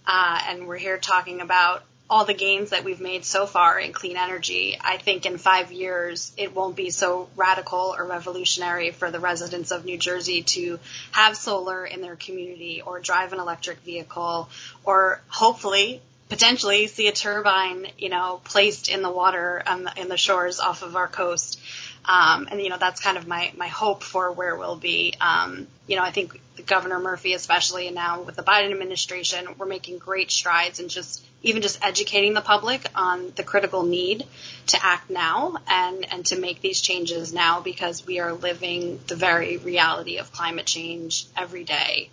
uh, 0.07 0.41
and 0.49 0.67
we're 0.67 0.79
here 0.79 0.97
talking 0.97 1.43
about 1.43 1.83
all 2.11 2.25
the 2.25 2.35
gains 2.35 2.71
that 2.71 2.83
we've 2.83 3.01
made 3.01 3.25
so 3.25 3.47
far 3.47 3.79
in 3.79 3.93
clean 3.93 4.17
energy, 4.17 4.77
I 4.81 4.97
think 4.97 5.27
in 5.27 5.39
five 5.39 5.71
years 5.71 6.33
it 6.37 6.53
won't 6.53 6.75
be 6.75 6.91
so 6.91 7.29
radical 7.37 7.95
or 7.97 8.05
revolutionary 8.05 8.91
for 8.91 9.13
the 9.13 9.21
residents 9.21 9.71
of 9.71 9.85
New 9.85 9.97
Jersey 9.97 10.43
to 10.43 10.81
have 11.13 11.37
solar 11.37 11.87
in 11.87 12.01
their 12.01 12.17
community 12.17 12.83
or 12.85 12.99
drive 12.99 13.33
an 13.33 13.39
electric 13.39 13.79
vehicle 13.79 14.49
or 14.83 15.21
hopefully 15.29 16.03
potentially 16.29 16.87
see 16.87 17.09
a 17.09 17.13
turbine, 17.13 17.87
you 17.99 18.09
know, 18.09 18.41
placed 18.45 18.89
in 18.89 19.03
the 19.03 19.11
water 19.11 19.63
um, 19.67 19.89
in 19.97 20.09
the 20.09 20.17
shores 20.17 20.61
off 20.61 20.83
of 20.83 20.97
our 20.97 21.09
coast. 21.09 21.61
Um, 22.05 22.49
and 22.51 22.61
you 22.61 22.71
know 22.71 22.79
that's 22.79 23.01
kind 23.01 23.19
of 23.19 23.27
my 23.27 23.53
my 23.57 23.69
hope 23.69 24.03
for 24.03 24.33
where 24.33 24.57
we'll 24.57 24.77
be. 24.77 25.15
Um, 25.21 25.67
you 25.87 25.97
know, 25.97 26.03
I 26.03 26.11
think 26.11 26.41
Governor 26.67 26.99
Murphy, 26.99 27.35
especially, 27.35 27.87
and 27.87 27.95
now 27.95 28.23
with 28.23 28.37
the 28.37 28.43
Biden 28.43 28.71
administration, 28.71 29.47
we're 29.59 29.67
making 29.67 29.99
great 29.99 30.31
strides 30.31 30.81
in 30.81 30.89
just 30.89 31.23
even 31.43 31.63
just 31.63 31.83
educating 31.85 32.35
the 32.35 32.41
public 32.41 32.87
on 32.95 33.33
the 33.37 33.43
critical 33.43 33.83
need 33.83 34.27
to 34.69 34.79
act 34.85 35.11
now 35.11 35.57
and 35.69 36.07
and 36.13 36.27
to 36.27 36.39
make 36.39 36.61
these 36.61 36.81
changes 36.81 37.33
now 37.33 37.61
because 37.61 38.07
we 38.07 38.19
are 38.19 38.33
living 38.33 39.01
the 39.07 39.17
very 39.17 39.57
reality 39.59 40.19
of 40.19 40.33
climate 40.33 40.67
change 40.67 41.27
every 41.37 41.65
day. 41.65 42.11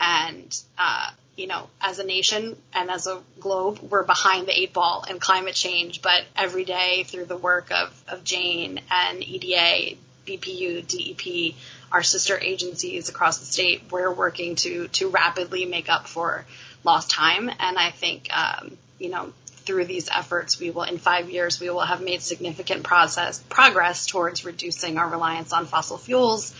And 0.00 0.58
uh, 0.78 1.10
you 1.36 1.46
know, 1.46 1.68
as 1.80 1.98
a 1.98 2.04
nation 2.04 2.56
and 2.74 2.90
as 2.90 3.06
a 3.06 3.20
globe, 3.38 3.78
we're 3.80 4.04
behind 4.04 4.46
the 4.46 4.58
eight 4.58 4.72
ball 4.72 5.04
in 5.08 5.18
climate 5.18 5.54
change. 5.54 6.02
But 6.02 6.24
every 6.36 6.64
day 6.64 7.04
through 7.04 7.26
the 7.26 7.36
work 7.36 7.70
of, 7.70 8.04
of 8.08 8.24
Jane 8.24 8.80
and 8.90 9.22
EDA, 9.22 9.96
BPU, 10.26 10.86
DEP, 10.86 11.54
our 11.92 12.02
sister 12.02 12.38
agencies 12.38 13.08
across 13.08 13.38
the 13.38 13.46
state, 13.46 13.84
we're 13.90 14.12
working 14.12 14.54
to, 14.56 14.88
to 14.88 15.08
rapidly 15.08 15.64
make 15.64 15.88
up 15.88 16.06
for 16.06 16.44
lost 16.84 17.10
time. 17.10 17.48
And 17.48 17.78
I 17.78 17.90
think, 17.90 18.28
um, 18.36 18.76
you 18.98 19.10
know, 19.10 19.32
through 19.46 19.84
these 19.84 20.08
efforts, 20.08 20.58
we 20.58 20.70
will, 20.70 20.82
in 20.82 20.98
five 20.98 21.30
years, 21.30 21.60
we 21.60 21.70
will 21.70 21.80
have 21.80 22.02
made 22.02 22.22
significant 22.22 22.82
process 22.82 23.38
progress 23.48 24.06
towards 24.06 24.44
reducing 24.44 24.98
our 24.98 25.08
reliance 25.08 25.52
on 25.52 25.66
fossil 25.66 25.98
fuels 25.98 26.54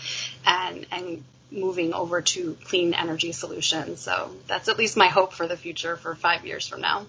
and, 0.45 0.85
and 0.91 1.23
moving 1.51 1.93
over 1.93 2.21
to 2.21 2.57
clean 2.63 2.93
energy 2.93 3.31
solutions. 3.31 3.99
So 3.99 4.31
that's 4.47 4.69
at 4.69 4.77
least 4.77 4.97
my 4.97 5.07
hope 5.07 5.33
for 5.33 5.47
the 5.47 5.57
future 5.57 5.97
for 5.97 6.15
five 6.15 6.45
years 6.45 6.67
from 6.67 6.81
now. 6.81 7.05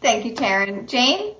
Thank 0.00 0.26
you, 0.26 0.34
Taryn. 0.34 0.88
Jane? 0.88 1.34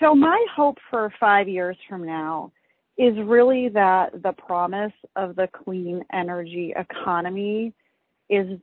So 0.00 0.14
my 0.14 0.46
hope 0.54 0.78
for 0.88 1.12
five 1.20 1.48
years 1.48 1.76
from 1.88 2.06
now 2.06 2.52
is 2.96 3.18
really 3.18 3.68
that 3.70 4.22
the 4.22 4.32
promise 4.32 4.92
of 5.16 5.36
the 5.36 5.48
clean 5.48 6.04
energy 6.12 6.72
economy 6.74 7.74
is 8.28 8.58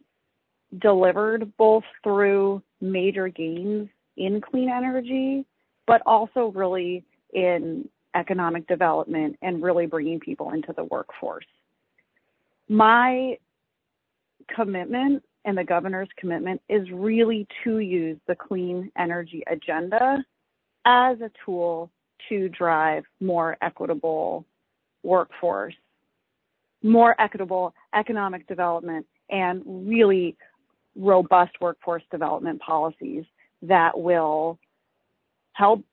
delivered 0.79 1.51
both 1.57 1.83
through 2.03 2.61
major 2.81 3.27
gains 3.27 3.89
in 4.15 4.41
clean 4.41 4.69
energy, 4.69 5.45
but 5.85 6.01
also 6.05 6.51
really 6.55 7.03
in 7.33 7.87
economic 8.15 8.67
development 8.67 9.37
and 9.41 9.61
really 9.61 9.85
bringing 9.85 10.19
people 10.19 10.51
into 10.51 10.73
the 10.73 10.83
workforce. 10.85 11.45
My 12.69 13.37
commitment 14.53 15.23
and 15.45 15.57
the 15.57 15.63
governor's 15.63 16.09
commitment 16.17 16.61
is 16.67 16.89
really 16.91 17.47
to 17.63 17.79
use 17.79 18.17
the 18.27 18.35
clean 18.35 18.91
energy 18.97 19.43
agenda 19.47 20.23
as 20.85 21.19
a 21.21 21.31
tool 21.45 21.89
to 22.29 22.49
drive 22.49 23.03
more 23.21 23.57
equitable 23.61 24.45
workforce, 25.03 25.75
more 26.83 27.19
equitable 27.19 27.73
economic 27.95 28.47
development, 28.47 29.05
and 29.29 29.61
really 29.65 30.35
robust 30.95 31.51
workforce 31.61 32.03
development 32.11 32.59
policies 32.61 33.23
that 33.61 33.97
will 33.97 34.57
help 35.53 35.83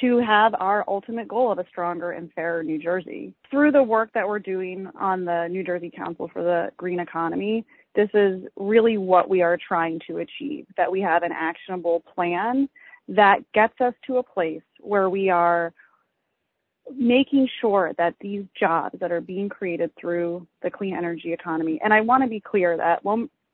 to 0.00 0.18
have 0.18 0.54
our 0.58 0.84
ultimate 0.88 1.28
goal 1.28 1.52
of 1.52 1.58
a 1.58 1.66
stronger 1.68 2.12
and 2.12 2.32
fairer 2.32 2.62
New 2.62 2.78
Jersey. 2.78 3.34
Through 3.50 3.72
the 3.72 3.82
work 3.82 4.10
that 4.14 4.26
we're 4.26 4.38
doing 4.38 4.88
on 4.98 5.24
the 5.24 5.48
New 5.48 5.64
Jersey 5.64 5.90
Council 5.94 6.30
for 6.32 6.42
the 6.42 6.70
Green 6.76 7.00
Economy, 7.00 7.64
this 7.94 8.10
is 8.14 8.42
really 8.56 8.98
what 8.98 9.28
we 9.28 9.42
are 9.42 9.56
trying 9.56 10.00
to 10.06 10.18
achieve, 10.18 10.66
that 10.76 10.90
we 10.90 11.00
have 11.00 11.22
an 11.22 11.32
actionable 11.32 12.02
plan 12.14 12.68
that 13.08 13.40
gets 13.52 13.80
us 13.80 13.94
to 14.06 14.18
a 14.18 14.22
place 14.22 14.62
where 14.80 15.08
we 15.08 15.30
are 15.30 15.72
making 16.94 17.48
sure 17.60 17.92
that 17.98 18.14
these 18.20 18.44
jobs 18.58 18.98
that 19.00 19.12
are 19.12 19.20
being 19.20 19.48
created 19.48 19.90
through 20.00 20.46
the 20.62 20.70
clean 20.70 20.94
energy 20.94 21.32
economy, 21.32 21.80
and 21.82 21.92
I 21.92 22.00
want 22.00 22.22
to 22.22 22.28
be 22.28 22.40
clear 22.40 22.76
that 22.76 23.02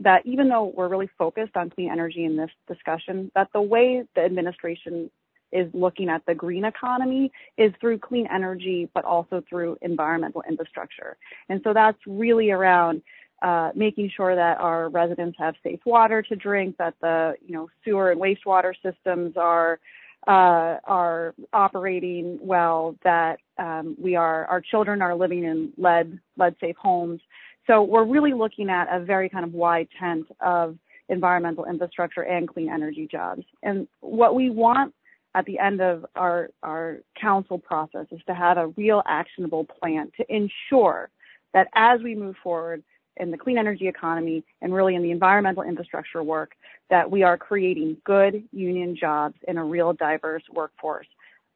that 0.01 0.27
even 0.27 0.49
though 0.49 0.73
we're 0.77 0.89
really 0.89 1.11
focused 1.17 1.57
on 1.57 1.71
clean 1.71 1.91
energy 1.91 2.25
in 2.25 2.37
this 2.37 2.51
discussion, 2.69 3.31
that 3.35 3.49
the 3.53 3.63
way 3.63 4.05
the 4.15 4.23
administration 4.23 5.11
is 5.55 5.73
looking 5.73 6.09
at 6.11 6.27
the 6.27 6.35
green 6.35 6.65
economy 6.65 7.33
is 7.57 7.73
through 7.81 7.99
clean 7.99 8.27
energy, 8.33 8.91
but 8.93 9.05
also 9.05 9.43
through 9.49 9.79
environmental 9.81 10.43
infrastructure. 10.49 11.17
And 11.49 11.61
so 11.65 11.73
that's 11.73 11.99
really 12.07 12.51
around 12.51 13.01
uh, 13.43 13.71
making 13.75 14.11
sure 14.17 14.35
that 14.35 14.59
our 14.59 14.89
residents 14.89 15.37
have 15.39 15.55
safe 15.63 15.81
water 15.87 16.23
to 16.23 16.37
drink, 16.37 16.77
that 16.79 16.95
the 17.01 17.35
you 17.47 17.55
know 17.55 17.69
sewer 17.85 18.11
and 18.11 18.21
wastewater 18.21 18.75
systems 18.83 19.37
are 19.37 19.79
uh, 20.27 20.79
are 20.85 21.35
operating 21.53 22.39
well, 22.41 22.97
that 23.05 23.39
um, 23.59 23.97
we 24.01 24.17
are 24.17 24.47
our 24.47 24.61
children 24.61 25.03
are 25.03 25.15
living 25.15 25.45
in 25.45 25.73
lead 25.77 26.19
lead 26.37 26.57
safe 26.61 26.77
homes. 26.77 27.21
So 27.67 27.83
we're 27.83 28.05
really 28.05 28.33
looking 28.33 28.69
at 28.71 28.89
a 28.91 29.01
very 29.01 29.29
kind 29.29 29.45
of 29.45 29.53
wide 29.53 29.89
tent 29.99 30.27
of 30.41 30.77
environmental 31.09 31.65
infrastructure 31.67 32.23
and 32.23 32.49
clean 32.49 32.71
energy 32.71 33.09
jobs. 33.11 33.43
And 33.63 33.87
what 34.01 34.35
we 34.35 34.51
want 34.51 34.95
at 35.35 35.45
the 35.47 35.59
end 35.59 35.81
of 35.81 36.07
our, 36.15 36.51
our 36.63 36.99
council 37.21 37.59
process 37.59 38.07
is 38.11 38.21
to 38.27 38.35
have 38.35 38.57
a 38.57 38.69
real 38.69 39.03
actionable 39.07 39.65
plan 39.65 40.11
to 40.17 40.25
ensure 40.35 41.11
that 41.53 41.69
as 41.75 42.01
we 42.03 42.15
move 42.15 42.37
forward 42.43 42.83
in 43.17 43.31
the 43.31 43.39
clean 43.39 43.59
energy 43.59 43.89
economy 43.89 44.45
and 44.61 44.75
really 44.75 44.95
in 44.95 45.03
the 45.03 45.11
environmental 45.11 45.63
infrastructure 45.63 46.23
work, 46.23 46.53
that 46.91 47.11
we 47.11 47.23
are 47.23 47.37
creating 47.37 47.97
good 48.05 48.45
union 48.53 48.97
jobs 48.97 49.37
in 49.47 49.57
a 49.57 49.65
real 49.65 49.93
diverse 49.93 50.43
workforce 50.53 51.07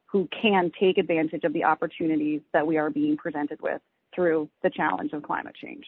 who 0.07 0.29
can 0.41 0.73
take 0.79 0.99
advantage 0.99 1.45
of 1.45 1.53
the 1.53 1.65
opportunities 1.65 2.41
that 2.53 2.67
we 2.67 2.79
are 2.79 2.91
being 2.91 3.17
presented 3.17 3.61
with 3.61 3.81
through 4.15 4.49
the 4.63 4.71
challenge 4.71 5.13
of 5.13 5.23
climate 5.23 5.55
change. 5.55 5.85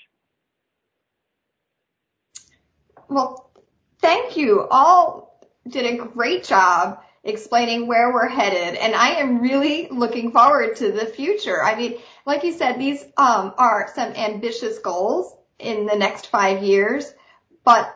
Well, 3.09 3.51
thank 4.01 4.36
you 4.36 4.68
all 4.70 5.41
did 5.68 5.86
a 5.86 6.05
great 6.05 6.45
job 6.45 7.01
explaining 7.23 7.87
where 7.87 8.12
we're 8.12 8.29
headed. 8.29 8.77
And 8.77 8.95
I 8.95 9.14
am 9.16 9.41
really 9.41 9.89
looking 9.91 10.33
forward 10.33 10.77
to 10.77 10.91
the 10.91 11.07
future. 11.07 11.62
I 11.62 11.77
mean, 11.77 11.99
like 12.25 12.45
you 12.45 12.53
said, 12.53 12.79
these 12.79 13.03
um, 13.16 13.55
are 13.59 13.91
some 13.95 14.12
ambitious 14.14 14.79
goals 14.79 15.35
in 15.59 15.87
the 15.87 15.97
next 15.97 16.29
five 16.29 16.62
years, 16.62 17.12
but 17.64 17.95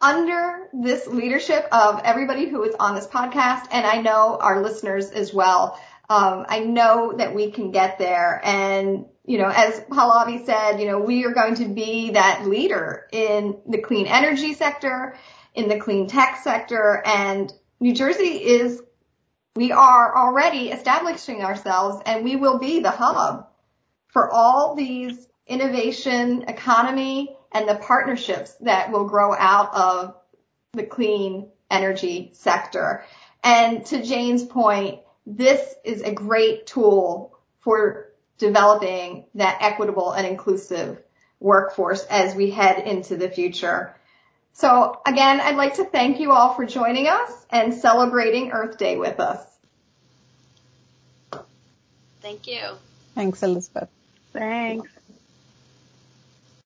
under 0.00 0.68
this 0.72 1.06
leadership 1.06 1.66
of 1.72 2.00
everybody 2.04 2.48
who 2.48 2.62
is 2.62 2.74
on 2.78 2.94
this 2.94 3.06
podcast, 3.06 3.66
and 3.72 3.86
I 3.86 4.00
know 4.00 4.38
our 4.40 4.62
listeners 4.62 5.10
as 5.10 5.32
well, 5.32 5.80
um, 6.10 6.46
I 6.48 6.60
know 6.60 7.14
that 7.16 7.34
we 7.34 7.50
can 7.50 7.70
get 7.70 7.98
there. 7.98 8.40
And, 8.44 9.06
you 9.24 9.38
know, 9.38 9.48
as 9.48 9.80
Pallavi 9.80 10.46
said, 10.46 10.78
you 10.78 10.86
know, 10.86 11.00
we 11.00 11.24
are 11.24 11.32
going 11.32 11.56
to 11.56 11.66
be 11.66 12.10
that 12.12 12.46
leader 12.46 13.08
in 13.12 13.58
the 13.66 13.78
clean 13.78 14.06
energy 14.06 14.54
sector, 14.54 15.16
in 15.54 15.68
the 15.68 15.78
clean 15.78 16.06
tech 16.06 16.38
sector, 16.42 17.02
and 17.04 17.52
New 17.80 17.94
Jersey 17.94 18.44
is, 18.44 18.82
we 19.54 19.72
are 19.72 20.16
already 20.16 20.70
establishing 20.70 21.42
ourselves 21.42 22.02
and 22.06 22.24
we 22.24 22.36
will 22.36 22.58
be 22.58 22.80
the 22.80 22.90
hub 22.90 23.48
for 24.08 24.30
all 24.32 24.74
these 24.74 25.26
innovation 25.46 26.42
economy 26.48 27.36
and 27.52 27.68
the 27.68 27.76
partnerships 27.76 28.54
that 28.60 28.90
will 28.90 29.04
grow 29.04 29.34
out 29.34 29.74
of 29.74 30.14
the 30.72 30.84
clean 30.84 31.48
energy 31.70 32.30
sector. 32.34 33.04
And 33.42 33.86
to 33.86 34.02
Jane's 34.02 34.44
point, 34.44 35.00
this 35.26 35.74
is 35.84 36.02
a 36.02 36.12
great 36.12 36.66
tool 36.66 37.38
for 37.60 38.12
developing 38.38 39.26
that 39.34 39.58
equitable 39.60 40.12
and 40.12 40.26
inclusive 40.26 41.02
workforce 41.40 42.04
as 42.06 42.34
we 42.34 42.50
head 42.50 42.86
into 42.86 43.16
the 43.16 43.30
future. 43.30 43.94
So 44.52 45.00
again, 45.06 45.40
I'd 45.40 45.56
like 45.56 45.74
to 45.74 45.84
thank 45.84 46.20
you 46.20 46.32
all 46.32 46.54
for 46.54 46.66
joining 46.66 47.06
us 47.06 47.30
and 47.50 47.72
celebrating 47.72 48.50
Earth 48.50 48.76
Day 48.78 48.96
with 48.96 49.20
us. 49.20 49.44
Thank 52.20 52.46
you. 52.46 52.60
Thanks, 53.14 53.42
Elizabeth. 53.42 53.88
Thanks. 54.32 54.97